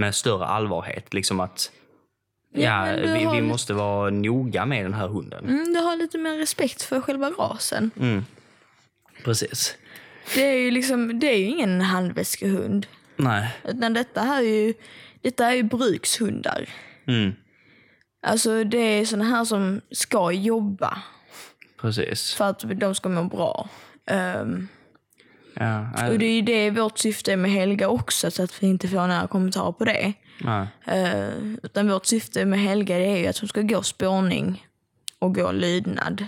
med 0.00 0.14
större 0.14 0.44
allvarhet. 0.44 1.14
Liksom 1.14 1.40
att 1.40 1.70
Ja, 2.52 2.88
ja, 2.90 2.96
vi, 2.96 3.02
vi 3.02 3.18
lite- 3.18 3.42
måste 3.42 3.72
vara 3.74 4.10
noga 4.10 4.66
med 4.66 4.84
den 4.84 4.94
här 4.94 5.08
hunden. 5.08 5.44
Mm, 5.48 5.72
du 5.74 5.80
har 5.80 5.96
lite 5.96 6.18
mer 6.18 6.38
respekt 6.38 6.82
för 6.82 7.00
själva 7.00 7.30
rasen. 7.30 7.90
Precis. 9.24 9.76
Det 10.34 10.42
är 10.42 10.58
ju 10.58 10.70
liksom, 10.70 11.18
det 11.20 11.26
är 11.26 11.36
ju 11.38 11.44
ingen 11.46 11.80
handväskehund. 11.80 12.86
Nej. 13.16 13.50
Utan 13.68 13.92
detta 13.94 14.20
här 14.22 14.42
är 14.42 14.66
ju, 14.66 14.74
detta 15.22 15.46
är 15.46 15.54
ju 15.54 15.62
brukshundar. 15.62 16.68
Mm. 17.06 17.32
Alltså 18.26 18.64
det 18.64 18.78
är 18.78 19.04
såna 19.04 19.24
här 19.24 19.44
som 19.44 19.80
ska 19.90 20.32
jobba 20.32 20.98
Precis. 21.80 22.34
för 22.34 22.44
att 22.44 22.64
de 22.80 22.94
ska 22.94 23.08
må 23.08 23.24
bra. 23.24 23.68
Ehm, 24.06 24.68
Ja, 25.62 26.08
och 26.10 26.18
det 26.18 26.26
är 26.26 26.32
ju 26.34 26.42
det 26.42 26.70
vårt 26.70 26.98
syfte 26.98 27.32
är 27.32 27.36
med 27.36 27.50
Helga 27.50 27.88
också, 27.88 28.30
så 28.30 28.42
att 28.42 28.62
vi 28.62 28.66
inte 28.66 28.88
får 28.88 29.06
några 29.06 29.26
kommentarer 29.26 29.72
på 29.72 29.84
det. 29.84 30.12
nej. 30.44 30.66
Eh, 30.86 31.28
utan 31.62 31.88
vårt 31.88 32.06
syfte 32.06 32.44
med 32.44 32.60
Helga 32.60 32.98
är 32.98 33.16
ju 33.16 33.26
att 33.26 33.38
hon 33.38 33.48
ska 33.48 33.62
gå 33.62 33.82
spårning 33.82 34.66
och 35.18 35.34
gå 35.34 35.52
lydnad. 35.52 36.26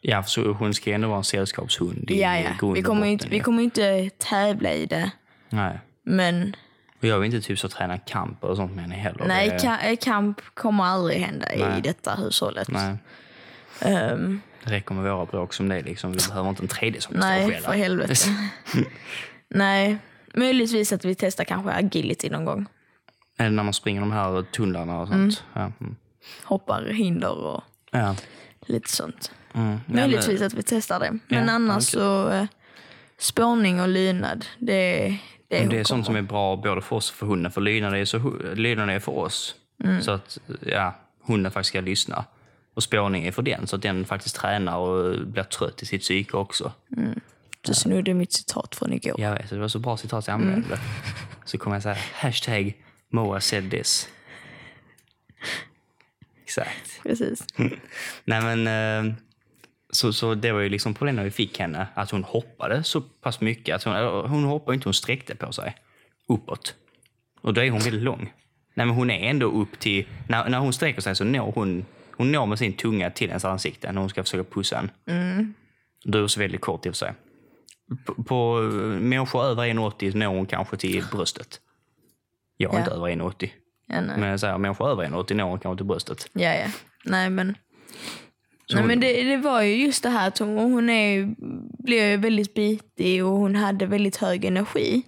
Ja, 0.00 0.22
så 0.22 0.52
hon 0.52 0.74
ska 0.74 0.90
ändå 0.92 1.08
vara 1.08 1.18
en 1.18 1.24
sällskapshund 1.24 2.10
i 2.10 2.20
Ja, 2.20 2.38
ja. 2.38 2.72
Vi 2.74 2.82
kommer, 2.82 3.06
inte, 3.06 3.28
vi 3.28 3.40
kommer 3.40 3.62
inte 3.62 4.10
tävla 4.18 4.72
i 4.72 4.86
det. 4.86 5.10
Nej. 5.48 5.78
Men 6.04 6.56
Och 6.98 7.04
jag 7.04 7.18
vill 7.18 7.34
inte 7.34 7.46
typ 7.46 7.58
så 7.58 7.68
träna 7.68 7.98
kamp 7.98 8.44
och 8.44 8.56
sånt 8.56 8.72
med 8.72 8.82
henne 8.84 8.94
heller. 8.94 9.24
nej, 9.26 9.48
det, 9.50 9.56
ka- 9.58 9.96
kamp 9.96 10.40
kommer 10.54 10.84
aldrig 10.84 11.20
hända 11.20 11.46
Nej. 11.58 11.78
i 11.78 11.80
detta 11.80 12.14
hushållet. 12.14 12.68
nej, 12.68 12.96
Ehm, 13.80 14.40
det 14.64 14.70
räcker 14.70 14.94
med 14.94 15.12
våra 15.12 15.26
bråk 15.26 15.52
som 15.52 15.68
det 15.68 15.76
är. 15.76 15.82
Liksom. 15.82 16.12
Vi 16.12 16.18
behöver 16.28 16.48
inte 16.48 16.62
en 16.62 16.68
tredje 16.68 17.00
som 17.00 17.16
nej, 17.16 17.46
skäller. 17.50 17.60
för 17.60 17.72
helvete. 17.72 18.14
nej, 19.48 19.98
möjligtvis 20.34 20.92
att 20.92 21.04
vi 21.04 21.14
testar 21.14 21.44
kanske 21.44 21.70
agility 21.70 22.30
någon 22.30 22.44
gång. 22.44 22.66
Eller 23.38 23.50
när 23.50 23.62
man 23.62 23.72
springer 23.72 24.00
de 24.00 24.12
här 24.12 24.42
tunnlarna 24.42 25.00
och 25.00 25.08
sånt. 25.08 25.44
Ja. 25.52 25.72
Mm. 25.80 25.96
Hoppar 26.44 26.86
hinder 26.86 27.30
och 27.38 27.62
Ja. 27.90 28.16
lite 28.66 28.90
sånt. 28.90 29.32
Mm. 29.54 29.78
Möjligtvis 29.86 30.42
att 30.42 30.54
vi 30.54 30.62
testar 30.62 31.00
det. 31.00 31.18
Men 31.28 31.46
Ja, 31.46 31.52
annars 31.52 31.94
okej. 31.94 32.00
så, 32.00 32.28
eh, 32.30 32.46
spårning 33.18 33.80
och 33.80 33.88
lydnad, 33.88 34.44
det, 34.58 35.18
det 35.48 35.62
är 35.62 35.68
det 35.68 35.78
är 35.78 35.84
sånt 35.84 36.06
som 36.06 36.16
är 36.16 36.22
bra 36.22 36.56
både 36.56 36.80
för 36.82 36.96
oss 36.96 37.10
och 37.10 37.16
för 37.16 37.26
hunden. 37.26 37.52
För 37.52 37.60
lydnad 37.60 37.94
är, 37.94 38.04
så, 38.04 38.18
lydnad 38.54 38.90
är 38.90 39.00
för 39.00 39.18
oss. 39.18 39.54
Mm. 39.84 40.02
Så 40.02 40.10
att 40.10 40.38
ja, 40.60 40.94
hunden 41.26 41.52
faktiskt 41.52 41.68
ska 41.68 41.80
lyssna. 41.80 42.24
Och 42.74 42.82
spårning 42.82 43.24
är 43.26 43.32
för 43.32 43.42
den, 43.42 43.66
så 43.66 43.76
att 43.76 43.82
den 43.82 44.04
faktiskt 44.04 44.36
tränar 44.36 44.76
och 44.76 45.26
blir 45.26 45.42
trött 45.42 45.82
i 45.82 45.86
sitt 45.86 46.00
psyke 46.00 46.36
också. 46.36 46.72
Du 47.60 47.74
snodde 47.74 48.14
mitt 48.14 48.32
citat 48.32 48.74
från 48.74 48.92
igår. 48.92 49.20
Jag 49.20 49.32
vet, 49.32 49.50
det 49.50 49.58
var 49.58 49.68
så 49.68 49.78
bra 49.78 49.96
citat 49.96 50.26
jag 50.26 50.34
använde. 50.34 50.78
Så 51.44 51.58
kommer 51.58 51.76
jag 51.76 51.82
säga 51.82 51.96
hashtag 52.14 52.74
Moa 53.08 53.40
said 53.40 53.70
this. 53.70 54.08
Exakt. 56.42 57.02
Precis. 57.02 57.46
Nej 58.24 58.56
men, 58.56 58.66
eh, 58.66 59.14
så, 59.90 60.12
så 60.12 60.34
det 60.34 60.52
var 60.52 60.60
ju 60.60 60.68
liksom 60.68 60.94
problemet 60.94 61.16
när 61.16 61.24
vi 61.24 61.30
fick 61.30 61.58
henne, 61.58 61.86
att 61.94 62.10
hon 62.10 62.24
hoppade 62.24 62.84
så 62.84 63.00
pass 63.00 63.40
mycket. 63.40 63.74
Att 63.74 63.82
hon, 63.82 63.94
hon 64.30 64.44
hoppade 64.44 64.74
inte, 64.74 64.86
hon 64.86 64.94
sträckte 64.94 65.34
på 65.34 65.52
sig 65.52 65.76
uppåt. 66.28 66.74
Och 67.40 67.54
då 67.54 67.60
är 67.60 67.70
hon 67.70 67.80
väldigt 67.80 68.02
lång. 68.02 68.32
Nej 68.74 68.86
men 68.86 68.96
hon 68.96 69.10
är 69.10 69.30
ändå 69.30 69.46
upp 69.46 69.78
till, 69.78 70.06
när, 70.28 70.48
när 70.48 70.58
hon 70.58 70.72
sträcker 70.72 71.00
sig 71.00 71.16
så 71.16 71.24
når 71.24 71.52
hon, 71.54 71.86
hon 72.16 72.32
når 72.32 72.46
med 72.46 72.58
sin 72.58 72.72
tunga 72.72 73.10
till 73.10 73.28
ens 73.28 73.44
ansikte 73.44 73.92
när 73.92 74.00
hon 74.00 74.10
ska 74.10 74.22
försöka 74.22 74.44
pussa 74.50 74.78
en. 74.78 74.90
Mm. 75.16 75.54
Då 76.04 76.22
är 76.22 76.26
så 76.26 76.40
väldigt 76.40 76.60
kort 76.60 76.86
i 76.86 76.88
och 76.88 76.92
för 76.94 76.98
sig. 76.98 77.12
På, 78.06 78.22
på 78.22 78.60
människor 79.00 79.44
över 79.44 79.62
1,80 79.62 80.16
når 80.16 80.26
hon 80.26 80.46
kanske 80.46 80.76
till 80.76 81.04
bröstet. 81.12 81.60
Jag 82.56 82.70
är 82.72 82.74
Ja. 82.74 82.80
inte 82.80 82.90
över 82.94 83.06
1,80. 83.08 83.50
Ja, 83.86 84.00
nej. 84.00 84.18
Men 84.18 84.28
jag 84.28 84.40
säger 84.40 84.58
människor 84.58 84.88
över 84.90 85.04
1,80 85.04 85.34
når 85.34 85.44
hon 85.44 85.58
kanske 85.58 85.76
till 85.78 85.86
bröstet. 85.86 86.28
ja, 86.32 86.54
ja. 86.54 86.66
Nej, 87.04 87.30
men 87.30 87.56
Så 88.66 88.76
Nej, 88.76 88.84
men 88.86 89.00
det, 89.00 89.22
det 89.22 89.36
var 89.36 89.62
ju 89.62 89.74
just 89.84 90.02
det 90.02 90.08
här 90.08 90.28
att 90.28 90.38
hon, 90.38 90.58
hon 90.58 90.90
är, 90.90 91.34
blev 91.84 92.10
ju 92.10 92.16
väldigt 92.16 92.54
bitig 92.54 93.24
och 93.24 93.30
hon 93.32 93.54
hade 93.56 93.86
väldigt 93.86 94.16
hög 94.16 94.44
energi. 94.44 95.02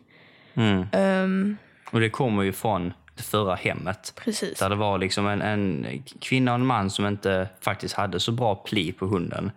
mm. 0.55 0.87
Ehm, 0.93 1.57
Och 1.93 2.01
det 2.01 2.11
kommer 2.11 2.43
ju 2.43 2.53
från 2.53 2.93
det 3.17 3.23
förra 3.23 3.55
hemmet. 3.55 4.13
precis. 4.25 4.59
Där 4.59 4.69
det 4.71 4.77
var 4.77 4.99
liksom 4.99 5.27
en, 5.27 5.43
en 5.43 5.87
kvinna 6.21 6.51
och 6.53 6.55
en 6.61 6.67
man 6.67 6.91
som 6.91 7.07
inte 7.07 7.49
faktiskt 7.61 7.95
hade 7.95 8.21
så 8.21 8.33
bra 8.33 8.55
pli 8.55 8.93
på 8.93 9.07
hunden. 9.07 9.51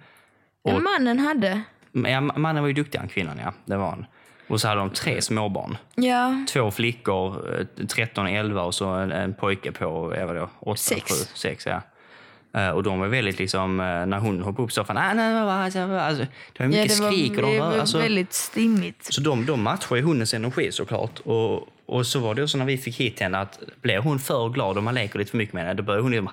Ja, 0.64 0.80
mannen 0.80 1.20
hade. 1.20 1.62
Ja, 1.92 2.22
mannen 2.22 2.64
var 2.64 2.68
ju 2.68 2.74
duktigare 2.74 3.04
än 3.04 3.10
kvinnan, 3.10 3.40
ja. 3.44 3.54
Det 3.66 3.78
var 3.78 3.90
han. 3.90 4.06
Och 4.48 4.62
så 4.62 4.68
hade 4.68 4.80
de 4.82 4.90
tre 4.90 5.22
småbarn. 5.22 5.78
Ja, 5.96 6.46
Två 6.54 6.72
flickor, 6.72 7.56
eh, 7.80 7.86
13 7.88 8.26
och 8.26 8.32
11 8.32 8.62
och 8.64 8.76
så 8.76 8.86
en, 8.90 9.12
en 9.12 9.34
pojke 9.34 9.72
på, 9.72 10.14
jag 10.18 10.28
vet 10.28 10.42
inte, 10.42 10.54
8, 10.60 10.78
Sex. 10.78 11.12
7, 11.12 11.16
6. 11.36 11.66
Ja. 11.66 11.82
Eh, 12.62 12.70
Och 12.70 12.84
de 12.84 13.00
var 13.00 13.08
väldigt 13.08 13.40
liksom, 13.40 13.80
eh, 13.80 13.86
när 14.06 14.20
hon 14.20 14.42
hoppade 14.42 14.64
upp 14.64 14.70
i 14.70 14.74
soffan, 14.74 14.98
ah, 14.98 15.14
nej, 15.14 15.36
alltså, 15.38 15.80
alltså, 15.80 16.26
det 16.54 16.60
var 16.60 16.66
ja 16.66 16.68
mycket 16.68 16.98
det 16.98 17.04
var, 17.04 17.12
skrik. 17.12 17.32
Och 17.38 17.42
de, 17.42 17.58
var 17.60 17.78
alltså, 17.80 17.98
väldigt 17.98 18.34
stimmigt. 18.34 19.14
så 19.14 19.22
de, 19.22 19.46
de 19.46 19.62
matchar 19.64 19.96
ju 19.96 20.02
hundens 20.02 20.34
energi 20.34 20.72
såklart. 20.72 21.20
Och, 21.20 21.68
och 21.90 22.08
så 22.08 22.20
var 22.20 22.36
det 22.36 22.44
också 22.44 22.58
när 22.58 22.66
vi 22.66 22.78
fick 22.78 23.00
hit 23.00 23.20
henne 23.20 23.38
att 23.38 23.60
blir 23.82 23.98
hon 23.98 24.20
för 24.20 24.50
glad 24.50 24.78
och 24.78 24.84
man 24.84 24.96
leker 24.96 25.20
lite 25.20 25.32
för 25.32 25.38
mycket 25.38 25.54
med 25.54 25.64
henne, 25.64 25.74
då 25.74 25.84
börjar 25.84 26.02
hon 26.02 26.12
liksom, 26.12 26.30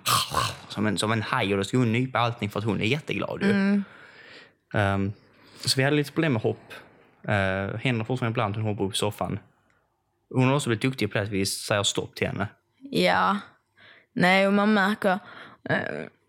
som, 0.69 0.87
en, 0.87 0.99
som 0.99 1.13
en 1.13 1.23
haj 1.23 1.53
och 1.53 1.59
då 1.59 1.65
ska 1.65 1.77
hon 1.77 1.93
nypa 1.93 2.19
allting 2.19 2.51
för 2.51 2.59
att 2.59 2.65
hon 2.65 2.81
är 2.81 2.85
jätteglad. 2.85 3.43
Ju. 3.43 3.83
Ehm, 4.75 5.13
så 5.61 5.77
vi 5.77 5.83
hade 5.83 5.97
lite 5.97 6.13
problem 6.13 6.33
med 6.33 6.43
hopp. 6.43 6.73
Uh, 7.29 7.77
händer 7.77 8.05
fortfarande 8.05 8.33
ibland 8.33 8.57
hon 8.57 8.65
hoppar 8.65 8.85
upp 8.85 8.95
i 8.95 8.97
soffan. 8.97 9.39
Hon 10.35 10.49
har 10.49 10.55
också 10.55 10.69
blivit 10.69 10.83
duktig 10.83 11.13
på 11.13 11.19
det 11.19 11.25
att 11.25 11.31
vi 11.31 11.47
säger 11.47 11.83
stopp 11.83 12.15
till 12.15 12.27
henne. 12.27 12.49
Ja. 12.91 13.39
Nej, 14.13 14.47
och 14.47 14.53
man 14.53 14.75
märker... 14.75 15.19
eh, 15.69 15.79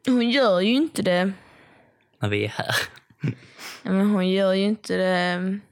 hon 0.05 0.29
gör 0.29 0.59
ju 0.59 0.73
inte 0.73 1.01
det... 1.01 1.31
När 2.19 2.29
vi 2.29 2.45
är 2.45 2.49
här. 2.49 2.75
Men 3.83 4.09
hon 4.09 4.29
gör 4.29 4.53
ju 4.53 4.63
inte 4.63 4.97
det 4.97 5.17
mm, 5.17 5.61
f- 5.63 5.66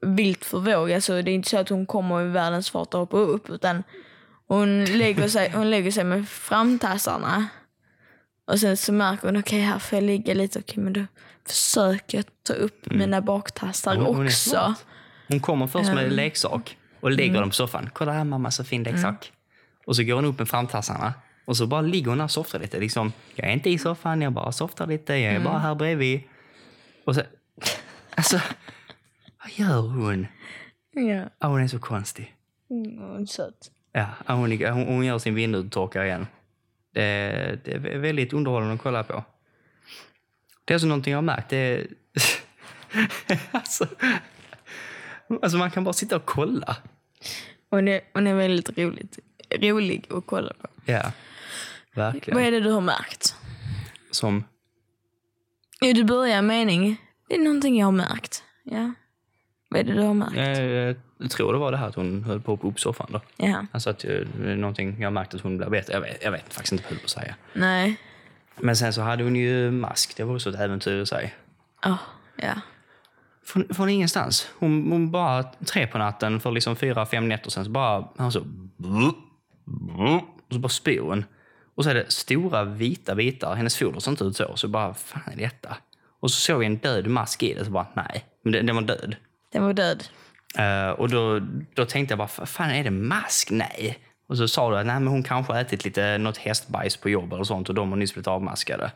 vilt 0.00 0.44
för 0.44 0.58
våg. 0.58 0.92
Alltså, 0.92 1.22
det 1.22 1.30
är 1.30 1.34
inte 1.34 1.48
så 1.50 1.58
att 1.58 1.68
hon 1.68 1.86
kommer 1.86 2.22
i 2.22 2.28
världens 2.28 2.70
fart 2.70 2.94
och 2.94 3.00
hoppar 3.00 3.18
upp. 3.18 3.50
Utan 3.50 3.82
hon 4.46 4.84
lägger 4.98 5.28
sig, 5.28 5.50
hon 5.54 5.70
lägger 5.70 5.90
sig 5.90 6.04
med 6.04 6.28
framtassarna. 6.28 7.48
Och 8.46 8.60
sen 8.60 8.76
så 8.76 8.92
märker 8.92 9.26
hon, 9.28 9.36
okej 9.36 9.60
här 9.60 9.78
får 9.78 9.96
jag 9.96 10.04
ligga 10.04 10.34
lite. 10.34 10.58
Okej, 10.58 10.78
men 10.84 10.92
då 10.92 11.04
försöker 11.46 12.18
jag 12.18 12.24
ta 12.42 12.52
upp 12.52 12.90
mina 12.90 13.20
baktassar 13.20 13.96
Hon- 13.96 14.06
hon 14.16 14.26
också. 14.26 14.74
Hon 15.28 15.40
kommer 15.40 15.66
först 15.66 15.94
med 15.94 16.04
en 16.04 16.10
leksak 16.16 16.76
och 17.00 17.10
lägger 17.10 17.40
dem 17.40 17.48
på 17.50 17.54
soffan. 17.54 17.90
Kolla 17.92 18.12
här 18.12 18.24
mamma, 18.24 18.50
så 18.50 18.64
fin 18.64 18.82
leksak. 18.82 19.32
Och 19.86 19.96
så 19.96 20.02
går 20.02 20.14
hon 20.14 20.24
upp 20.24 20.38
med 20.38 20.48
framtassarna. 20.48 21.14
Och 21.44 21.56
så 21.56 21.66
bara 21.66 21.80
ligger 21.80 22.08
hon 22.08 22.18
där 22.18 22.24
och 22.24 22.30
softar 22.30 22.58
lite. 22.58 22.78
Liksom, 22.80 23.12
jag 23.34 23.48
är 23.48 23.52
inte 23.52 23.70
i 23.70 23.78
soffan, 23.78 24.22
jag 24.22 24.32
bara 24.32 24.52
softar 24.52 24.86
lite. 24.86 25.16
Jag 25.16 25.34
är 25.34 25.40
bara 25.40 25.58
här 25.58 25.74
bredvid. 25.74 26.20
Och 27.06 27.14
så... 27.14 27.22
Alltså, 28.14 28.40
vad 29.48 29.66
gör 29.68 29.80
hon? 29.80 30.26
Ja, 30.92 31.24
Ah, 31.38 31.48
hon 31.48 31.60
är 31.60 31.68
så 31.68 31.78
konstig. 31.78 32.34
mm, 32.70 32.98
hon 32.98 33.22
är 33.22 33.26
söt. 33.26 33.70
Ja, 33.92 34.06
ah, 34.26 34.34
hon, 34.34 34.50
hon, 34.66 34.86
hon 34.86 35.04
gör 35.04 35.18
sin 35.18 35.34
vindrutetorkare 35.34 36.06
igen. 36.06 36.26
Det, 36.94 37.60
det 37.64 37.72
är 37.72 37.98
väldigt 37.98 38.32
underhållande 38.32 38.74
att 38.74 38.80
kolla 38.82 39.04
på. 39.04 39.24
Det 40.64 40.72
är 40.72 40.74
alltså 40.74 40.86
någonting 40.86 41.10
jag 41.10 41.16
har 41.18 41.22
märkt. 41.22 41.48
Det 41.50 41.86
alltså, 43.50 43.86
alltså 45.42 45.58
man 45.58 45.70
kan 45.70 45.84
bara 45.84 45.92
sitta 45.92 46.16
och 46.16 46.24
kolla. 46.24 46.76
Hon 47.70 47.88
är, 47.88 48.00
hon 48.14 48.26
är 48.26 48.34
väldigt 48.34 48.78
roligt, 48.78 49.18
rolig 49.60 50.06
att 50.10 50.26
kolla 50.26 50.52
på. 50.52 50.68
Ja, 50.84 51.12
Vad 51.94 52.12
verkligen. 52.12 52.38
är 52.40 52.50
det 52.50 52.60
du 52.60 52.70
har 52.70 52.80
märkt? 52.80 53.34
Som, 54.10 54.44
Ja, 55.80 55.92
du 55.92 56.04
börjar 56.04 56.42
mening. 56.42 56.96
Det 57.28 57.34
är 57.34 57.38
någonting 57.38 57.78
jag 57.78 57.86
har 57.86 57.92
märkt. 57.92 58.42
Ja. 58.64 58.92
Vad 59.68 59.80
är 59.80 59.84
det 59.84 59.92
du 59.92 60.00
har 60.00 60.14
märkt? 60.14 60.36
jag, 60.36 60.96
jag 61.18 61.30
tror 61.30 61.52
det 61.52 61.58
var 61.58 61.72
det 61.72 61.78
här 61.78 61.88
att 61.88 61.94
hon 61.94 62.24
höll 62.24 62.40
på 62.40 62.52
att 62.52 62.58
hoppa 62.58 62.68
upp 62.68 62.80
soffan. 62.80 63.06
Då. 63.10 63.20
Ja. 63.36 63.66
Alltså 63.72 63.90
att 63.90 64.04
eh, 64.04 64.20
någonting 64.40 64.96
jag 64.98 65.06
har 65.06 65.10
märkt 65.10 65.34
att 65.34 65.40
hon 65.40 65.58
blir 65.58 65.68
bättre. 65.68 65.92
Jag 65.92 66.00
vet, 66.00 66.24
jag 66.24 66.32
vet 66.32 66.54
faktiskt 66.54 66.72
inte 66.72 66.84
vad 66.84 66.92
jag 66.92 67.00
på 67.00 67.04
att 67.04 67.10
säga. 67.10 67.34
Nej. 67.52 67.96
Men 68.56 68.76
sen 68.76 68.92
så 68.92 69.02
hade 69.02 69.24
hon 69.24 69.36
ju 69.36 69.70
mask. 69.70 70.16
Det 70.16 70.24
var 70.24 70.34
också 70.34 70.50
ett 70.50 70.60
äventyr 70.60 71.02
i 71.02 71.06
sig. 71.06 71.34
Ja. 71.84 71.98
ja. 72.36 72.60
Från, 73.44 73.74
från 73.74 73.88
ingenstans. 73.88 74.50
Hon, 74.58 74.92
hon 74.92 75.10
bara 75.10 75.42
tre 75.42 75.86
på 75.86 75.98
natten 75.98 76.40
för 76.40 76.50
liksom 76.50 76.76
fyra, 76.76 77.06
fem 77.06 77.28
nätter 77.28 77.50
sen 77.50 77.64
så 77.64 77.70
bara... 77.70 78.08
Han 78.16 78.32
så... 78.32 78.40
Och 80.46 80.54
så 80.54 80.58
bara 80.58 80.68
spyr 80.68 81.00
hon. 81.00 81.24
Och 81.74 81.84
så 81.84 81.90
är 81.90 81.94
det 81.94 82.10
stora 82.10 82.64
vita 82.64 83.14
bitar. 83.14 83.54
Hennes 83.54 83.76
foder 83.76 84.00
ser 84.00 84.10
inte 84.10 84.24
ut 84.24 84.36
så. 84.36 84.56
Så 84.56 84.68
bara, 84.68 84.94
fan 84.94 85.32
är 85.32 85.36
detta? 85.36 85.76
Och 86.20 86.30
så 86.30 86.40
såg 86.40 86.58
vi 86.58 86.66
en 86.66 86.76
död 86.76 87.06
mask 87.06 87.42
i 87.42 87.54
det. 87.54 87.64
Så 87.64 87.70
bara, 87.70 87.86
nej. 87.94 88.24
Men 88.42 88.52
den, 88.52 88.66
den 88.66 88.76
var 88.76 88.82
död. 88.82 89.16
Den 89.52 89.62
var 89.64 89.72
död. 89.72 90.04
Eh, 90.58 90.90
och 90.90 91.08
då, 91.10 91.40
då 91.74 91.84
tänkte 91.84 92.12
jag 92.12 92.18
bara, 92.18 92.28
vad 92.38 92.48
fan 92.48 92.70
är 92.70 92.84
det 92.84 92.90
mask? 92.90 93.48
Nej. 93.50 93.98
Och 94.28 94.36
så 94.36 94.48
sa 94.48 94.70
du 94.70 94.78
att 94.78 94.86
nej, 94.86 94.94
men 95.00 95.08
hon 95.08 95.22
kanske 95.22 95.52
har 95.52 95.60
ätit 95.60 95.84
lite, 95.84 96.18
något 96.18 96.36
hästbajs 96.36 96.96
på 96.96 97.08
jobb 97.10 97.32
eller 97.32 97.44
sånt 97.44 97.68
och 97.68 97.74
de 97.74 97.88
har 97.90 97.96
nyss 97.96 98.12
blivit 98.14 98.26
avmaskade. 98.28 98.90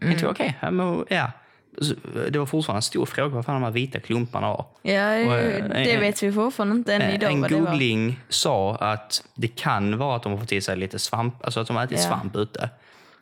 Jag 0.00 0.08
tänkte, 0.08 0.28
okej, 0.28 0.58
ja, 1.08 1.30
Det 2.30 2.38
var 2.38 2.46
fortfarande 2.46 2.78
en 2.78 2.82
stor 2.82 3.06
fråga 3.06 3.28
vad 3.34 3.44
fan 3.44 3.54
de 3.54 3.62
här 3.62 3.70
vita 3.70 4.00
klumparna 4.00 4.48
var. 4.48 4.66
Ja, 4.82 5.08
Och, 5.10 5.34
eh, 5.36 5.68
det 5.68 5.92
en- 5.94 6.00
vet 6.00 6.22
vi 6.22 6.32
fortfarande 6.32 6.76
inte 6.76 6.94
än 6.94 7.02
idag 7.14 7.32
en 7.32 7.40
vad 7.40 7.50
det 7.50 7.60
var. 7.60 7.70
googling 7.70 8.20
sa 8.28 8.76
att 8.76 9.24
det 9.34 9.48
kan 9.48 9.98
vara 9.98 10.16
att 10.16 10.22
de 10.22 10.32
har 10.32 10.38
fått 10.38 10.52
i 10.52 10.60
sig 10.60 10.76
lite 10.76 10.98
svamp, 10.98 11.44
alltså 11.44 11.60
att 11.60 11.66
de 11.66 11.76
har 11.76 11.84
ätit 11.84 11.98
Ja. 11.98 12.04
svamp 12.08 12.36
ute. 12.36 12.70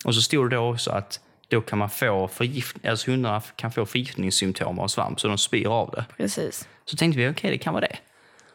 Och 0.04 0.14
så 0.14 0.20
stod 0.22 0.50
det 0.50 0.56
då 0.56 0.70
också 0.72 0.90
att 0.90 1.20
då 1.56 1.60
kan 1.60 1.78
man 1.78 1.90
få 1.90 2.28
förgiftning, 2.28 2.90
alltså 2.90 3.10
hundarna 3.10 3.40
kan 3.56 3.72
få 3.72 3.86
förgiftningssymptom 3.86 4.78
av 4.78 4.88
svamp 4.88 5.20
så 5.20 5.28
de 5.28 5.38
spyr 5.38 5.66
av 5.66 5.90
det. 5.90 6.04
Precis. 6.16 6.68
Så 6.84 6.96
tänkte 6.96 7.18
vi, 7.18 7.28
okej 7.30 7.50
det 7.50 7.58
kan 7.58 7.74
vara 7.74 7.86
det. 7.86 7.96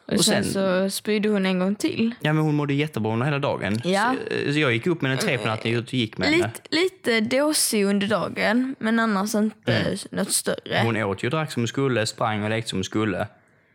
Och, 0.06 0.14
Och 0.14 0.24
sen, 0.24 0.44
sen- 0.44 0.52
så 0.52 0.90
spydde 0.96 1.28
hon 1.28 1.46
en 1.46 1.58
gång 1.58 1.74
till. 1.74 2.14
Ja, 2.20 2.32
men 2.32 2.44
hon 2.44 2.54
mådde 2.54 2.74
jättebra 2.74 3.12
under 3.12 3.26
hela 3.26 3.38
dagen. 3.38 3.80
Ja. 3.84 4.14
Så, 4.46 4.52
så 4.52 4.58
jag 4.58 4.72
gick 4.72 4.86
upp 4.86 5.02
med 5.02 5.10
henne 5.10 5.20
tre 5.22 5.38
på 5.38 5.46
natten 5.46 5.78
och 5.78 5.94
gick 5.94 6.18
med 6.18 6.28
henne. 6.28 6.50
Lite, 6.70 7.16
lite 7.16 7.36
dåsig 7.36 7.84
under 7.84 8.06
dagen, 8.06 8.74
men 8.78 8.98
annars 8.98 9.34
inte 9.34 9.72
Mm. 9.72 9.98
något 10.10 10.32
större. 10.32 10.80
Hon 10.84 10.96
åt 10.96 11.22
ju, 11.22 11.28
drack 11.30 11.52
som 11.52 11.62
hon 11.62 11.68
skulle, 11.68 12.06
sprang 12.06 12.42
och 12.44 12.50
lekte 12.50 12.70
som 12.70 12.76
hon 12.78 12.84
skulle. 12.84 13.28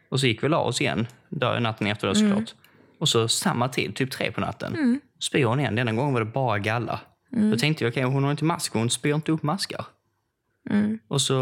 Och 0.10 0.20
så 0.20 0.28
gick 0.28 0.44
vi 0.44 0.48
och 0.48 0.52
la 0.52 0.58
oss 0.60 0.82
igen, 0.82 1.08
där 1.30 1.60
natten 1.60 1.88
efter 1.88 2.08
det 2.08 2.16
såklart. 2.16 2.54
Och 3.00 3.10
så 3.10 3.28
samma 3.28 3.70
tid, 3.70 3.96
typ 3.96 4.12
tre 4.12 4.32
på 4.32 4.42
natten, 4.42 5.00
spyr 5.20 5.46
hon 5.46 5.60
igen. 5.60 5.76
Denna 5.76 5.92
gången 5.94 6.14
var 6.14 6.20
det 6.22 6.26
bara 6.26 6.60
galla. 6.60 7.00
Då 7.36 7.58
tänkte 7.58 7.84
jag, 7.84 7.92
okej, 7.92 8.04
hon 8.04 8.24
har 8.24 8.32
inte 8.32 8.46
mask, 8.46 8.74
hon 8.74 8.90
spyr 8.90 9.14
inte 9.14 9.32
upp 9.32 9.44
maskar. 9.44 9.86
Och 11.08 11.22
så 11.22 11.38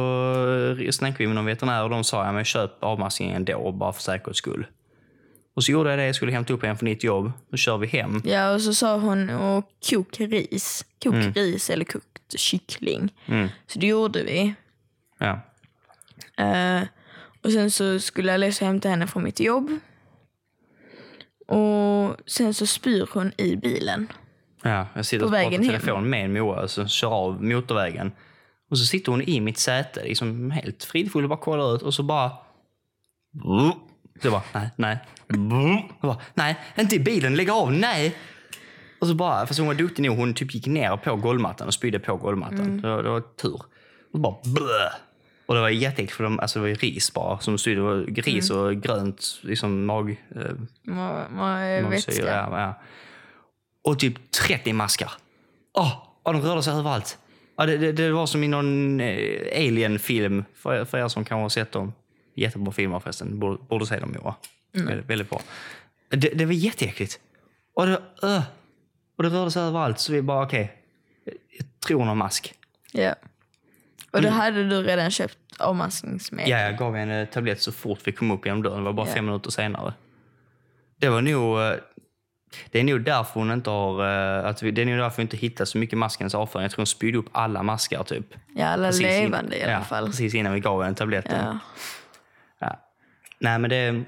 eh, 0.80 0.89
snackade 0.89 1.18
vi 1.18 1.28
med 1.28 1.36
någon 1.36 1.46
veterinär 1.46 1.84
och 1.84 1.89
de 1.89 2.04
sa, 2.04 2.26
ja 2.26 2.32
men 2.32 2.46
köp 2.46 2.84
avmaskningen 2.84 3.36
ändå, 3.36 3.72
bara 3.72 3.94
för 3.94 4.02
säkerhets 4.02 4.38
skull. 4.38 4.66
Och 5.54 5.64
så 5.64 5.72
gjorde 5.72 5.89
jag 5.89 6.00
det, 6.00 6.06
jag 6.06 6.16
skulle 6.16 6.32
hämta 6.32 6.54
upp 6.54 6.64
henne 6.64 6.76
från 6.76 6.89
ditt 6.89 7.04
jobb. 7.04 7.32
Då 7.50 7.58
kör 7.58 7.78
vi 7.78 7.88
hem. 7.88 8.22
Ja, 8.26 8.54
och 8.54 8.62
så 8.62 8.74
sa 8.74 8.98
hon 8.98 9.30
och 9.30 9.66
kok 9.89 10.20
ris. 10.20 10.86
Kok 11.04 11.16
ris 11.36 11.70
eller 11.70 11.86
kokt 11.86 12.39
kyckling. 12.39 13.14
Mm. 13.26 13.50
Så 13.68 13.80
det 13.80 13.88
gjorde 13.88 14.24
vi. 14.24 14.54
Ja. 15.18 15.42
Eh, 16.38 16.82
och 17.44 17.52
sen 17.52 17.72
så 17.72 18.00
skulle 18.00 18.34
Alessia 18.34 18.68
hämta 18.68 18.89
henne 18.89 19.08
från 19.08 19.24
mitt 19.24 19.39
jobb. 19.39 19.80
Och 21.48 22.16
sen 22.26 22.54
så 22.54 22.66
spyr 22.66 23.10
hon 23.14 23.32
i 23.38 23.56
bilen. 23.56 24.08
Ja, 24.64 24.88
jag 24.93 25.05
sitter 25.05 25.20
På 25.26 25.26
och 25.26 25.32
pratar 25.32 25.64
i 25.64 25.68
telefon 25.68 26.09
med 26.09 26.30
Moa 26.30 26.62
och 26.62 26.70
så 26.72 26.88
kör 26.88 27.09
av 27.14 27.43
motorvägen. 27.43 28.12
Och 28.70 28.78
så 28.78 28.86
sitter 28.86 29.12
hon 29.12 29.22
i 29.22 29.41
mitt 29.41 29.57
säte, 29.57 30.03
liksom 30.03 30.51
helt 30.51 30.84
fridfull 30.84 31.24
och 31.24 31.30
bara 31.30 31.39
kollar 31.39 31.76
ut 31.76 31.82
och 31.82 31.93
så 31.93 32.03
bara... 32.03 32.32
Så 34.22 34.32
bara, 34.32 34.41
nej, 34.53 34.70
nej. 34.76 34.97
Jag 36.01 36.09
bara, 36.09 36.18
nej, 36.34 36.55
inte 36.76 36.95
i 36.95 36.99
bilen, 36.99 37.36
lägg 37.36 37.49
av, 37.49 37.74
nej! 37.74 38.16
Och 39.01 39.07
så 39.07 39.14
bara, 39.14 39.45
fast 39.47 39.59
hon 39.59 39.68
var 39.68 39.74
duktig 39.76 40.03
nog, 40.03 40.18
hon 40.18 40.34
typ 40.34 40.53
gick 40.55 40.68
ner 40.68 40.97
på 40.97 41.16
golvmattan 41.16 41.68
och 41.68 41.74
spydde 41.74 41.99
på 41.99 42.16
golvmattan. 42.16 42.82
Det, 42.82 42.88
var, 42.89 43.03
det 43.03 43.09
var 43.09 43.22
tur. 43.41 43.62
Och 44.14 44.20
bara 44.20 44.36
blö. 44.43 44.89
Och 45.45 45.55
det 45.55 45.62
var 45.62 45.70
jätteäckligt 45.70 46.12
för 46.12 46.24
de, 46.24 46.39
alltså 46.39 46.59
det 46.59 46.70
var 46.70 46.76
ris 46.76 47.14
bara 47.14 47.39
som. 47.39 47.57
Det 47.66 47.76
var 47.80 48.22
ris 48.22 48.49
och 48.49 48.76
grönt, 48.76 49.39
liksom 49.41 49.86
mag... 49.86 50.09
Eh, 50.36 50.41
Ma- 50.88 51.28
ma- 51.30 51.84
Magsyra, 51.84 52.26
ja, 52.28 52.59
ja. 52.62 52.82
Och 53.84 53.99
typ 53.99 54.32
30 54.32 54.73
maskar. 54.73 55.11
Åh, 55.73 56.07
och 56.23 56.34
de 56.34 56.41
rörde 56.41 56.63
sig 56.63 56.73
överallt. 56.73 57.17
Ja, 57.57 57.65
det, 57.65 57.77
det, 57.77 57.91
det 57.91 58.11
var 58.11 58.25
som 58.25 58.43
i 58.43 58.47
någon 58.47 58.99
eh, 58.99 59.67
alien-film, 59.67 60.45
för, 60.55 60.86
för 60.86 60.97
er 60.97 61.07
som 61.07 61.25
kanske 61.25 61.41
har 61.41 61.49
sett 61.49 61.71
dem. 61.71 61.93
Jättebra 62.36 62.71
filmer 62.71 62.99
förresten, 62.99 63.39
borde, 63.39 63.57
borde 63.69 63.86
se 63.86 63.99
dem 63.99 64.15
Moa. 64.23 64.36
Väldigt, 64.73 65.05
väldigt 65.05 65.29
bra. 65.29 65.41
Det, 66.09 66.17
det 66.17 66.45
var 66.45 66.53
jätteäckligt. 66.53 67.19
Och 67.73 67.86
det, 67.86 68.01
uh, 68.23 68.41
och 69.17 69.23
det 69.23 69.29
rörde 69.29 69.51
sig 69.51 69.61
överallt, 69.63 69.99
så 69.99 70.13
vi 70.13 70.21
bara 70.21 70.45
okej, 70.45 70.73
jag 71.25 71.65
tror 71.88 71.99
hon 71.99 72.07
har 72.07 72.15
mask. 72.15 72.53
Ja. 72.91 73.15
Och 74.11 74.21
då 74.21 74.29
hade 74.29 74.63
du 74.63 74.84
redan 74.84 75.11
köpt 75.11 75.38
avmaskningsmedel. 75.59 76.51
Ja, 76.51 76.59
jag 76.59 76.77
gav 76.77 76.95
henne 76.95 77.25
tablett 77.25 77.61
så 77.61 77.71
fort 77.71 77.99
vi 78.03 78.11
kom 78.11 78.32
upp 78.32 78.45
genom 78.45 78.63
dörren. 78.63 78.77
Det 78.77 78.84
var 78.84 78.93
bara 78.93 79.07
Ja. 79.07 79.13
fem 79.13 79.25
minuter 79.25 79.49
senare. 79.51 79.93
Det 80.97 81.09
var 81.09 81.21
nog... 81.21 81.79
Det 82.72 82.80
är 82.80 82.84
nog 82.84 83.02
därför 83.04 83.34
hon 83.39 83.52
inte 83.52 83.70
har... 83.70 84.06
eh, 84.39 84.45
Att 84.45 84.64
vi, 84.64 84.72
det 84.72 84.82
är 84.82 84.86
nog 84.86 84.97
därför 84.97 85.18
vi 85.18 85.22
inte 85.22 85.38
hittar 85.38 85.66
så 85.66 85.78
mycket 85.78 85.97
maskens 85.97 86.36
avföring. 86.36 86.64
Jag 86.64 86.72
tror 86.72 86.80
hon 86.82 86.86
spydde 86.88 87.18
upp 87.18 87.30
alla 87.32 87.64
maskar 87.64 88.04
typ. 88.04 88.26
Ja, 88.56 88.66
alla 88.68 88.88
Precis 88.88 89.02
in- 89.02 89.08
levande 89.24 89.58
i 89.58 89.64
alla 89.64 89.72
ja, 89.72 89.82
fall. 89.82 90.06
Precis 90.06 90.36
innan 90.36 90.54
vi 90.54 90.60
gav 90.60 90.84
henne 90.84 90.95
tabletten. 90.95 91.45
Ja. 91.45 91.58
Ja. 92.60 92.80
Nej, 93.39 93.60
men 93.60 93.70
det... 93.70 94.04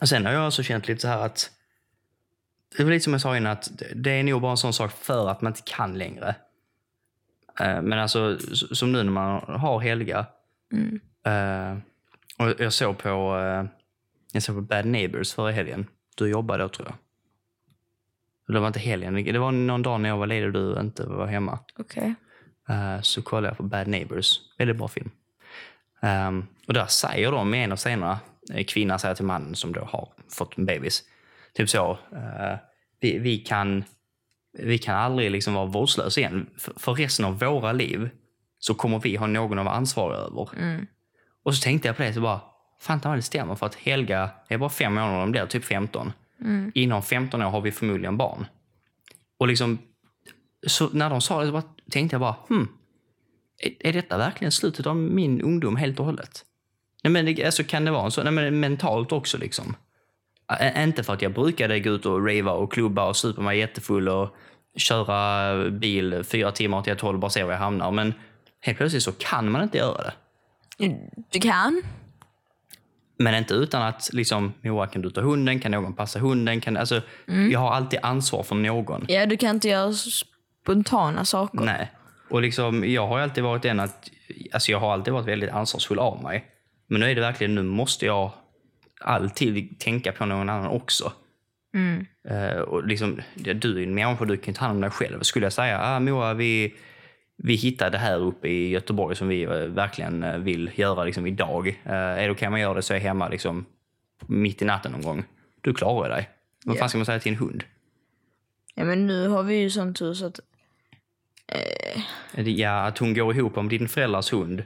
Och 0.00 0.08
sen 0.08 0.26
har 0.26 0.32
jag 0.32 0.46
också 0.46 0.62
känt 0.62 0.88
lite 0.88 1.00
så 1.00 1.08
här 1.08 1.18
att... 1.26 1.50
Det 2.76 2.84
var 2.84 2.90
lite 2.90 3.04
som 3.04 3.12
jag 3.12 3.22
sa 3.22 3.36
innan, 3.36 3.52
att 3.52 3.70
det- 3.94 4.10
är 4.10 4.22
nog 4.22 4.40
bara 4.42 4.50
en 4.50 4.56
sån 4.56 4.72
sak 4.72 4.92
för 4.92 5.28
att 5.30 5.40
man 5.42 5.50
inte 5.52 5.62
kan 5.64 5.98
längre. 5.98 6.34
Eh, 7.60 7.82
Men 7.82 7.98
alltså, 7.98 8.38
som 8.54 8.92
nu 8.92 9.02
när 9.02 9.10
man 9.12 9.60
har 9.60 9.80
Helga. 9.80 10.26
Mm. 10.72 11.00
eh, 11.26 11.78
Och 12.38 12.54
jag 12.60 12.72
såg 12.72 12.98
på, 12.98 13.36
jag 14.32 14.42
såg 14.42 14.56
på 14.56 14.60
Bad 14.62 14.84
Neighbors 14.86 15.32
förra 15.32 15.50
helgen. 15.50 15.86
Du 16.14 16.28
jobbade 16.28 16.62
då, 16.62 16.68
tror 16.68 16.88
jag. 16.88 16.96
Det 18.52 18.60
var 18.60 18.66
inte 18.66 18.80
helgen, 18.80 19.24
det 19.24 19.38
var 19.38 19.52
någon 19.52 19.82
dag 19.82 20.00
när 20.00 20.08
jag 20.08 20.16
var 20.16 20.26
ledig 20.26 20.46
och 20.46 20.52
du 20.52 20.80
inte 20.80 21.06
var 21.06 21.26
hemma. 21.26 21.58
Okej. 21.78 22.14
Eh, 22.68 23.00
så 23.00 23.22
kollade 23.22 23.48
jag 23.48 23.56
på 23.56 23.62
Bad 23.62 23.88
Neighbors. 23.88 24.40
Väldigt 24.58 24.76
bra 24.76 24.88
film. 24.88 25.10
Ehm, 26.02 26.46
och 26.66 26.74
där 26.74 26.86
säger 26.86 27.32
de 27.32 27.54
i 27.54 27.64
en 27.64 27.72
av 27.72 27.76
scenerna, 27.76 28.20
eh, 28.54 28.64
kvinnan 28.64 28.98
säger 28.98 29.14
till 29.14 29.24
mannen 29.24 29.54
som 29.54 29.72
då 29.72 29.80
har 29.80 30.08
fått 30.28 30.58
en 30.58 30.66
bebis, 30.66 31.02
typ 31.54 31.68
så, 31.68 31.90
eh, 32.12 32.58
vi, 33.00 33.18
vi, 33.18 33.38
kan, 33.38 33.84
vi 34.52 34.78
kan 34.78 34.96
aldrig 34.96 35.30
liksom 35.30 35.54
vara 35.54 35.66
vårdslösa 35.66 36.20
igen. 36.20 36.46
För, 36.58 36.72
för 36.76 36.94
resten 36.94 37.24
av 37.24 37.38
våra 37.38 37.72
liv 37.72 38.10
så 38.58 38.74
kommer 38.74 38.98
vi 38.98 39.16
ha 39.16 39.26
någon 39.26 39.58
att 39.58 39.64
vara 39.64 39.74
ansvarig 39.74 40.18
över. 40.18 40.48
Mm. 40.58 40.86
Och 41.42 41.54
så 41.54 41.62
tänkte 41.62 41.88
jag 41.88 41.96
på 41.96 42.02
det, 42.02 42.14
så 42.14 42.20
bara, 42.20 42.40
fan 42.80 43.00
det 43.00 43.22
stämmer. 43.22 43.54
För 43.54 43.66
att 43.66 43.74
Helga 43.74 44.30
är 44.48 44.58
bara 44.58 44.70
fem 44.70 44.94
månader, 44.94 45.20
de 45.20 45.30
blir 45.30 45.46
typ 45.46 45.64
15. 45.64 46.12
Mm. 46.40 46.72
Inom 46.74 47.02
15 47.02 47.42
år 47.42 47.50
har 47.50 47.60
vi 47.60 47.72
förmodligen 47.72 48.16
barn. 48.16 48.46
Och 49.38 49.48
liksom, 49.48 49.78
så 50.66 50.88
när 50.92 51.10
de 51.10 51.20
sa 51.20 51.40
det 51.40 51.46
så 51.46 51.52
bara, 51.52 51.62
tänkte 51.90 52.14
jag 52.14 52.20
bara, 52.20 52.36
hmm, 52.48 52.68
är, 53.62 53.86
är 53.88 53.92
detta 53.92 54.18
verkligen 54.18 54.52
slutet 54.52 54.86
av 54.86 54.96
min 54.96 55.40
ungdom 55.40 55.76
helt 55.76 56.00
och 56.00 56.06
hållet? 56.06 56.44
Nej, 57.04 57.12
men 57.12 57.24
det, 57.24 57.44
alltså, 57.44 57.64
kan 57.64 57.84
det 57.84 57.90
vara 57.90 58.10
så? 58.10 58.22
Nej, 58.22 58.32
men 58.32 58.60
mentalt 58.60 59.12
också 59.12 59.38
liksom. 59.38 59.76
Ä- 60.60 60.84
inte 60.84 61.02
för 61.02 61.12
att 61.12 61.22
jag 61.22 61.32
brukade 61.32 61.80
gå 61.80 61.90
ut 61.90 62.06
och 62.06 62.26
rava 62.28 62.52
och 62.52 62.72
klubba 62.72 63.08
och 63.08 63.16
supa 63.16 63.42
mig 63.42 63.58
jättefull 63.58 64.08
och 64.08 64.36
köra 64.76 65.70
bil 65.70 66.24
fyra 66.24 66.52
timmar 66.52 66.82
till 66.82 66.96
tolv 66.96 67.18
bara 67.18 67.30
se 67.30 67.44
var 67.44 67.52
jag 67.52 67.58
hamnar. 67.58 67.90
Men 67.90 68.14
helt 68.60 68.78
plötsligt 68.78 69.02
så 69.02 69.12
kan 69.12 69.50
man 69.50 69.62
inte 69.62 69.78
göra 69.78 70.02
det. 70.02 70.12
Du 71.30 71.40
kan. 71.40 71.82
Men 73.20 73.34
inte 73.34 73.54
utan 73.54 73.82
att 73.82 74.10
liksom, 74.12 74.52
Moa, 74.62 74.86
kan 74.86 75.02
du 75.02 75.10
ta 75.10 75.20
hunden? 75.20 75.60
Kan 75.60 75.72
någon 75.72 75.94
passa 75.94 76.18
hunden? 76.18 76.60
Kan, 76.60 76.76
alltså, 76.76 77.02
Jag 77.50 77.60
har 77.60 77.72
alltid 77.72 77.98
ansvar 78.02 78.42
för 78.42 78.54
någon. 78.54 79.04
Ja, 79.08 79.26
du 79.26 79.36
kan 79.36 79.50
inte 79.50 79.68
göra 79.68 79.92
spontana 79.92 81.24
saker. 81.24 81.60
Nej. 81.60 81.90
Och 82.30 82.42
liksom, 82.42 82.90
jag 82.90 83.06
har 83.06 83.18
alltid 83.18 83.44
varit 83.44 83.62
den 83.62 83.80
att, 83.80 84.10
alltså 84.52 84.72
jag 84.72 84.80
har 84.80 84.92
alltid 84.92 85.12
varit 85.12 85.26
väldigt 85.26 85.50
ansvarsfull 85.50 85.98
av 85.98 86.22
mig. 86.22 86.44
Men 86.86 87.00
nu 87.00 87.10
är 87.10 87.14
det 87.14 87.20
verkligen, 87.20 87.54
nu 87.54 87.62
måste 87.62 88.06
jag 88.06 88.32
alltid 89.00 89.78
tänka 89.78 90.12
på 90.12 90.26
någon 90.26 90.48
annan 90.48 90.70
också. 90.70 91.12
Mm. 91.74 92.06
Eh, 92.28 92.60
och 92.60 92.86
liksom, 92.86 93.20
du 93.34 93.78
är 93.78 93.82
en 93.82 93.94
människa, 93.94 94.24
du 94.24 94.36
kan 94.36 94.54
ta 94.54 94.64
hand 94.64 94.76
om 94.76 94.80
dig 94.80 94.90
själv. 94.90 95.22
Skulle 95.22 95.46
jag 95.46 95.52
säga, 95.52 95.80
ah, 95.82 96.00
Moa, 96.00 96.34
vi, 96.34 96.74
vi 97.42 97.54
hittade 97.54 97.90
det 97.90 97.98
här 97.98 98.18
uppe 98.18 98.48
i 98.48 98.68
Göteborg 98.68 99.16
som 99.16 99.28
vi 99.28 99.42
eh, 99.42 99.50
verkligen 99.50 100.22
eh, 100.22 100.38
vill 100.38 100.70
göra 100.74 101.04
liksom, 101.04 101.26
idag. 101.26 101.80
Är 101.84 102.22
det 102.26 102.30
okej 102.30 102.48
om 102.48 102.52
man 102.52 102.60
gör 102.60 102.74
det 102.74 102.82
så 102.82 102.94
är 102.94 102.98
hemma 102.98 103.28
liksom, 103.28 103.64
mitt 104.26 104.62
i 104.62 104.64
natten 104.64 104.92
någon 104.92 105.02
gång. 105.02 105.24
Du 105.60 105.74
klarar 105.74 106.08
dig. 106.08 106.28
Vad 106.64 106.76
Ja. 106.76 106.80
fan 106.80 106.88
ska 106.88 106.98
man 106.98 107.06
säga 107.06 107.20
till 107.20 107.32
en 107.32 107.38
hund? 107.38 107.64
Ja, 108.74 108.84
men 108.84 109.06
nu 109.06 109.28
har 109.28 109.42
vi 109.42 109.54
ju 109.54 109.70
sån 109.70 109.94
tur 109.94 110.14
så 110.14 110.26
att... 110.26 110.40
Det- 112.34 112.50
Ja, 112.50 112.86
att 112.86 112.98
hon 112.98 113.14
går 113.14 113.34
ihop 113.36 113.56
om 113.58 113.68
din 113.68 113.88
föräldrars 113.88 114.32
hund. 114.32 114.64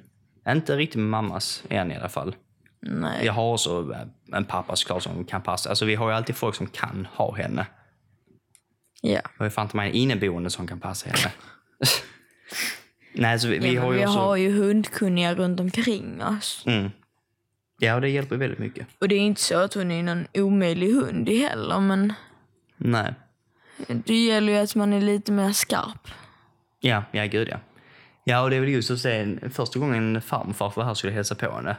Inte 0.48 0.76
riktigt 0.76 0.96
med 1.00 1.08
mammas 1.10 1.64
än 1.68 1.92
i 1.92 1.96
alla 1.96 2.08
fall. 2.08 2.36
Nej. 2.82 3.26
Jag 3.26 3.32
har 3.32 3.52
också 3.52 3.92
eh, 3.92 4.36
en 4.36 4.44
pappa 4.44 4.76
såklart 4.76 5.02
som 5.02 5.24
kan 5.24 5.42
passa. 5.42 5.68
Alltså 5.68 5.84
vi 5.84 5.94
har 5.94 6.08
ju 6.10 6.14
alltid 6.16 6.36
folk 6.36 6.54
som 6.54 6.66
kan 6.66 7.08
ha 7.12 7.34
henne. 7.36 7.66
Ja. 9.02 9.10
Jag 9.12 9.22
har 9.38 9.46
ju 9.46 9.50
fan 9.50 9.64
inte 9.66 9.76
mig 9.76 9.88
en 9.90 9.94
inneboende 9.94 10.50
som 10.50 10.66
kan 10.66 10.80
passa 10.80 11.08
henne. 11.10 11.32
Nej, 13.12 13.38
så 13.38 13.48
vi, 13.48 13.58
vi 13.58 13.74
ja, 13.74 13.82
har 13.82 13.92
ju 13.92 13.98
vi 13.98 14.06
också... 14.06 14.18
har 14.18 14.36
ju 14.36 14.50
hundkunniga 14.52 15.34
runt 15.34 15.60
omkring 15.60 16.22
oss. 16.22 16.62
Mm. 16.66 16.90
Ja, 17.78 18.00
det 18.00 18.08
hjälper 18.08 18.36
väldigt 18.36 18.58
mycket. 18.58 18.86
Och 18.98 19.08
det 19.08 19.14
är 19.14 19.20
inte 19.20 19.40
så 19.40 19.58
att 19.58 19.74
hon 19.74 19.90
är 19.90 20.02
någon 20.02 20.26
omöjlig 20.34 20.92
hund 20.92 21.28
heller, 21.28 21.80
men 21.80 22.12
Nej. 22.76 23.14
det 23.86 24.24
gäller 24.24 24.52
ju 24.52 24.58
att 24.58 24.74
man 24.74 24.92
är 24.92 25.00
lite 25.00 25.32
mer 25.32 25.52
skarp. 25.52 26.08
Ja, 26.80 27.02
ja 27.12 27.24
gud 27.24 27.48
ja. 27.50 27.56
Ja, 28.24 28.40
och 28.42 28.50
det 28.50 28.56
är 28.56 28.60
väl 28.60 28.68
just 28.68 28.90
att 28.90 28.98
se, 28.98 29.36
första 29.52 29.78
gången 29.78 30.20
farmor 30.22 30.72
var 30.76 30.84
här 30.84 30.94
skulle 30.94 31.12
hälsa 31.12 31.34
på 31.34 31.50
henne. 31.56 31.76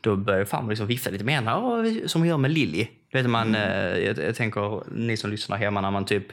Då 0.00 0.16
började 0.16 0.46
farmor 0.46 0.68
liksom 0.70 0.86
vifta 0.86 1.10
lite 1.10 1.24
med 1.24 1.34
henne, 1.34 1.54
"Åh, 1.54 2.06
som 2.06 2.20
hon 2.20 2.28
gör 2.28 2.36
med 2.36 2.50
Lilly. 2.50 2.88
Du 3.12 3.18
vet, 3.18 3.30
man, 3.30 3.54
eh, 3.54 3.98
jag, 3.98 4.18
jag 4.18 4.34
tänker, 4.34 4.82
ni 4.94 5.16
som 5.16 5.30
lyssnar 5.30 5.56
hemma, 5.56 5.80
när 5.80 5.90
man 5.90 6.04
typ 6.04 6.26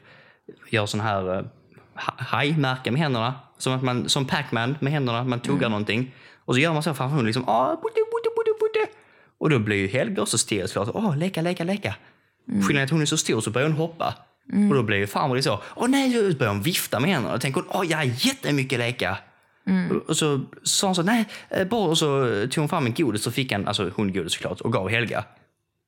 gör 0.70 0.86
sån 0.86 1.00
här 1.00 1.36
eh, 1.38 1.46
ha- 1.94 2.16
hajmärke 2.18 2.92
med 2.92 3.02
händerna. 3.02 3.34
Som, 3.60 3.74
att 3.74 3.84
man, 3.84 4.10
som 4.10 4.26
Pac-Man 4.26 4.76
med 4.82 4.92
händerna, 4.94 5.24
man 5.24 5.40
tuggar 5.40 5.70
någonting. 5.70 6.16
Och 6.46 6.54
så 6.56 6.60
gör 6.62 6.74
man 6.74 6.84
så 6.84 6.94
framför 6.94 7.16
hon 7.16 7.26
liksom, 7.26 7.44
åh, 7.50 7.68
budde, 7.70 7.96
budde, 8.12 8.30
budde, 8.36 8.52
budde. 8.60 8.88
Och 9.40 9.50
då 9.50 9.60
blir 9.60 9.78
ju 9.78 9.88
Helga 9.88 10.22
också 10.22 10.38
stel 10.38 10.68
såklart. 10.68 10.96
Åh, 10.96 11.18
leka, 11.18 11.42
leka, 11.42 11.64
leka. 11.64 11.96
Skillnaden 12.46 12.78
är 12.78 12.84
att 12.84 12.90
hon 12.90 13.02
är 13.02 13.06
så 13.06 13.18
stor 13.18 13.42
så 13.42 13.50
börjar 13.52 13.68
hon 13.68 13.78
hoppa. 13.78 14.14
Och 14.70 14.76
då 14.76 14.84
blir 14.84 14.98
ju 14.98 15.08
farmor 15.08 15.42
så, 15.42 15.60
åh 15.76 15.88
nej, 15.90 16.36
börjar 16.36 16.54
hon 16.54 16.62
vifta 16.62 17.00
med 17.00 17.10
händerna. 17.10 17.36
Och 17.36 17.42
tänker 17.42 17.62
hon, 17.62 17.70
åh, 17.74 17.86
jag 17.92 17.98
har 17.98 18.04
jättemycket 18.04 18.80
leka. 18.80 19.18
Och- 19.92 20.10
Och 20.10 20.18
så 20.18 20.42
sa 20.64 20.88
hon 20.88 20.96
så, 20.96 21.04
nej, 21.04 21.26
eh, 21.50 21.68
bra. 21.68 21.86
Och 21.88 21.98
så 21.98 22.26
tog 22.52 22.62
hon 22.62 22.70
fram 22.70 22.86
en 22.86 22.94
godis 22.94 23.28
och 23.28 23.34
fick 23.34 23.52
en, 23.52 23.68
alltså 23.68 23.92
hundgodis 23.98 24.34
såklart, 24.34 24.62
och 24.62 24.74
gav 24.74 24.90
Helga. 24.90 25.24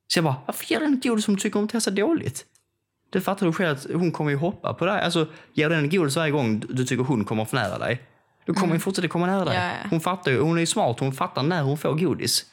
Så 0.07 0.17
jag 0.17 0.23
bara, 0.23 0.35
varför 0.45 0.65
ger 0.71 0.79
den 0.79 0.93
ett 0.93 1.03
godis 1.03 1.25
som 1.25 1.35
du 1.35 1.41
tycker 1.41 1.59
om 1.59 1.67
testar 1.67 1.91
dåligt? 1.91 2.45
Du 3.11 3.21
fattar 3.21 3.45
du 3.45 3.53
själv 3.53 3.77
att 3.77 3.85
hon 3.93 4.11
kommer 4.11 4.31
ju 4.31 4.37
hoppa 4.37 4.73
på 4.73 4.85
här. 4.85 5.01
Alltså, 5.01 5.27
ger 5.53 5.69
den 5.69 5.89
godis 5.89 6.15
varje 6.15 6.31
gång 6.31 6.59
du 6.59 6.67
du 6.67 6.85
tycker 6.85 7.03
hon 7.03 7.25
kommer 7.25 7.45
för 7.45 7.57
nära 7.57 7.77
dig. 7.77 8.01
Då 8.45 8.53
kommer 8.53 8.67
hon 8.67 8.79
fortsätta 8.79 9.07
komma 9.07 9.25
nära 9.25 9.45
dig. 9.45 9.55
Ja, 9.55 9.65
ja. 9.65 9.89
Hon 9.89 10.01
fattar 10.01 10.31
ju, 10.31 10.41
hon 10.41 10.55
är 10.55 10.59
ju 10.59 10.65
smart, 10.65 10.99
hon 10.99 11.13
fattar 11.13 11.43
när 11.43 11.63
hon 11.63 11.77
får 11.77 11.93
godis. 11.93 12.45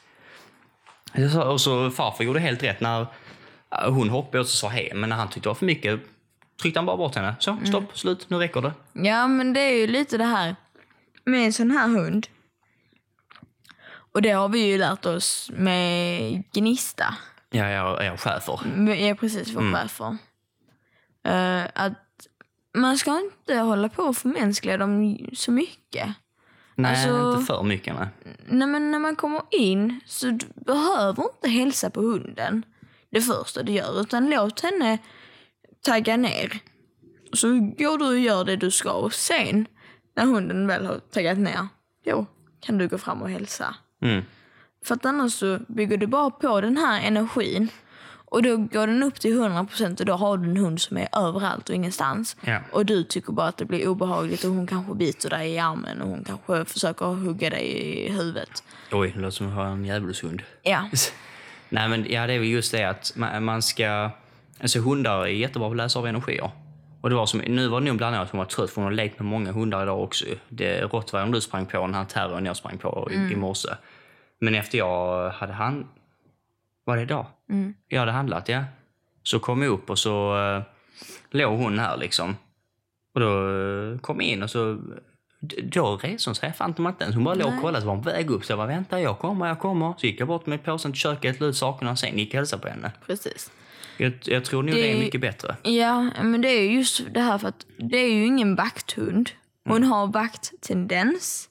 Och 1.45 1.61
så 1.61 1.91
farfar 1.91 2.23
gjorde 2.23 2.39
helt 2.39 2.63
rätt 2.63 2.81
när 2.81 3.07
hon 3.89 4.09
hoppade 4.09 4.39
och 4.39 4.47
så 4.47 4.57
sa 4.57 4.67
hej, 4.67 4.91
men 4.95 5.09
när 5.09 5.15
han 5.15 5.27
tyckte 5.27 5.41
det 5.41 5.47
var 5.49 5.55
för 5.55 5.65
mycket 5.65 5.99
tryckte 6.61 6.79
han 6.79 6.85
bara 6.85 6.97
bort 6.97 7.15
henne. 7.15 7.35
Så, 7.39 7.57
stopp, 7.65 7.97
slut, 7.97 8.29
nu 8.29 8.37
räcker 8.37 8.61
det. 8.61 8.73
Ja, 8.93 9.27
men 9.27 9.53
det 9.53 9.59
är 9.59 9.75
ju 9.75 9.87
lite 9.87 10.17
det 10.17 10.23
här 10.23 10.55
med 11.25 11.45
en 11.45 11.53
sån 11.53 11.71
här 11.71 11.87
hund. 11.87 12.27
Och 14.13 14.21
det 14.21 14.31
har 14.31 14.49
vi 14.49 14.59
ju 14.59 14.77
lärt 14.77 15.05
oss 15.05 15.51
med 15.53 16.43
Gnista. 16.53 17.15
Ja, 17.49 17.69
jag 17.69 18.05
är 18.05 18.17
schäfer. 18.17 18.59
Är 18.89 19.13
precis 19.13 19.55
vår 19.55 19.73
chef 19.73 19.91
för. 19.91 20.17
Eh, 21.25 21.63
att 21.75 22.27
man 22.77 22.97
ska 22.97 23.19
inte 23.19 23.55
hålla 23.55 23.89
på 23.89 24.03
och 24.03 24.17
förmänskliga 24.17 24.77
dem 24.77 25.17
så 25.33 25.51
mycket. 25.51 26.07
Nej, 26.75 26.91
Alltså- 26.91 27.31
inte 27.31 27.45
för 27.45 27.63
mycket. 27.63 27.95
Nej. 27.95 28.07
Nej, 28.47 28.67
men 28.67 28.91
när 28.91 28.99
man 28.99 29.15
kommer 29.15 29.41
in 29.51 29.99
så 30.05 30.27
du 30.27 30.45
behöver 30.65 31.23
inte 31.23 31.49
hälsa 31.49 31.89
på 31.89 32.01
hunden 32.01 32.65
det 33.11 33.21
första 33.21 33.63
du 33.63 33.71
gör. 33.71 34.01
Utan 34.01 34.29
låt 34.29 34.59
henne 34.61 34.97
tagga 35.85 36.17
ner. 36.17 36.59
Så 37.33 37.47
går 37.77 37.97
du 37.97 38.05
och 38.05 38.19
gör 38.19 38.45
det 38.45 38.55
du 38.55 38.71
ska. 38.71 38.91
Och 38.91 39.13
sen, 39.13 39.65
när 40.15 40.25
hunden 40.25 40.67
väl 40.67 40.85
har 40.85 40.99
taggat 40.99 41.37
ner, 41.37 41.67
då 42.05 42.25
kan 42.59 42.77
du 42.77 42.87
gå 42.87 42.97
fram 42.97 43.21
och 43.21 43.29
hälsa. 43.29 43.75
Mm. 44.01 44.23
För 44.85 44.95
att 44.95 45.05
annars 45.05 45.33
så 45.33 45.59
bygger 45.67 45.97
du 45.97 46.07
bara 46.07 46.29
på 46.29 46.61
den 46.61 46.77
här 46.77 47.01
energin. 47.01 47.69
Och 48.31 48.43
då 48.43 48.57
går 48.57 48.87
den 48.87 49.03
upp 49.03 49.19
till 49.19 49.39
100% 49.39 49.99
och 49.99 50.05
då 50.05 50.13
har 50.13 50.37
du 50.37 50.49
en 50.49 50.57
hund 50.57 50.81
som 50.81 50.97
är 50.97 51.07
överallt 51.13 51.69
och 51.69 51.75
ingenstans. 51.75 52.35
Ja. 52.41 52.59
Och 52.71 52.85
du 52.85 53.03
tycker 53.03 53.33
bara 53.33 53.47
att 53.47 53.57
det 53.57 53.65
blir 53.65 53.87
obehagligt 53.87 54.43
och 54.43 54.51
hon 54.51 54.67
kanske 54.67 54.93
biter 54.95 55.29
dig 55.29 55.51
i 55.51 55.59
armen 55.59 56.01
och 56.01 56.09
hon 56.09 56.23
kanske 56.23 56.65
försöker 56.65 57.05
hugga 57.05 57.49
dig 57.49 57.65
i 58.07 58.11
huvudet. 58.11 58.63
Oj, 58.91 59.11
det 59.15 59.19
låter 59.19 59.31
som 59.31 59.47
att 59.47 59.53
ha 59.53 59.65
en 59.65 59.85
djävulshund. 59.85 60.41
Ja, 60.63 60.89
Nej, 61.69 61.89
men 61.89 62.05
ja, 62.09 62.27
det 62.27 62.33
är 62.33 62.39
väl 62.39 62.47
just 62.47 62.71
det 62.71 62.83
att 62.83 63.13
man, 63.15 63.61
ska... 63.61 64.09
Alltså 64.61 64.79
hundar 64.79 65.21
är 65.21 65.27
jättebra 65.27 65.67
på 65.67 65.71
att 65.71 65.77
läsa 65.77 65.99
av 65.99 66.07
energier. 66.07 66.51
Och 67.01 67.09
det 67.09 67.15
var 67.15 67.25
som, 67.25 67.39
nu 67.39 67.67
var 67.67 67.81
det 67.81 67.85
nog 67.85 67.97
bland 67.97 68.15
annat 68.15 68.27
att 68.27 68.31
hon 68.31 68.37
var 68.37 68.45
trött 68.45 68.69
för 68.69 68.75
hon 68.75 68.83
har 68.83 68.91
lekt 68.91 69.19
med 69.19 69.25
många 69.25 69.51
hundar 69.51 69.83
idag 69.83 70.03
också. 70.03 70.25
Det 70.49 70.81
rottweilern 70.81 71.31
du 71.31 71.41
sprang 71.41 71.65
på, 71.65 71.77
den 71.77 71.93
här 71.93 72.05
terrorn 72.05 72.45
jag 72.45 72.57
sprang 72.57 72.77
på 72.77 73.09
i, 73.11 73.15
i 73.15 73.35
morse. 73.35 73.69
Men 74.39 74.55
efter 74.55 74.77
jag 74.77 75.29
hade 75.29 75.53
han... 75.53 75.87
Var 76.89 76.95
det 76.97 77.01
idag? 77.01 77.25
Jag 77.87 77.99
hade 77.99 78.11
handlat, 78.11 78.49
ja. 78.49 78.63
Så 79.23 79.39
kom 79.39 79.61
jag 79.61 79.71
upp 79.71 79.89
och 79.89 79.99
så 79.99 80.37
uh, 80.37 80.61
låg 81.31 81.59
hon 81.59 81.79
här 81.79 81.97
liksom. 81.97 82.35
Och 83.13 83.19
då 83.19 83.27
eh, 83.27 83.99
kom 83.99 84.21
jag 84.21 84.29
in 84.29 84.43
och 84.43 84.49
så... 84.49 84.81
Då 85.63 85.97
reste 85.97 86.29
hon 86.29 86.35
sig 86.35 86.53
fan 86.53 86.75
inte 86.77 87.03
ens. 87.03 87.15
Hon 87.15 87.23
bara 87.23 87.35
låg 87.35 87.53
och 87.53 87.61
kollade 87.61 87.81
så 87.81 87.87
var 87.87 87.95
hon 87.95 88.03
på 88.03 88.09
väg 88.09 88.29
upp. 88.29 88.45
Så 88.45 88.51
jag 88.51 88.59
bara, 88.59 88.67
vänta 88.67 89.01
jag 89.01 89.19
kommer, 89.19 89.47
jag 89.47 89.59
kommer. 89.59 89.93
Så 89.97 90.05
gick 90.05 90.19
jag 90.19 90.27
bort 90.27 90.45
med 90.45 90.63
påsen 90.63 90.91
till 90.91 91.01
köket, 91.01 91.39
la 91.39 91.47
ut 91.47 91.57
sakerna 91.57 91.91
och 91.91 91.99
sen 91.99 92.17
gick 92.17 92.33
jag 92.33 92.37
och 92.37 92.41
hälsade 92.41 92.61
på 92.61 92.67
henne. 92.67 92.91
precis. 93.05 93.51
Jag, 93.97 94.13
jag 94.21 94.45
tror 94.45 94.63
nog 94.63 94.75
det, 94.75 94.81
Det- 94.81 94.91
är 94.91 94.99
mycket 94.99 95.21
bättre. 95.21 95.55
Ja, 95.63 96.01
men 96.23 96.41
det 96.41 96.49
är 96.49 96.61
ju 96.61 96.77
just 96.77 97.13
det 97.13 97.21
här 97.21 97.37
för 97.37 97.47
att 97.47 97.65
det 97.77 97.97
är 97.97 98.13
ju 98.13 98.25
ingen 98.25 98.55
vakthund. 98.55 99.29
Hon 99.65 99.83
har 99.83 100.07
vakttendens, 100.07 101.49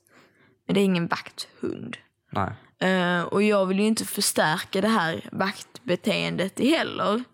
men 0.66 0.74
det 0.74 0.80
är 0.80 0.84
ingen 0.84 1.06
vakthund. 1.08 1.96
Nej. 2.30 2.50
Eh, 2.80 3.22
och 3.22 3.42
jag 3.42 3.66
vill 3.66 3.78
ju 3.80 3.86
inte 3.86 4.04
förstärka 4.04 4.80
det 4.80 4.88
här 4.88 5.28
vaktbeteendet 5.32 6.58
heller. 6.58 7.24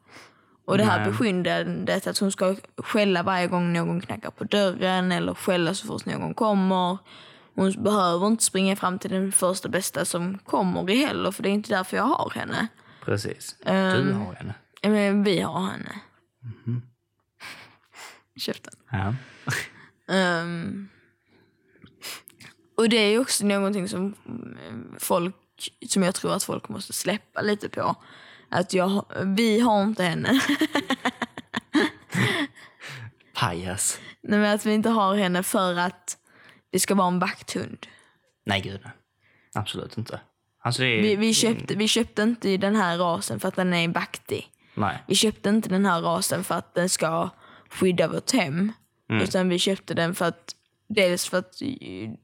Och 0.66 0.78
det 0.78 0.84
här 0.84 1.00
Nej. 1.00 1.10
beskyndandet 1.10 2.06
att 2.06 2.18
hon 2.18 2.32
ska 2.32 2.56
skälla 2.76 3.22
varje 3.22 3.46
gång 3.46 3.72
någon 3.72 4.00
knackar 4.00 4.30
på 4.30 4.44
dörren 4.44 5.12
eller 5.12 5.34
skälla 5.34 5.74
så 5.74 5.86
fort 5.86 6.06
någon 6.06 6.34
kommer. 6.34 6.98
Hon 7.54 7.72
behöver 7.82 8.26
inte 8.26 8.44
springa 8.44 8.76
fram 8.76 8.98
till 8.98 9.10
den 9.10 9.32
första 9.32 9.68
bästa 9.68 10.04
som 10.04 10.38
kommer 10.38 10.90
i 10.90 11.06
heller 11.06 11.30
för 11.30 11.42
det 11.42 11.48
är 11.48 11.52
inte 11.52 11.74
därför 11.74 11.96
jag 11.96 12.04
har 12.04 12.30
henne. 12.34 12.68
Precis. 13.04 13.56
Ehm. 13.66 14.06
du 14.06 14.12
har 14.12 14.34
henne. 14.34 14.54
Men 14.82 15.24
vi 15.24 15.40
har 15.40 15.70
henne. 15.70 16.00
Käften. 18.36 18.74
Ja. 18.90 19.14
Ehm, 20.14 20.88
och 22.76 22.88
det 22.88 22.96
är 22.96 23.10
ju 23.10 23.18
också 23.18 23.46
någonting 23.46 23.88
som 23.88 24.14
mm, 24.26 24.94
folk, 24.98 25.34
som 25.88 26.02
jag 26.02 26.14
tror 26.14 26.34
att 26.34 26.42
folk 26.42 26.68
måste 26.68 26.92
släppa 26.92 27.40
lite 27.40 27.68
på. 27.68 27.96
Att 28.50 28.72
jag, 28.72 29.04
vi 29.36 29.60
har 29.60 29.82
inte 29.82 30.02
henne. 30.02 30.40
Pajas. 33.34 34.00
Nej, 34.22 34.38
men 34.38 34.54
att 34.54 34.66
vi 34.66 34.74
inte 34.74 34.88
har 34.88 35.16
henne 35.16 35.42
för 35.42 35.78
att 35.78 36.18
det 36.72 36.80
ska 36.80 36.94
vara 36.94 37.08
en 37.08 37.18
vakthund. 37.18 37.86
Nej, 38.46 38.60
gud. 38.60 38.80
Absolut 39.54 39.98
inte. 39.98 40.20
Alltså 40.62 40.84
är... 40.84 41.02
Vi, 41.02 41.16
vi, 41.16 41.34
köpte, 41.34 41.74
vi 41.74 41.88
köpte 41.88 42.22
inte 42.22 42.56
den 42.56 42.76
här 42.76 42.98
rasen 42.98 43.40
för 43.40 43.48
att 43.48 43.56
den 43.56 43.74
är 43.74 43.88
vaktig. 43.88 44.48
Nej. 44.74 45.04
Vi 45.08 45.14
köpte 45.14 45.48
inte 45.48 45.68
den 45.68 45.86
här 45.86 46.00
rasen 46.00 46.44
för 46.44 46.54
att 46.54 46.74
den 46.74 46.88
ska 46.88 47.30
skydda 47.70 48.08
vårt 48.08 48.32
hem. 48.32 48.72
Utan 49.08 49.48
vi 49.48 49.58
köpte 49.58 49.94
den 49.94 50.14
för 50.14 50.24
att 50.24 50.54
dels 50.88 51.28
för 51.28 51.38
att 51.38 51.58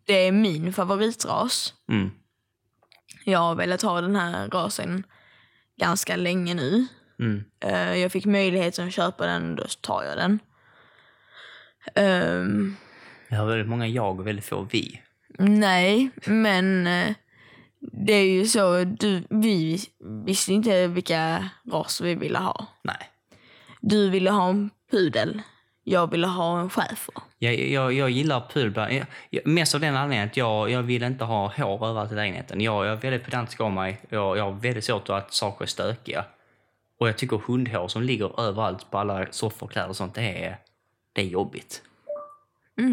det 0.07 0.27
är 0.27 0.33
min 0.33 0.73
favoritras. 0.73 1.75
Mm. 1.89 2.11
Jag 3.25 3.39
har 3.39 3.55
velat 3.55 3.83
ha 3.83 4.01
den 4.01 4.17
här 4.17 4.49
rasen 4.49 5.05
ganska 5.81 6.17
länge 6.17 6.55
nu. 6.55 6.87
Mm. 7.19 7.45
Eh, 7.61 7.95
jag 7.95 8.13
fick 8.13 8.27
möjligheten 8.27 8.87
att 8.89 8.95
köpa 8.95 9.27
den 9.27 9.51
och 9.51 9.57
då 9.57 9.65
tar 9.81 10.05
jag 10.05 10.17
den. 10.17 10.39
Ehm, 11.95 12.77
Vi 13.29 13.37
har 13.37 13.47
väldigt 13.47 13.69
många 13.69 13.87
jag 13.87 14.21
och 14.21 14.27
väldigt 14.27 14.45
få 14.45 14.63
vi. 14.73 15.03
nej, 15.39 16.11
men 16.27 16.87
eh, 16.87 17.15
det 17.93 18.13
är 18.13 18.25
ju 18.33 18.47
så. 18.47 18.85
Du, 18.85 19.25
vi 19.31 19.79
visste 20.27 20.53
inte 20.53 20.87
vilka 20.87 21.51
raser 21.73 22.05
vi 22.05 22.15
ville 22.15 22.39
ha. 22.39 22.67
Nej. 22.85 23.11
Du 23.81 24.11
ville 24.11 24.31
ha 24.31 24.49
en 24.49 24.71
pudel. 24.91 25.43
Jag 25.91 26.11
ville 26.11 26.27
ha 26.27 26.61
en 26.61 26.71
schäfer. 26.71 27.15
Jag, 27.39 27.55
jag, 27.55 27.93
jag 27.93 28.11
gillar 28.11 28.43
jag, 29.31 29.47
mest 29.47 29.75
av 29.75 29.81
den 29.81 29.97
anledningen 29.97 30.29
att 30.29 30.37
jag, 30.37 30.71
jag 30.71 30.83
vill 30.83 31.03
inte 31.03 31.25
ha 31.25 31.53
hår 31.57 31.87
överallt 31.87 32.13
i 32.13 32.15
lägenheten. 32.15 32.61
Jag, 32.61 32.87
jag 32.87 32.93
är 32.93 32.97
väldigt 32.97 33.25
pedantisk 33.25 33.61
av 33.61 33.73
mig. 33.73 34.01
Jag, 34.09 34.39
jag 34.39 34.45
har 34.45 34.53
väldigt 34.53 34.85
svårt 34.85 35.09
att 35.09 35.35
saker 35.35 35.65
är 35.65 35.67
stökiga. 35.67 36.25
Och 36.99 37.09
jag 37.09 37.19
tycker 37.19 37.37
hundhår 37.37 37.89
som 37.89 38.03
ligger 38.03 38.41
överallt 38.41 38.91
på 38.91 38.99
alla 38.99 39.27
soffor, 39.31 39.67
kläder 39.67 39.89
och 39.89 39.97
sånt, 39.97 40.15
det 40.15 40.45
är, 40.45 40.59
det 41.13 41.21
är 41.21 41.27
jobbigt. 41.27 41.83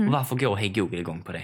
Och 0.08 0.14
varför 0.14 0.36
går 0.36 0.56
Hey 0.56 0.70
Google 0.70 1.00
igång 1.00 1.22
på 1.22 1.32
det? 1.32 1.44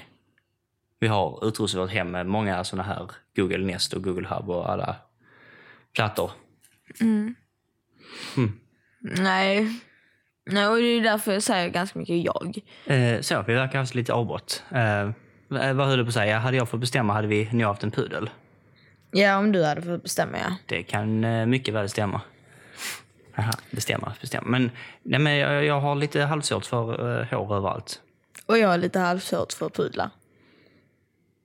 Vi 0.99 1.07
har 1.07 1.47
utrustat 1.47 1.81
vårt 1.81 1.91
hem 1.91 2.11
med 2.11 2.25
många 2.25 2.63
såna 2.63 2.83
här 2.83 3.09
Google 3.35 3.65
Nest 3.65 3.93
och 3.93 4.03
Google 4.03 4.27
Hub 4.27 4.49
och 4.49 4.69
alla 4.69 4.95
plattor. 5.93 6.31
Nej. 8.99 9.79
Nej, 10.45 10.67
och 10.67 10.77
det 10.77 10.83
är 10.83 11.01
därför 11.01 11.33
jag 11.33 11.43
säger 11.43 11.69
ganska 11.69 11.99
mycket 11.99 12.23
jag. 12.23 12.59
Eh, 12.85 13.21
så, 13.21 13.43
vi 13.47 13.53
verkar 13.53 13.73
ha 13.73 13.79
haft 13.79 13.95
lite 13.95 14.13
avbrott. 14.13 14.63
Eh, 14.71 15.11
vad 15.47 15.87
höll 15.87 15.97
du 15.97 16.03
på 16.03 16.07
att 16.07 16.13
säga? 16.13 16.39
Hade 16.39 16.57
jag 16.57 16.69
fått 16.69 16.79
bestämma 16.79 17.13
hade 17.13 17.27
vi 17.27 17.49
nu 17.51 17.65
haft 17.65 17.83
en 17.83 17.91
pudel. 17.91 18.29
Ja, 19.11 19.37
om 19.37 19.51
du 19.51 19.63
hade 19.63 19.81
fått 19.81 20.03
bestämma, 20.03 20.37
ja. 20.37 20.55
Det 20.65 20.83
kan 20.83 21.23
eh, 21.23 21.45
mycket 21.45 21.73
väl 21.73 21.89
stämma. 21.89 22.21
Aha, 23.37 23.51
bestämma, 23.71 24.13
bestämma. 24.21 24.47
Men, 24.47 24.71
nej, 25.03 25.19
men 25.19 25.37
jag, 25.37 25.65
jag 25.65 25.79
har 25.79 25.95
lite 25.95 26.21
halvsvårt 26.21 26.65
för 26.65 27.21
eh, 27.21 27.25
hår 27.25 27.55
överallt. 27.55 28.01
Och 28.45 28.57
jag 28.57 28.67
har 28.67 28.77
lite 28.77 28.99
halvsvårt 28.99 29.53
för 29.53 29.69
pudlar. 29.69 30.09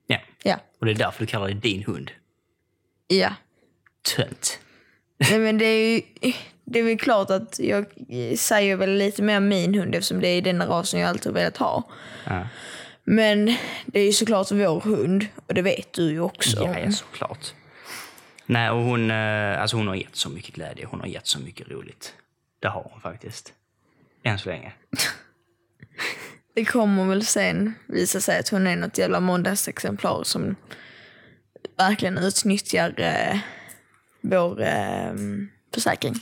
Ja. 0.07 0.17
Ja. 0.43 0.55
Och 0.79 0.85
det 0.85 0.91
är 0.91 0.95
därför 0.95 1.19
du 1.19 1.25
kallar 1.25 1.47
det 1.47 1.53
din 1.53 1.83
hund. 1.83 2.11
Ja. 3.07 3.33
Tönt. 4.15 4.59
Nej, 5.17 5.39
men 5.39 5.57
det 5.57 5.65
är 5.65 5.95
ju... 5.95 6.01
Det 6.71 6.79
är 6.79 6.83
väl 6.83 6.99
klart 6.99 7.29
att 7.29 7.59
jag 7.59 7.85
säger 8.37 8.75
väl 8.75 8.97
lite 8.97 9.21
mer 9.21 9.39
min 9.39 9.73
hund 9.73 9.95
eftersom 9.95 10.21
det 10.21 10.27
är 10.27 10.41
den 10.41 10.67
rasen 10.67 10.99
jag 10.99 11.09
alltid 11.09 11.25
har 11.25 11.33
velat 11.33 11.57
ha. 11.57 11.89
Ja. 12.25 12.47
Men 13.03 13.45
det 13.85 13.99
är 13.99 14.05
ju 14.05 14.11
såklart 14.11 14.51
vår 14.51 14.79
hund 14.81 15.27
och 15.47 15.53
det 15.53 15.61
vet 15.61 15.93
du 15.93 16.11
ju 16.11 16.19
också. 16.19 16.57
Ja, 16.57 16.79
ja, 16.79 16.91
såklart. 16.91 17.53
Nej, 18.45 18.69
och 18.69 18.81
hon, 18.83 19.11
eh, 19.11 19.61
alltså 19.61 19.77
hon 19.77 19.87
har 19.87 19.95
gett 19.95 20.15
så 20.15 20.29
mycket 20.29 20.55
glädje. 20.55 20.85
Hon 20.85 20.99
har 20.99 21.07
gett 21.07 21.27
så 21.27 21.39
mycket 21.39 21.69
roligt. 21.69 22.13
Det 22.59 22.67
har 22.67 22.89
hon 22.91 23.01
faktiskt. 23.01 23.53
Än 24.23 24.39
så 24.39 24.49
länge. 24.49 24.73
Det 26.55 26.65
kommer 26.65 27.05
väl 27.05 27.25
sen 27.25 27.73
visa 27.87 28.21
sig 28.21 28.39
att 28.39 28.49
hon 28.49 28.67
är 28.67 28.75
något 28.75 28.97
jävla 28.97 29.19
måndagsexemplar 29.19 30.23
som 30.23 30.55
verkligen 31.77 32.17
utnyttjar 32.17 32.93
eh, 32.97 33.39
vår 34.21 34.61
eh, 34.61 35.13
försäkring. 35.73 36.15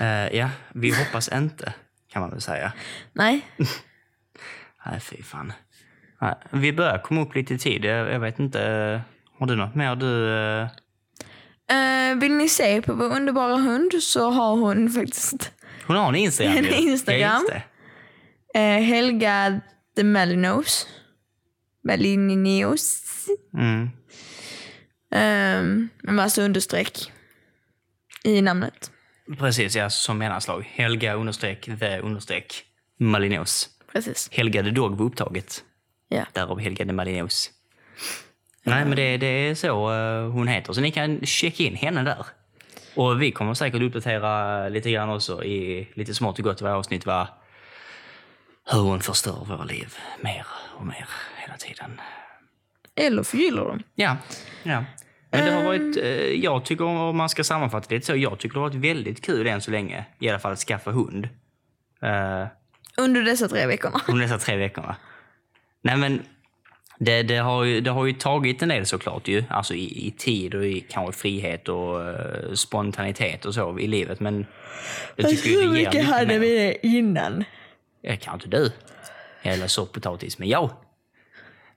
Eh, 0.00 0.36
ja, 0.36 0.50
vi 0.74 0.90
hoppas 0.94 1.28
inte, 1.28 1.72
kan 2.12 2.22
man 2.22 2.30
väl 2.30 2.40
säga. 2.40 2.72
Nej, 3.12 3.40
Nej, 4.86 5.00
fy 5.00 5.22
fan. 5.22 5.52
Nej, 6.20 6.34
vi 6.50 6.72
börjar 6.72 6.98
komma 6.98 7.20
upp 7.22 7.34
lite 7.34 7.54
i 7.54 7.58
tid. 7.58 7.84
Jag, 7.84 8.12
jag 8.12 8.20
vet 8.20 8.38
inte. 8.38 8.62
eh, 8.62 9.00
Har 9.38 9.46
du 9.46 9.56
något 9.56 9.74
mer 9.74 9.96
du... 9.96 10.32
eh, 10.62 10.68
Eh, 11.70 12.14
vill 12.16 12.32
ni 12.32 12.48
se 12.48 12.82
på 12.82 12.94
vår 12.94 13.16
underbara 13.16 13.56
hund 13.56 13.92
så 14.02 14.30
har 14.30 14.56
hon 14.56 14.90
faktiskt 14.90 15.52
Hon 15.86 15.96
har 15.96 16.08
en 16.08 16.14
Instagram 16.16 16.56
En 16.58 16.64
ju. 16.64 16.70
Instagram. 16.70 17.20
Ja, 17.20 17.38
just 17.40 17.52
det. 18.54 18.58
eh, 18.60 18.82
Helga 18.82 19.60
the 19.96 20.04
Malinos. 20.04 20.86
Malinios. 21.84 23.02
Mm. 23.54 23.80
Um, 25.10 25.88
med 26.02 26.14
massa 26.14 26.42
understreck 26.42 27.12
i 28.24 28.40
namnet. 28.42 28.90
Precis, 29.36 29.76
ja, 29.76 29.90
som 29.90 30.18
mellanslag. 30.18 30.70
Helga 30.72 31.14
understreck 31.14 31.64
the 31.80 31.98
understreck 31.98 32.64
Malinos. 32.98 33.68
Precis. 33.92 34.28
Helga 34.32 34.62
the 34.62 34.70
Dog 34.70 34.98
var 34.98 35.06
upptaget. 35.06 35.64
Ja. 36.08 36.24
Därav 36.32 36.60
Helga 36.60 36.84
the 36.84 36.92
Malinos. 36.92 37.50
Nej, 38.62 38.84
men 38.84 38.96
det, 38.96 39.16
det 39.16 39.26
är 39.26 39.54
så 39.54 39.92
eh, 39.92 40.30
hon 40.30 40.48
heter. 40.48 40.72
Så 40.72 40.80
ni 40.80 40.90
kan 40.90 41.26
checka 41.26 41.62
in 41.62 41.74
henne 41.74 42.02
där. 42.02 42.26
Och 42.94 43.22
vi 43.22 43.32
kommer 43.32 43.54
säkert 43.54 43.82
uppdatera 43.82 44.68
lite 44.68 44.90
grann 44.90 45.10
också 45.10 45.44
i 45.44 45.88
lite 45.94 46.14
smått 46.14 46.38
och 46.38 46.44
gott 46.44 46.60
i 46.60 46.64
varje 46.64 46.76
avsnitt 46.76 47.06
vad, 47.06 47.26
hur 48.70 48.80
hon 48.80 49.00
förstör 49.00 49.44
våra 49.44 49.64
liv 49.64 49.94
mer 50.20 50.46
och 50.78 50.86
mer 50.86 51.08
hela 51.36 51.56
tiden. 51.56 52.00
Eller 52.94 53.22
förgyller 53.22 53.64
dem. 53.64 53.82
Ja, 53.94 54.16
ja. 54.62 54.84
Men 55.30 55.44
det 55.44 55.50
har 55.52 55.64
varit, 55.64 55.96
eh, 55.96 56.04
jag 56.32 56.64
tycker 56.64 56.84
om 56.84 57.16
man 57.16 57.28
ska 57.28 57.44
sammanfatta 57.44 57.86
det 57.88 57.94
lite 57.94 58.06
så, 58.06 58.16
jag 58.16 58.38
tycker 58.38 58.54
det 58.54 58.60
har 58.60 58.68
varit 58.68 58.84
väldigt 58.84 59.24
kul 59.24 59.46
än 59.46 59.60
så 59.60 59.70
länge, 59.70 60.04
i 60.18 60.28
alla 60.28 60.38
fall 60.38 60.52
att 60.52 60.58
skaffa 60.58 60.90
hund. 60.90 61.28
Eh, 62.02 62.46
Under 62.96 63.22
dessa 63.22 63.48
tre 63.48 63.66
veckorna. 63.66 64.00
under 64.08 64.22
dessa 64.22 64.38
tre 64.38 64.56
veckorna. 64.56 64.96
Nej 65.82 65.96
men, 65.96 66.22
det, 66.98 67.22
det, 67.22 67.36
har 67.36 67.64
ju, 67.64 67.80
det 67.80 67.90
har 67.90 68.06
ju 68.06 68.12
tagit 68.12 68.62
en 68.62 68.68
del 68.68 68.86
såklart 68.86 69.28
ju, 69.28 69.44
alltså 69.50 69.74
i, 69.74 70.06
i 70.06 70.10
tid 70.10 70.54
och 70.54 70.66
i 70.66 70.80
kanske 70.80 71.20
frihet 71.20 71.68
och 71.68 72.08
eh, 72.08 72.52
spontanitet 72.54 73.44
och 73.44 73.54
så 73.54 73.78
i 73.78 73.86
livet. 73.86 74.20
Men 74.20 74.46
jag 75.16 75.28
tycker 75.30 75.50
Hur 75.62 75.70
mycket 75.70 76.04
hade 76.04 76.26
mer. 76.26 76.38
vi 76.38 76.56
det 76.58 76.86
innan? 76.86 77.44
Jag 78.02 78.20
kan 78.20 78.34
inte 78.34 78.48
du. 78.48 78.72
Eller 79.42 79.66
sopppotatis, 79.66 80.38
men 80.38 80.48
jag. 80.48 80.70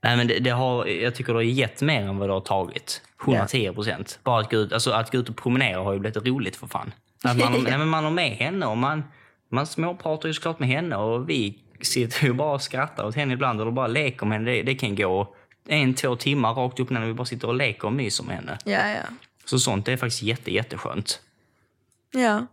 Nej, 0.04 0.18
men 0.18 0.28
det, 0.28 0.40
det 0.40 0.50
har, 0.50 0.86
jag 0.86 1.16
tycker 1.16 1.34
det 1.34 1.38
har 1.38 1.44
gett 1.44 1.82
mer 1.82 2.02
än 2.02 2.18
vad 2.18 2.30
det 2.30 2.34
har 2.34 2.42
tagit. 2.42 3.02
110 3.26 3.74
procent. 3.74 4.20
Bara 4.24 4.40
att 4.40 4.52
gå, 4.52 4.58
ut, 4.58 4.74
alltså, 4.74 4.92
att 4.92 5.12
gå 5.12 5.18
ut 5.18 5.30
och 5.30 5.36
promenera 5.36 5.80
har 5.80 5.94
ju 5.94 6.00
blivit 6.00 6.28
roligt 6.28 6.56
för 6.56 6.68
fan. 6.68 6.92
Att 7.24 7.38
man, 7.38 7.64
nej, 7.64 7.78
men 7.78 7.88
man 7.88 8.04
har 8.04 8.12
med 8.12 8.32
henne 8.32 8.66
och 8.66 8.78
man, 8.78 9.04
man 9.50 9.68
småpratar 9.68 10.28
ju 10.28 10.34
såklart 10.34 10.60
med 10.60 10.70
henne 10.70 10.96
och 10.96 11.30
vi 11.30 11.60
sitter 11.82 12.26
ju 12.26 12.34
bara 12.34 12.54
och 12.54 12.62
skrattar 12.62 13.06
åt 13.06 13.16
henne 13.16 13.34
ibland 13.34 13.62
eller 13.62 13.72
bara 13.72 13.88
leker 13.88 14.26
med 14.26 14.38
henne. 14.38 14.52
Det, 14.52 14.62
det 14.62 14.76
kan 14.76 14.96
gå 14.96 15.36
en, 15.68 15.94
två 15.94 16.16
timmar 16.16 16.54
rakt 16.54 16.80
upp 16.80 16.90
när 16.90 17.06
vi 17.06 17.14
bara 17.14 17.26
sitter 17.26 17.48
och 17.48 17.56
leker 17.56 17.86
och 17.86 17.94
myser 17.94 18.24
med 18.24 18.36
henne. 18.36 18.58
Ja, 18.66 18.90
ja. 18.90 19.04
Så 19.46 19.60
sånt 19.60 19.88
är 19.88 19.98
faktiskt 19.98 20.24
jätte, 20.24 20.54
jätteskönt. 20.54 21.22
Ja. 22.12 22.46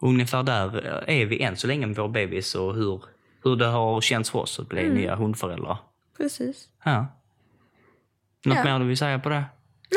Ungefär 0.00 0.42
där 0.42 1.04
är 1.10 1.26
vi 1.26 1.42
än 1.42 1.56
så 1.56 1.66
länge 1.66 1.86
med 1.86 1.96
vår 1.96 2.08
bebis 2.08 2.54
och 2.54 2.74
hur, 2.74 3.02
hur 3.44 3.56
det 3.56 3.66
har 3.66 4.00
känts 4.00 4.30
för 4.30 4.38
oss 4.38 4.60
att 4.60 4.68
bli 4.68 4.88
nya 4.88 5.16
hundföräldrar. 5.16 5.78
Precis. 6.20 6.68
Ja. 6.84 7.06
Något 8.44 8.56
Ja. 8.56 8.64
mer 8.64 8.78
du 8.78 8.84
vill 8.86 8.96
säga 8.96 9.18
på 9.18 9.28
det? 9.28 9.44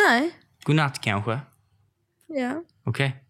Nej. 0.10 0.32
Godnatt 0.64 1.00
kanske? 1.02 1.40
Ja. 2.28 2.64
Okej. 2.84 3.23